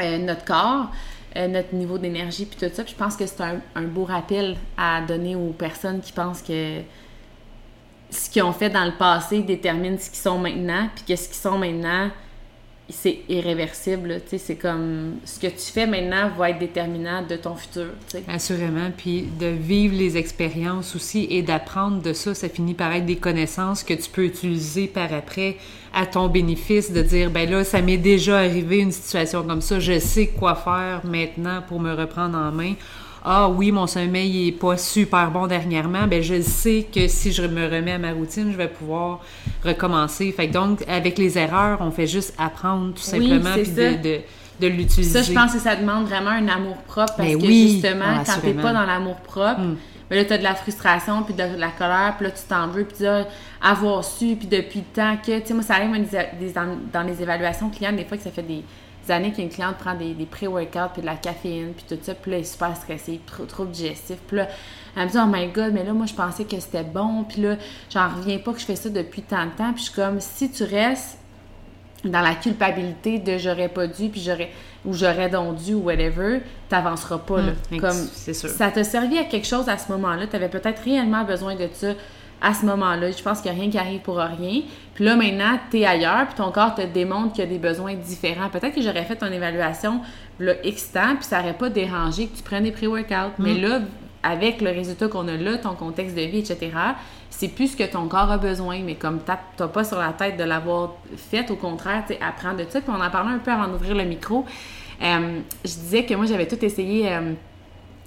euh, 0.00 0.18
notre 0.18 0.44
corps, 0.44 0.92
euh, 1.34 1.48
notre 1.48 1.74
niveau 1.74 1.98
d'énergie, 1.98 2.46
puis 2.46 2.56
tout 2.56 2.72
ça. 2.72 2.84
Puis 2.84 2.92
je 2.92 2.96
pense 2.96 3.16
que 3.16 3.26
c'est 3.26 3.40
un, 3.40 3.58
un, 3.74 3.82
beau 3.82 4.04
rappel 4.04 4.56
à 4.76 5.00
donner 5.00 5.34
aux 5.34 5.50
personnes 5.50 6.00
qui 6.00 6.12
pensent 6.12 6.40
que 6.40 6.82
ce 8.10 8.30
qu'ils 8.30 8.44
ont 8.44 8.52
fait 8.52 8.70
dans 8.70 8.84
le 8.84 8.92
passé 8.92 9.42
détermine 9.42 9.98
ce 9.98 10.08
qu'ils 10.08 10.20
sont 10.20 10.38
maintenant, 10.38 10.88
puis 10.94 11.04
que 11.04 11.16
ce 11.16 11.26
qu'ils 11.26 11.36
sont 11.36 11.58
maintenant, 11.58 12.10
c'est 12.88 13.18
irréversible. 13.28 14.20
C'est 14.26 14.56
comme 14.56 15.16
ce 15.24 15.40
que 15.40 15.48
tu 15.48 15.72
fais 15.72 15.86
maintenant 15.86 16.30
va 16.36 16.50
être 16.50 16.58
déterminant 16.58 17.22
de 17.26 17.36
ton 17.36 17.56
futur. 17.56 17.88
Assurément. 18.28 18.90
Puis 18.96 19.22
de 19.40 19.46
vivre 19.46 19.96
les 19.96 20.16
expériences 20.16 20.94
aussi 20.94 21.26
et 21.30 21.42
d'apprendre 21.42 22.00
de 22.00 22.12
ça, 22.12 22.34
ça 22.34 22.48
finit 22.48 22.74
par 22.74 22.92
être 22.92 23.06
des 23.06 23.16
connaissances 23.16 23.82
que 23.82 23.94
tu 23.94 24.08
peux 24.10 24.24
utiliser 24.24 24.86
par 24.86 25.12
après 25.12 25.56
à 25.92 26.06
ton 26.06 26.28
bénéfice, 26.28 26.92
de 26.92 27.00
dire, 27.02 27.30
ben 27.30 27.50
là, 27.50 27.64
ça 27.64 27.80
m'est 27.80 27.96
déjà 27.96 28.38
arrivé 28.38 28.78
une 28.78 28.92
situation 28.92 29.42
comme 29.42 29.62
ça, 29.62 29.80
je 29.80 29.98
sais 29.98 30.26
quoi 30.26 30.54
faire 30.54 31.00
maintenant 31.04 31.62
pour 31.66 31.80
me 31.80 31.94
reprendre 31.94 32.36
en 32.36 32.52
main 32.52 32.74
ah 33.28 33.48
oui, 33.48 33.72
mon 33.72 33.88
sommeil 33.88 34.48
est 34.48 34.52
pas 34.52 34.76
super 34.76 35.32
bon 35.32 35.48
dernièrement, 35.48 36.06
ben 36.06 36.22
je 36.22 36.40
sais 36.40 36.86
que 36.94 37.08
si 37.08 37.32
je 37.32 37.42
me 37.42 37.64
remets 37.64 37.94
à 37.94 37.98
ma 37.98 38.12
routine, 38.12 38.52
je 38.52 38.56
vais 38.56 38.68
pouvoir 38.68 39.20
recommencer. 39.64 40.30
Fait 40.30 40.46
que 40.46 40.52
donc, 40.52 40.84
avec 40.86 41.18
les 41.18 41.36
erreurs, 41.36 41.78
on 41.80 41.90
fait 41.90 42.06
juste 42.06 42.34
apprendre 42.38 42.94
tout 42.94 43.02
simplement 43.02 43.54
puis 43.54 43.72
de, 43.72 44.20
de, 44.60 44.66
l'utiliser. 44.68 45.10
Ça, 45.10 45.22
je 45.22 45.32
pense 45.32 45.52
que 45.52 45.58
ça 45.58 45.74
demande 45.74 46.06
vraiment 46.06 46.30
un 46.30 46.46
amour 46.46 46.76
propre 46.86 47.14
parce 47.16 47.28
ben 47.28 47.42
que 47.42 47.46
justement, 47.46 48.22
quand 48.24 48.40
t'es 48.40 48.54
pas 48.54 48.72
dans 48.72 48.86
l'amour 48.86 49.16
propre, 49.16 49.60
hmm. 49.60 49.76
ben 50.08 50.16
là, 50.16 50.24
t'as 50.24 50.38
de 50.38 50.44
la 50.44 50.54
frustration, 50.54 51.24
puis 51.24 51.34
de 51.34 51.58
la 51.58 51.70
colère, 51.70 52.14
puis 52.16 52.28
là, 52.28 52.30
tu 52.30 52.42
t'en 52.48 52.68
veux, 52.68 52.84
puis 52.84 53.02
là, 53.02 53.26
avoir 53.60 54.04
su, 54.04 54.36
puis 54.36 54.46
depuis 54.46 54.84
le 54.88 54.94
temps 54.94 55.16
que, 55.16 55.40
tu 55.40 55.48
sais, 55.48 55.54
moi, 55.54 55.64
ça 55.64 55.74
arrive 55.74 55.90
dans 56.92 57.02
les 57.02 57.22
évaluations 57.22 57.70
clients, 57.70 57.92
des 57.92 58.04
fois 58.04 58.16
que 58.16 58.22
ça 58.22 58.30
fait 58.30 58.42
des 58.42 58.62
années 59.10 59.32
qu'une 59.32 59.48
cliente 59.48 59.76
prend 59.76 59.94
des, 59.94 60.14
des 60.14 60.26
pré-workouts, 60.26 60.92
puis 60.92 61.02
de 61.02 61.06
la 61.06 61.16
caféine, 61.16 61.72
puis 61.72 61.84
tout 61.88 62.02
ça, 62.02 62.14
puis 62.14 62.30
là, 62.30 62.36
elle 62.38 62.42
est 62.42 62.46
super 62.46 62.76
stressée, 62.76 63.20
trop, 63.26 63.44
trop 63.44 63.64
digestif. 63.64 64.16
Puis 64.26 64.38
là, 64.38 64.48
elle 64.96 65.06
me 65.06 65.10
dit, 65.10 65.18
oh 65.18 65.26
my 65.26 65.48
god, 65.48 65.72
mais 65.72 65.84
là, 65.84 65.92
moi, 65.92 66.06
je 66.06 66.14
pensais 66.14 66.44
que 66.44 66.58
c'était 66.60 66.84
bon, 66.84 67.24
puis 67.24 67.42
là, 67.42 67.56
j'en 67.90 68.08
reviens 68.08 68.38
pas 68.38 68.52
que 68.52 68.60
je 68.60 68.64
fais 68.64 68.76
ça 68.76 68.88
depuis 68.88 69.22
tant 69.22 69.46
de 69.46 69.50
temps. 69.50 69.72
Puis 69.72 69.84
je 69.84 69.90
suis 69.90 69.94
comme, 69.94 70.20
si 70.20 70.50
tu 70.50 70.64
restes 70.64 71.18
dans 72.04 72.20
la 72.20 72.34
culpabilité 72.34 73.18
de 73.18 73.38
j'aurais 73.38 73.68
pas 73.68 73.86
dû, 73.86 74.08
puis 74.08 74.20
j'aurais 74.20 74.50
ou 74.84 74.92
j'aurais 74.92 75.28
donc 75.28 75.56
dû 75.56 75.74
ou 75.74 75.80
whatever, 75.80 76.40
t'avanceras 76.68 77.18
pas. 77.18 77.42
Là. 77.42 77.52
Comme, 77.80 77.90
c'est 77.90 78.34
sûr. 78.34 78.48
Ça 78.48 78.70
t'a 78.70 78.84
servi 78.84 79.18
à 79.18 79.24
quelque 79.24 79.46
chose 79.46 79.68
à 79.68 79.78
ce 79.78 79.90
moment-là, 79.92 80.26
tu 80.26 80.36
avais 80.36 80.48
peut-être 80.48 80.82
réellement 80.82 81.24
besoin 81.24 81.56
de 81.56 81.68
ça 81.72 81.88
à 82.40 82.54
ce 82.54 82.64
moment-là. 82.66 83.10
Je 83.10 83.22
pense 83.22 83.40
qu'il 83.40 83.50
n'y 83.50 83.58
a 83.58 83.60
rien 83.62 83.70
qui 83.70 83.78
arrive 83.78 84.00
pour 84.00 84.18
rien. 84.18 84.62
Puis 84.96 85.04
là, 85.04 85.14
maintenant, 85.14 85.58
tu 85.70 85.80
es 85.80 85.84
ailleurs, 85.84 86.26
puis 86.26 86.36
ton 86.36 86.50
corps 86.50 86.74
te 86.74 86.80
démontre 86.80 87.34
qu'il 87.34 87.44
y 87.44 87.46
a 87.46 87.50
des 87.50 87.58
besoins 87.58 87.94
différents. 87.94 88.48
Peut-être 88.48 88.74
que 88.74 88.80
j'aurais 88.80 89.04
fait 89.04 89.16
ton 89.16 89.26
évaluation 89.26 90.00
là, 90.40 90.54
X 90.64 90.90
temps, 90.90 91.16
puis 91.16 91.26
ça 91.26 91.40
n'aurait 91.40 91.52
pas 91.52 91.68
dérangé 91.68 92.28
que 92.28 92.36
tu 92.38 92.42
prennes 92.42 92.64
des 92.64 92.72
pré-workouts. 92.72 93.34
Mais 93.38 93.52
mm. 93.52 93.60
là, 93.60 93.80
avec 94.22 94.62
le 94.62 94.70
résultat 94.70 95.08
qu'on 95.08 95.28
a 95.28 95.36
là, 95.36 95.58
ton 95.58 95.74
contexte 95.74 96.16
de 96.16 96.22
vie, 96.22 96.38
etc., 96.38 96.70
c'est 97.28 97.48
plus 97.48 97.72
ce 97.72 97.76
que 97.76 97.84
ton 97.84 98.08
corps 98.08 98.30
a 98.30 98.38
besoin. 98.38 98.80
Mais 98.82 98.94
comme 98.94 99.20
tu 99.22 99.32
n'as 99.60 99.68
pas 99.68 99.84
sur 99.84 99.98
la 99.98 100.14
tête 100.14 100.38
de 100.38 100.44
l'avoir 100.44 100.94
fait, 101.30 101.50
au 101.50 101.56
contraire, 101.56 102.04
tu 102.06 102.14
apprends 102.14 102.54
de 102.54 102.64
ça. 102.66 102.80
Puis 102.80 102.90
on 102.90 102.98
en 102.98 103.10
parlait 103.10 103.32
un 103.32 103.38
peu 103.38 103.50
avant 103.50 103.68
d'ouvrir 103.68 103.94
le 103.94 104.04
micro. 104.04 104.46
Euh, 105.02 105.40
je 105.62 105.74
disais 105.74 106.06
que 106.06 106.14
moi, 106.14 106.24
j'avais 106.24 106.48
tout 106.48 106.64
essayé. 106.64 107.12
Euh, 107.12 107.34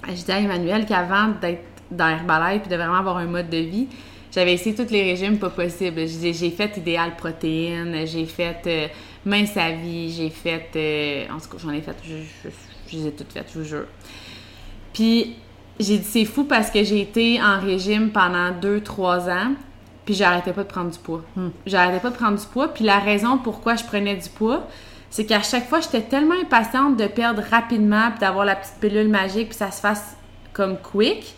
je 0.08 0.14
disais 0.14 0.32
à 0.32 0.40
Emmanuel 0.40 0.86
qu'avant 0.86 1.28
d'être 1.40 1.62
dans 1.88 2.08
Herbalife 2.08 2.62
puis 2.62 2.70
de 2.70 2.74
vraiment 2.76 2.96
avoir 2.96 3.18
un 3.18 3.26
mode 3.26 3.48
de 3.48 3.58
vie, 3.58 3.86
j'avais 4.32 4.54
essayé 4.54 4.74
tous 4.74 4.90
les 4.92 5.02
régimes 5.02 5.38
pas 5.38 5.50
possibles. 5.50 6.06
J'ai 6.06 6.50
fait 6.50 6.76
idéal 6.76 7.16
protéines, 7.16 8.06
j'ai 8.06 8.26
fait 8.26 8.62
euh, 8.66 8.86
mince 9.24 9.56
à 9.56 9.72
vie, 9.72 10.10
j'ai 10.10 10.30
fait. 10.30 10.70
Euh, 10.76 11.34
en 11.34 11.40
tout 11.40 11.48
cas, 11.48 11.56
j'en 11.58 11.70
ai 11.70 11.80
fait. 11.80 11.96
Je, 12.04 12.96
les 12.96 13.06
ai 13.06 13.12
toutes 13.12 13.32
faites, 13.32 13.48
je 13.52 13.58
vous 13.58 13.64
jure. 13.64 13.86
Puis, 14.92 15.36
j'ai 15.78 15.98
dit 15.98 16.04
c'est 16.04 16.24
fou 16.24 16.44
parce 16.44 16.70
que 16.70 16.82
j'ai 16.84 17.00
été 17.00 17.40
en 17.42 17.60
régime 17.60 18.10
pendant 18.10 18.50
2-3 18.52 19.30
ans, 19.30 19.54
puis 20.04 20.14
j'arrêtais 20.14 20.52
pas 20.52 20.62
de 20.62 20.68
prendre 20.68 20.90
du 20.90 20.98
poids. 20.98 21.22
Hmm. 21.36 21.48
J'arrêtais 21.66 22.00
pas 22.00 22.10
de 22.10 22.16
prendre 22.16 22.38
du 22.38 22.46
poids, 22.46 22.68
puis 22.68 22.84
la 22.84 22.98
raison 22.98 23.38
pourquoi 23.38 23.76
je 23.76 23.84
prenais 23.84 24.16
du 24.16 24.28
poids, 24.28 24.68
c'est 25.08 25.24
qu'à 25.24 25.42
chaque 25.42 25.68
fois, 25.68 25.80
j'étais 25.80 26.02
tellement 26.02 26.36
impatiente 26.40 26.96
de 26.96 27.06
perdre 27.06 27.42
rapidement, 27.50 28.10
puis 28.10 28.20
d'avoir 28.20 28.44
la 28.44 28.54
petite 28.54 28.76
pilule 28.80 29.08
magique, 29.08 29.48
puis 29.48 29.58
ça 29.58 29.70
se 29.70 29.80
fasse 29.80 30.16
comme 30.52 30.76
quick, 30.78 31.34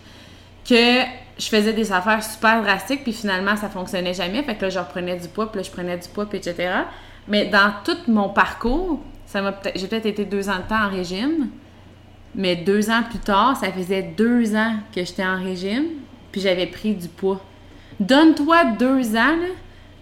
que 0.68 1.21
je 1.38 1.48
faisais 1.48 1.72
des 1.72 1.92
affaires 1.92 2.22
super 2.22 2.62
drastiques, 2.62 3.02
puis 3.02 3.12
finalement, 3.12 3.56
ça 3.56 3.68
fonctionnait 3.68 4.14
jamais. 4.14 4.42
Fait 4.42 4.54
que 4.54 4.62
là, 4.62 4.70
je 4.70 4.78
reprenais 4.78 5.16
du 5.16 5.28
poids, 5.28 5.50
puis 5.50 5.60
là, 5.60 5.62
je 5.62 5.70
prenais 5.70 5.96
du 5.96 6.08
poids, 6.08 6.26
puis 6.26 6.38
etc. 6.38 6.72
Mais 7.28 7.46
dans 7.46 7.72
tout 7.84 7.96
mon 8.08 8.28
parcours, 8.28 9.00
ça 9.26 9.40
m'a 9.40 9.54
j'ai 9.74 9.86
peut-être 9.86 10.06
été 10.06 10.24
deux 10.24 10.48
ans 10.48 10.56
de 10.56 10.68
temps 10.68 10.84
en 10.84 10.90
régime, 10.90 11.48
mais 12.34 12.56
deux 12.56 12.90
ans 12.90 13.02
plus 13.08 13.18
tard, 13.18 13.56
ça 13.56 13.72
faisait 13.72 14.02
deux 14.02 14.54
ans 14.54 14.74
que 14.94 15.04
j'étais 15.04 15.24
en 15.24 15.42
régime, 15.42 15.84
puis 16.30 16.40
j'avais 16.40 16.66
pris 16.66 16.94
du 16.94 17.08
poids. 17.08 17.40
Donne-toi 18.00 18.64
deux 18.78 19.16
ans 19.16 19.36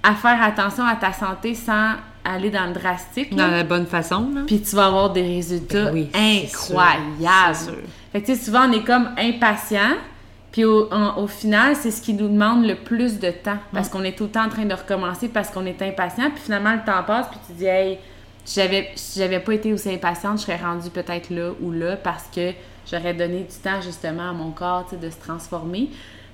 à 0.02 0.14
faire 0.14 0.42
attention 0.42 0.84
à 0.84 0.96
ta 0.96 1.12
santé 1.12 1.54
sans 1.54 1.92
aller 2.24 2.50
dans 2.50 2.66
le 2.66 2.72
drastique. 2.72 3.34
Dans 3.34 3.50
la 3.50 3.64
bonne 3.64 3.86
façon. 3.86 4.28
Puis 4.46 4.60
tu 4.60 4.76
vas 4.76 4.86
avoir 4.86 5.10
des 5.10 5.22
résultats 5.22 5.90
ben 5.90 6.06
incroyables. 6.14 7.78
Fait 8.12 8.20
que 8.20 8.26
tu 8.26 8.34
sais, 8.34 8.44
souvent, 8.44 8.68
on 8.68 8.72
est 8.72 8.84
comme 8.84 9.10
impatient 9.18 9.96
puis 10.52 10.64
au, 10.64 10.88
au 11.16 11.26
final, 11.26 11.76
c'est 11.76 11.90
ce 11.90 12.02
qui 12.02 12.12
nous 12.12 12.28
demande 12.28 12.66
le 12.66 12.74
plus 12.74 13.20
de 13.20 13.30
temps. 13.30 13.58
Parce 13.72 13.88
qu'on 13.88 14.02
est 14.02 14.16
tout 14.16 14.24
le 14.24 14.30
temps 14.30 14.46
en 14.46 14.48
train 14.48 14.64
de 14.64 14.74
recommencer 14.74 15.28
parce 15.28 15.50
qu'on 15.50 15.64
est 15.64 15.80
impatient. 15.80 16.30
Puis 16.30 16.42
finalement, 16.44 16.72
le 16.72 16.84
temps 16.84 17.02
passe, 17.06 17.28
puis 17.28 17.38
tu 17.46 17.52
dis, 17.52 17.66
hey, 17.66 17.98
si 18.44 18.58
j'avais, 18.60 18.90
si 18.96 19.20
j'avais 19.20 19.40
pas 19.40 19.54
été 19.54 19.72
aussi 19.72 19.92
impatiente, 19.92 20.38
je 20.38 20.42
serais 20.42 20.56
rendue 20.56 20.90
peut-être 20.90 21.30
là 21.30 21.50
ou 21.60 21.70
là 21.70 21.96
parce 21.96 22.24
que 22.34 22.52
j'aurais 22.90 23.14
donné 23.14 23.40
du 23.40 23.56
temps 23.62 23.80
justement 23.80 24.30
à 24.30 24.32
mon 24.32 24.50
corps 24.50 24.86
de 24.90 25.10
se 25.10 25.18
transformer 25.18 25.90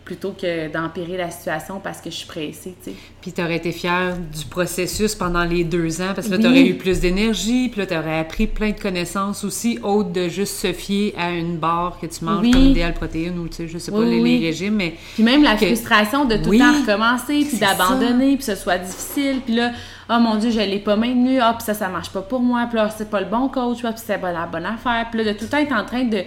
plutôt 0.07 0.31
que 0.31 0.73
d'empirer 0.73 1.16
la 1.16 1.33
situation 1.33 1.81
parce 1.83 2.01
que 2.01 2.11
je 2.11 2.14
suis 2.14 2.27
pressée, 2.27 2.77
tu 2.83 2.90
sais. 2.90 2.97
Puis 3.21 3.33
tu 3.33 3.42
aurais 3.42 3.57
été 3.57 3.73
fière 3.73 4.16
du 4.16 4.45
processus 4.45 5.16
pendant 5.16 5.42
les 5.42 5.64
deux 5.64 6.01
ans 6.01 6.12
parce 6.14 6.29
que 6.29 6.33
là, 6.35 6.38
tu 6.38 6.47
aurais 6.47 6.64
eu 6.64 6.75
plus 6.75 7.01
d'énergie, 7.01 7.69
puis 7.69 7.81
là, 7.81 7.87
tu 7.87 7.97
aurais 7.97 8.21
appris 8.21 8.47
plein 8.47 8.71
de 8.71 8.81
connaissances 8.81 9.42
aussi, 9.42 9.81
autres 9.83 10.12
de 10.12 10.29
juste 10.29 10.59
se 10.59 10.73
fier 10.73 11.12
à 11.19 11.31
une 11.33 11.57
barre 11.57 11.99
que 12.01 12.07
tu 12.07 12.25
manges 12.25 12.49
comme 12.53 12.66
idéal 12.66 12.95
protéines 12.95 13.37
ou, 13.38 13.49
tu 13.49 13.57
sais, 13.57 13.69
je 13.69 13.79
sais 13.79 13.90
pas, 13.90 14.01
les, 14.01 14.38
régimes, 14.38 14.77
mais... 14.77 14.95
Puis 15.14 15.25
même 15.25 15.42
la 15.42 15.57
frustration 15.57 16.25
de 16.25 16.37
tout 16.37 16.53
le 16.53 16.59
temps 16.59 16.81
recommencer, 16.81 17.45
puis 17.45 17.59
d'abandonner, 17.59 18.37
puis 18.37 18.38
que 18.38 18.45
ce 18.45 18.55
soit 18.55 18.79
difficile, 18.79 19.40
puis 19.45 19.57
là, 19.57 19.73
oh 20.09 20.21
mon 20.21 20.37
Dieu, 20.37 20.51
je 20.53 20.61
l'ai 20.61 20.79
pas 20.79 20.95
maintenu, 20.95 21.40
ah, 21.40 21.53
puis 21.59 21.66
ça, 21.66 21.75
ça 21.75 21.88
marche 21.88 22.11
pas 22.11 22.23
pour 22.23 22.40
moi, 22.40 22.66
puis 22.69 22.77
là, 22.77 22.90
c'est 22.97 23.11
pas 23.11 23.21
le 23.21 23.27
bon 23.27 23.49
coach, 23.49 23.79
puis 23.83 23.92
c'est 23.97 24.21
pas 24.21 24.31
la 24.31 24.47
bonne 24.47 24.66
affaire, 24.66 25.09
puis 25.11 25.25
là, 25.25 25.33
de 25.33 25.37
tout 25.37 25.47
le 25.47 25.51
temps 25.51 25.59
être 25.59 25.75
en 25.75 25.85
train 25.85 26.05
de 26.05 26.23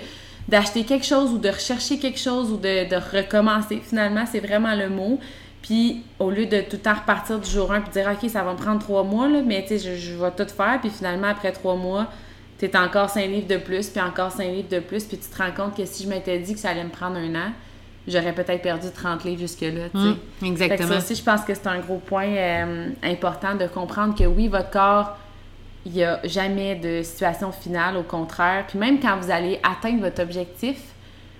d'acheter 0.49 0.83
quelque 0.83 1.05
chose 1.05 1.31
ou 1.31 1.37
de 1.37 1.49
rechercher 1.49 1.99
quelque 1.99 2.19
chose 2.19 2.51
ou 2.51 2.57
de, 2.57 2.95
recommencer. 3.15 3.81
Finalement, 3.83 4.25
c'est 4.29 4.39
vraiment 4.39 4.75
le 4.75 4.89
mot. 4.89 5.19
Puis 5.61 6.03
au 6.17 6.31
lieu 6.31 6.45
de 6.45 6.61
tout 6.61 6.77
le 6.77 6.79
temps 6.79 6.95
repartir 6.95 7.37
du 7.39 7.49
jour 7.49 7.71
1 7.71 7.81
puis 7.81 7.91
dire 7.91 8.09
OK, 8.11 8.29
ça 8.29 8.43
va 8.43 8.53
me 8.53 8.57
prendre 8.57 8.79
trois 8.79 9.03
mois, 9.03 9.27
là, 9.27 9.41
mais 9.45 9.61
tu 9.61 9.77
sais, 9.77 9.97
je, 9.97 10.15
vais 10.15 10.31
tout 10.31 10.51
faire. 10.51 10.79
Puis 10.81 10.89
finalement, 10.89 11.27
après 11.27 11.51
trois 11.51 11.75
mois, 11.75 12.07
tu 12.57 12.65
es 12.65 12.77
encore 12.77 13.09
cinq 13.09 13.27
livres 13.27 13.47
de 13.47 13.57
plus, 13.57 13.89
puis 13.89 14.01
encore 14.01 14.31
cinq 14.31 14.51
livres 14.51 14.69
de 14.69 14.79
plus. 14.79 15.03
Puis 15.03 15.17
tu 15.17 15.29
te 15.29 15.37
rends 15.37 15.51
compte 15.51 15.77
que 15.77 15.85
si 15.85 16.03
je 16.03 16.09
m'étais 16.09 16.39
dit 16.39 16.53
que 16.53 16.59
ça 16.59 16.69
allait 16.69 16.83
me 16.83 16.89
prendre 16.89 17.17
un 17.17 17.35
an, 17.35 17.51
j'aurais 18.07 18.33
peut-être 18.33 18.61
perdu 18.61 18.87
30 18.91 19.23
livres 19.25 19.41
jusque-là, 19.41 19.89
Fait 19.91 20.15
que 20.41 20.45
exactement. 20.45 20.89
ça 20.89 20.97
aussi, 20.97 21.15
je 21.15 21.23
pense 21.23 21.41
que 21.41 21.53
c'est 21.53 21.67
un 21.67 21.79
gros 21.79 21.97
point 21.97 22.27
euh, 22.27 22.89
important 23.03 23.55
de 23.55 23.67
comprendre 23.67 24.15
que 24.17 24.23
oui, 24.23 24.47
votre 24.47 24.71
corps, 24.71 25.17
il 25.85 25.93
n'y 25.93 26.03
a 26.03 26.19
jamais 26.25 26.75
de 26.75 27.01
situation 27.03 27.51
finale, 27.51 27.97
au 27.97 28.03
contraire. 28.03 28.65
Puis 28.67 28.77
même 28.77 28.99
quand 28.99 29.17
vous 29.19 29.31
allez 29.31 29.59
atteindre 29.63 30.01
votre 30.01 30.21
objectif, 30.21 30.77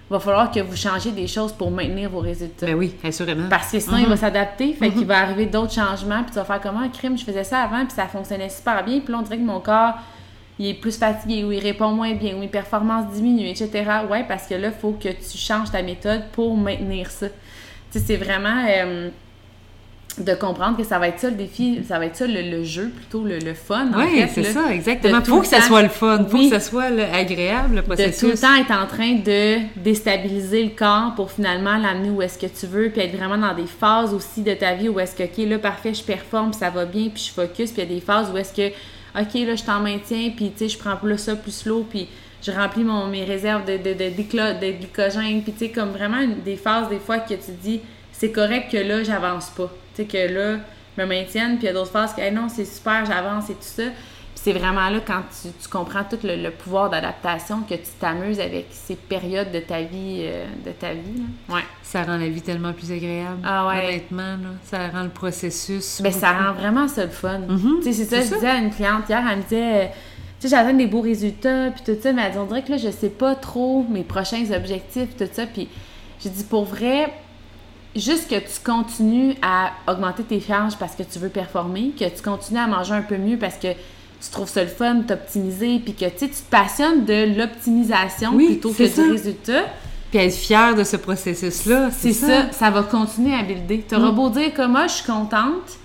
il 0.10 0.14
va 0.14 0.20
falloir 0.20 0.50
que 0.50 0.60
vous 0.60 0.76
changez 0.76 1.12
des 1.12 1.28
choses 1.28 1.54
pour 1.54 1.70
maintenir 1.70 2.10
vos 2.10 2.20
résultats. 2.20 2.66
Ben 2.66 2.76
oui, 2.76 2.96
assurément. 3.04 3.48
Parce 3.48 3.72
que 3.72 3.80
sinon, 3.80 3.98
il 3.98 4.08
va 4.08 4.18
s'adapter, 4.18 4.74
fait 4.74 4.90
qu'il 4.90 5.06
va 5.06 5.20
arriver 5.20 5.46
d'autres 5.46 5.74
changements, 5.74 6.24
puis 6.24 6.32
tu 6.32 6.40
vas 6.40 6.46
faire 6.46 6.62
comment 6.62 6.80
un 6.80 6.90
crime, 6.90 7.16
je 7.16 7.24
faisais 7.24 7.44
ça 7.44 7.60
avant, 7.60 7.86
puis 7.86 7.94
ça 7.96 8.08
fonctionnait 8.08 8.50
super 8.50 8.84
bien, 8.84 9.02
puis 9.02 9.12
là, 9.12 9.20
on 9.20 9.22
dirait 9.22 9.38
que 9.38 9.44
mon 9.44 9.60
corps, 9.60 9.94
il 10.58 10.68
est 10.68 10.74
plus 10.74 10.98
fatigué, 10.98 11.44
ou 11.44 11.52
il 11.52 11.60
répond 11.60 11.92
moins 11.92 12.16
bien, 12.16 12.36
ou 12.36 12.40
mes 12.40 12.48
performances 12.48 13.14
diminuent, 13.14 13.50
etc. 13.50 13.70
Ouais, 14.10 14.26
parce 14.28 14.48
que 14.48 14.56
là, 14.56 14.70
il 14.70 14.74
faut 14.74 14.94
que 14.94 15.10
tu 15.10 15.38
changes 15.38 15.70
ta 15.70 15.84
méthode 15.84 16.24
pour 16.32 16.58
maintenir 16.58 17.12
ça. 17.12 17.28
Tu 17.30 17.36
sais, 17.92 18.00
c'est 18.00 18.18
vraiment 18.18 18.66
euh, 18.68 19.10
de 20.24 20.34
comprendre 20.34 20.78
que 20.78 20.84
ça 20.84 21.00
va 21.00 21.08
être 21.08 21.20
ça 21.20 21.30
le 21.30 21.36
défi, 21.36 21.82
ça 21.88 21.98
va 22.00 22.06
être 22.06 22.16
ça 22.16 22.28
le, 22.28 22.42
le 22.42 22.64
jeu, 22.64 22.90
plutôt 22.90 23.24
le, 23.24 23.40
le 23.40 23.54
fun. 23.54 23.88
Oui, 23.96 24.24
c'est 24.34 24.44
ça, 24.44 24.74
exactement. 24.74 25.20
de 25.20 25.32
le 25.32 25.42
que 25.42 25.48
ça 25.48 25.62
soit 25.62 25.82
le 25.84 25.90
fun, 25.90 26.26
faut 26.30 26.38
Oui. 26.38 26.50
que 26.50 26.60
ça 26.60 26.62
soit 26.70 26.90
le- 26.90 27.04
agréable, 27.04 27.76
le 27.76 27.82
de 27.82 27.82
tout 27.82 27.88
processus. 27.88 28.24
le 28.24 28.38
temps 28.38 28.56
être 28.56 28.72
en 28.72 28.88
train 28.88 29.14
de 29.16 29.58
déstabiliser 29.76 30.64
le 30.64 30.70
corps 30.72 31.14
pour 31.16 31.32
finalement 31.32 31.78
l'amener 31.78 32.10
où 32.10 32.22
est-ce 32.22 32.38
que 32.38 32.46
tu 32.48 32.66
veux, 32.68 32.90
puis 32.90 33.02
être 33.02 33.16
vraiment 33.16 33.38
dans 33.38 33.54
des 33.54 33.68
phases 33.68 34.14
aussi 34.14 34.42
de 34.42 34.54
ta 34.54 34.74
vie 34.76 34.90
où 34.90 35.00
est-ce 35.00 35.16
que, 35.16 35.24
OK, 35.24 35.50
là, 35.50 35.58
parfait, 35.60 35.94
je 35.94 36.04
performe, 36.04 36.52
puis 36.52 36.60
ça 36.60 36.70
va 36.70 36.86
bien, 36.86 37.10
puis 37.14 37.24
je 37.28 37.32
focus, 37.34 37.72
puis 37.72 37.82
il 37.82 37.90
y 37.90 37.92
a 37.92 37.96
des 37.96 38.02
phases 38.02 38.30
où 38.34 38.38
est-ce 38.38 38.54
que, 38.54 38.68
OK, 39.20 39.34
là, 39.48 39.56
je 39.56 39.64
t'en 39.64 39.80
maintiens, 39.80 40.32
puis 40.36 40.52
tu 40.52 40.60
sais, 40.60 40.70
je 40.70 40.78
prends 40.78 40.96
plus 40.96 41.18
ça 41.18 41.36
plus 41.36 41.52
slow, 41.52 41.86
puis 41.90 42.08
je 42.42 42.52
remplis 42.52 42.84
mon, 42.84 43.08
mes 43.08 43.24
réserves 43.26 43.66
de, 43.66 43.78
de, 43.78 43.94
de, 43.94 44.10
d'éclat- 44.10 44.54
de 44.54 44.72
glycogène, 44.78 45.42
puis 45.44 45.52
tu 45.52 45.60
sais, 45.66 45.70
comme 45.70 45.90
vraiment 45.90 46.22
des 46.46 46.56
phases, 46.56 46.88
des 46.90 47.00
fois, 47.00 47.20
que 47.20 47.34
tu 47.34 47.52
dis, 47.62 47.82
c'est 48.20 48.32
correct 48.32 48.72
que 48.72 48.78
là, 48.78 49.04
j'avance 49.04 49.50
pas. 49.50 49.72
Tu 49.96 50.04
sais, 50.04 50.06
que 50.08 50.32
là, 50.34 50.58
je 50.98 51.02
me 51.02 51.08
maintienne, 51.08 51.58
puis 51.58 51.64
il 51.64 51.68
y 51.68 51.70
a 51.70 51.74
d'autres 51.74 51.92
phases 51.92 52.14
que, 52.14 52.22
Hey, 52.22 52.32
non, 52.32 52.48
c'est 52.50 52.66
super, 52.66 53.06
j'avance 53.06 53.50
et 53.50 53.54
tout 53.54 53.60
ça. 53.62 53.84
Puis 53.84 54.44
c'est 54.44 54.54
vraiment 54.54 54.90
là, 54.90 55.00
quand 55.06 55.22
tu, 55.42 55.50
tu 55.62 55.68
comprends 55.70 56.04
tout 56.04 56.20
le, 56.24 56.36
le 56.36 56.52
pouvoir 56.52 56.90
d'adaptation, 56.90 57.62
que 57.62 57.74
tu 57.76 57.90
t'amuses 58.00 58.40
avec 58.40 58.68
ces 58.72 58.96
périodes 58.96 59.52
de 59.52 59.60
ta 59.60 59.82
vie, 59.82 60.22
euh, 60.24 60.46
de 60.66 60.72
ta 60.72 60.94
vie. 60.94 61.24
là. 61.50 61.56
Ouais. 61.56 61.62
Ça 61.84 62.04
rend 62.04 62.18
la 62.18 62.28
vie 62.30 62.42
tellement 62.42 62.72
plus 62.74 62.92
agréable. 62.92 63.40
Ah 63.44 63.68
ouais. 63.68 63.86
Honnêtement, 63.88 64.22
là, 64.38 64.50
ça 64.64 64.88
rend 64.90 65.04
le 65.04 65.10
processus. 65.10 66.02
Ben, 66.02 66.12
ça 66.12 66.32
rend 66.34 66.54
vraiment 66.54 66.88
ça 66.88 67.04
le 67.06 67.10
fun. 67.12 67.40
Mhm, 67.40 67.80
Tu 67.84 67.92
sais, 67.92 68.06
c'est 68.06 68.06
ça, 68.06 68.22
je 68.22 68.36
disais 68.36 68.50
à 68.50 68.58
une 68.58 68.70
cliente 68.72 69.04
hier, 69.10 69.24
elle 69.30 69.38
me 69.40 69.44
disait, 69.44 69.84
euh, 69.84 69.86
tu 70.40 70.48
sais, 70.48 70.56
j'atteins 70.56 70.74
des 70.74 70.88
beaux 70.88 71.02
résultats, 71.02 71.72
puis 71.72 71.84
tout 71.94 72.00
ça, 72.02 72.14
mais 72.14 72.22
elle 72.26 72.32
dit, 72.34 72.38
on 72.38 72.46
dirait 72.46 72.64
que 72.64 72.72
là, 72.72 72.78
je 72.78 72.92
sais 72.92 73.10
pas 73.10 73.36
trop 73.36 73.86
mes 73.90 74.04
prochains 74.04 74.46
objectifs, 74.56 75.18
tout 75.18 75.28
ça, 75.32 75.46
puis 75.48 75.68
j'ai 76.22 76.30
dit, 76.30 76.44
pour 76.46 76.64
vrai, 76.66 77.12
juste 77.96 78.30
que 78.30 78.36
tu 78.36 78.60
continues 78.64 79.36
à 79.42 79.72
augmenter 79.88 80.24
tes 80.24 80.40
charges 80.40 80.78
parce 80.78 80.96
que 80.96 81.04
tu 81.04 81.20
veux 81.20 81.30
performer, 81.30 81.92
que 81.98 82.06
tu 82.06 82.22
continues 82.22 82.60
à 82.60 82.68
manger 82.68 82.94
un 82.94 83.02
peu 83.02 83.18
mieux 83.18 83.38
parce 83.38 83.56
que 83.56 83.74
tu 83.74 84.30
trouves 84.32 84.50
ça 84.50 84.64
le 84.64 84.70
fun, 84.70 85.02
t'optimiser, 85.02 85.80
puis 85.80 85.94
que 85.94 86.06
tu 86.06 86.18
sais, 86.18 86.28
tu 86.28 86.36
te 86.36 86.50
passionnes 86.50 87.06
de 87.06 87.38
l'optimisation 87.38 88.32
Oui, 88.34 88.48
plutôt 88.48 88.72
que 88.72 88.84
du 88.84 89.12
résultat. 89.12 89.64
Puis 90.12 90.20
être 90.20 90.36
fier 90.36 90.76
de 90.76 90.84
ce 90.84 90.98
processus-là, 90.98 91.90
C'est 91.92 92.14
ça. 92.14 92.52
ça, 92.52 92.70
va 92.72 92.84
continuer 92.84 93.34
à 93.34 93.44
builder. 93.44 93.86
Tu 93.88 93.96
auras 93.96 94.12
beau 94.12 94.30
dire 94.30 94.54
comme 94.54 94.72
moi, 94.72 94.88
je 94.88 94.96
suis 94.96 95.06
contente, 95.06 95.78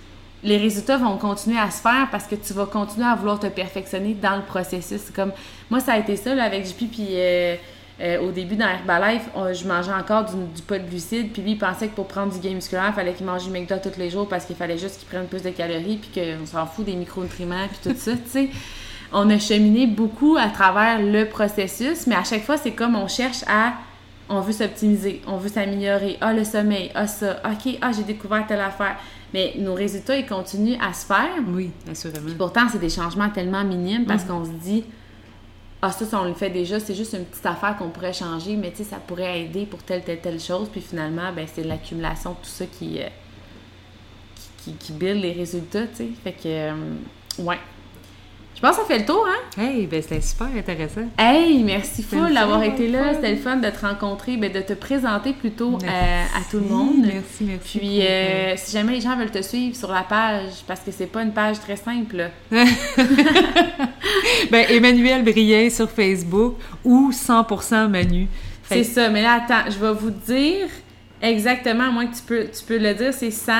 les 0.42 0.56
résultats 0.56 0.96
vont 0.96 1.16
continuer 1.16 1.58
à 1.58 1.70
se 1.70 1.80
faire 1.80 2.08
parce 2.10 2.24
que 2.24 2.34
tu 2.34 2.52
vas 2.54 2.66
continuer 2.66 3.06
à 3.06 3.14
vouloir 3.14 3.38
te 3.38 3.46
perfectionner 3.46 4.14
dans 4.14 4.36
le 4.36 4.42
processus. 4.42 5.00
C'est 5.06 5.14
comme 5.14 5.32
moi, 5.70 5.80
ça 5.80 5.92
a 5.92 5.98
été 5.98 6.16
ça 6.16 6.34
là, 6.34 6.44
avec 6.44 6.66
JP, 6.66 6.90
puis 6.90 7.08
euh, 7.12 7.56
euh, 8.00 8.20
au 8.20 8.30
début 8.32 8.56
dans 8.56 8.66
Herbalife, 8.66 9.22
on- 9.34 9.52
je 9.52 9.66
mangeais 9.68 9.92
encore 9.92 10.24
du, 10.24 10.34
du 10.54 10.62
pot 10.62 10.74
de 10.82 10.88
glucides, 10.88 11.32
puis 11.32 11.42
lui, 11.42 11.52
il 11.52 11.58
pensait 11.58 11.88
que 11.88 11.94
pour 11.94 12.08
prendre 12.08 12.32
du 12.32 12.40
gain 12.40 12.54
musculaire, 12.54 12.86
il 12.88 12.94
fallait 12.94 13.12
qu'il 13.12 13.24
mange 13.26 13.44
du 13.44 13.50
McDo 13.50 13.76
tous 13.82 13.98
les 13.98 14.10
jours 14.10 14.28
parce 14.28 14.44
qu'il 14.44 14.56
fallait 14.56 14.78
juste 14.78 14.98
qu'il 14.98 15.08
prenne 15.08 15.26
plus 15.26 15.42
de 15.42 15.50
calories, 15.50 15.98
puis 15.98 16.10
qu'on 16.20 16.46
s'en 16.46 16.66
fout 16.66 16.84
des 16.84 16.94
micronutriments, 16.96 17.68
puis 17.68 17.92
tout 17.92 17.98
ça, 17.98 18.12
tu 18.12 18.18
sais. 18.26 18.48
On 19.12 19.30
a 19.30 19.38
cheminé 19.38 19.86
beaucoup 19.86 20.36
à 20.36 20.48
travers 20.48 21.00
le 21.00 21.26
processus, 21.26 22.06
mais 22.08 22.16
à 22.16 22.24
chaque 22.24 22.42
fois, 22.42 22.56
c'est 22.56 22.72
comme 22.72 22.96
on 22.96 23.06
cherche 23.06 23.44
à 23.46 23.74
on 24.28 24.40
veut 24.40 24.52
s'optimiser, 24.52 25.20
on 25.26 25.36
veut 25.36 25.50
s'améliorer. 25.50 26.16
Ah, 26.20 26.32
le 26.32 26.44
sommeil, 26.44 26.90
ah, 26.94 27.06
ça, 27.06 27.36
ok, 27.44 27.76
ah, 27.82 27.92
j'ai 27.92 28.02
découvert 28.04 28.46
telle 28.46 28.60
affaire. 28.62 28.96
Mais 29.34 29.52
nos 29.58 29.74
résultats, 29.74 30.16
ils 30.16 30.24
continuent 30.26 30.78
à 30.80 30.94
se 30.94 31.04
faire. 31.04 31.28
Oui, 31.48 31.70
assurément. 31.90 32.30
Pourtant, 32.38 32.62
c'est 32.72 32.78
des 32.78 32.88
changements 32.88 33.28
tellement 33.28 33.62
minimes 33.64 34.06
parce 34.06 34.24
qu'on 34.24 34.44
se 34.44 34.50
dit, 34.50 34.84
ah, 35.86 35.92
ça, 35.92 36.06
ça, 36.06 36.22
on 36.22 36.24
le 36.24 36.32
fait 36.32 36.48
déjà, 36.48 36.80
c'est 36.80 36.94
juste 36.94 37.12
une 37.12 37.26
petite 37.26 37.44
affaire 37.44 37.76
qu'on 37.76 37.90
pourrait 37.90 38.14
changer, 38.14 38.56
mais 38.56 38.70
tu 38.70 38.78
sais, 38.78 38.84
ça 38.84 38.96
pourrait 38.96 39.42
aider 39.42 39.66
pour 39.66 39.82
telle, 39.82 40.02
telle, 40.02 40.20
telle 40.20 40.40
chose. 40.40 40.68
Puis 40.72 40.80
finalement, 40.80 41.30
ben, 41.30 41.46
c'est 41.52 41.62
l'accumulation 41.62 42.30
de 42.30 42.36
tout 42.36 42.44
ça 42.44 42.64
qui, 42.64 43.02
euh, 43.02 43.08
qui, 44.62 44.72
qui, 44.72 44.92
build 44.92 45.20
les 45.20 45.32
résultats, 45.32 45.86
tu. 45.86 46.14
Fait 46.24 46.32
que, 46.32 46.46
euh, 46.46 46.94
ouais. 47.40 47.58
Je 48.54 48.60
pense 48.60 48.76
que 48.76 48.82
ça 48.82 48.88
fait 48.88 49.00
le 49.00 49.04
tour, 49.04 49.26
hein? 49.28 49.60
Hey, 49.60 49.86
ben 49.86 50.00
c'était 50.00 50.20
super 50.20 50.46
intéressant. 50.56 51.08
Hey, 51.18 51.64
merci 51.64 52.02
full 52.02 52.32
d'avoir 52.32 52.62
été 52.62 52.88
là. 52.88 53.14
C'était 53.14 53.32
le 53.32 53.36
fun 53.36 53.56
de 53.56 53.68
te 53.68 53.84
rencontrer, 53.84 54.36
ben, 54.36 54.52
de 54.52 54.60
te 54.60 54.72
présenter 54.74 55.32
plutôt 55.32 55.74
euh, 55.74 55.86
à 55.86 56.50
tout 56.50 56.58
le 56.58 56.66
monde. 56.66 57.04
Merci, 57.04 57.44
merci. 57.44 57.78
Puis, 57.78 58.02
euh, 58.02 58.54
si 58.56 58.72
jamais 58.72 58.92
les 58.92 59.00
gens 59.00 59.16
veulent 59.16 59.30
te 59.30 59.42
suivre 59.42 59.76
sur 59.76 59.90
la 59.90 60.02
page, 60.02 60.64
parce 60.68 60.80
que 60.80 60.92
c'est 60.92 61.06
pas 61.06 61.22
une 61.22 61.32
page 61.32 61.58
très 61.60 61.76
simple, 61.76 62.16
là. 62.16 62.28
ben, 64.50 64.66
Emmanuel 64.70 65.24
Briet 65.24 65.70
sur 65.70 65.90
Facebook 65.90 66.56
ou 66.84 67.10
100% 67.10 67.88
Manu. 67.88 68.28
C'est 68.68 68.84
ça. 68.84 69.08
Mais 69.10 69.22
là, 69.22 69.42
attends, 69.44 69.68
je 69.70 69.78
vais 69.78 69.92
vous 69.92 70.10
dire 70.10 70.68
exactement, 71.20 71.88
à 71.88 71.90
moins 71.90 72.06
que 72.06 72.14
tu 72.14 72.22
peux, 72.22 72.44
tu 72.44 72.64
peux 72.64 72.78
le 72.78 72.94
dire, 72.94 73.12
c'est 73.12 73.30
100, 73.30 73.52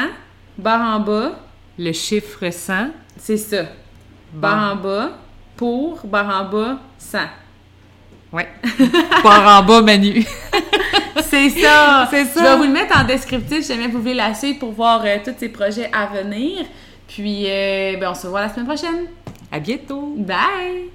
barre 0.57 0.97
en 0.97 1.01
bas, 1.01 1.41
le 1.79 1.93
chiffre 1.93 2.49
100. 2.51 2.91
c'est 3.19 3.37
ça. 3.37 3.65
Barre 4.35 4.73
en 4.73 4.77
bas, 4.77 5.11
pour, 5.57 6.01
barre 6.05 6.43
en 6.43 6.51
bas, 6.51 6.79
100. 6.99 7.19
Ouais. 8.33 8.49
Par 9.23 9.61
en 9.61 9.63
bas, 9.65 9.81
Manu. 9.81 10.27
C'est 11.23 11.51
ça! 11.51 12.09
C'est 12.11 12.25
ça. 12.25 12.41
Je 12.41 12.49
vais 12.49 12.57
vous 12.57 12.65
le 12.65 12.71
mettre 12.71 12.99
en 12.99 13.05
descriptif 13.05 13.63
si 13.63 13.73
jamais 13.73 13.87
vous 13.87 14.01
voulez 14.01 14.15
la 14.15 14.35
suivre 14.35 14.59
pour 14.59 14.73
voir 14.73 15.03
euh, 15.05 15.19
tous 15.25 15.35
ces 15.39 15.49
projets 15.49 15.89
à 15.93 16.07
venir. 16.07 16.65
Puis, 17.07 17.45
euh, 17.47 17.97
ben, 17.99 18.11
on 18.11 18.15
se 18.15 18.27
voit 18.27 18.41
la 18.41 18.49
semaine 18.49 18.67
prochaine. 18.67 19.07
À 19.53 19.61
bientôt. 19.61 20.15
Bye! 20.17 20.91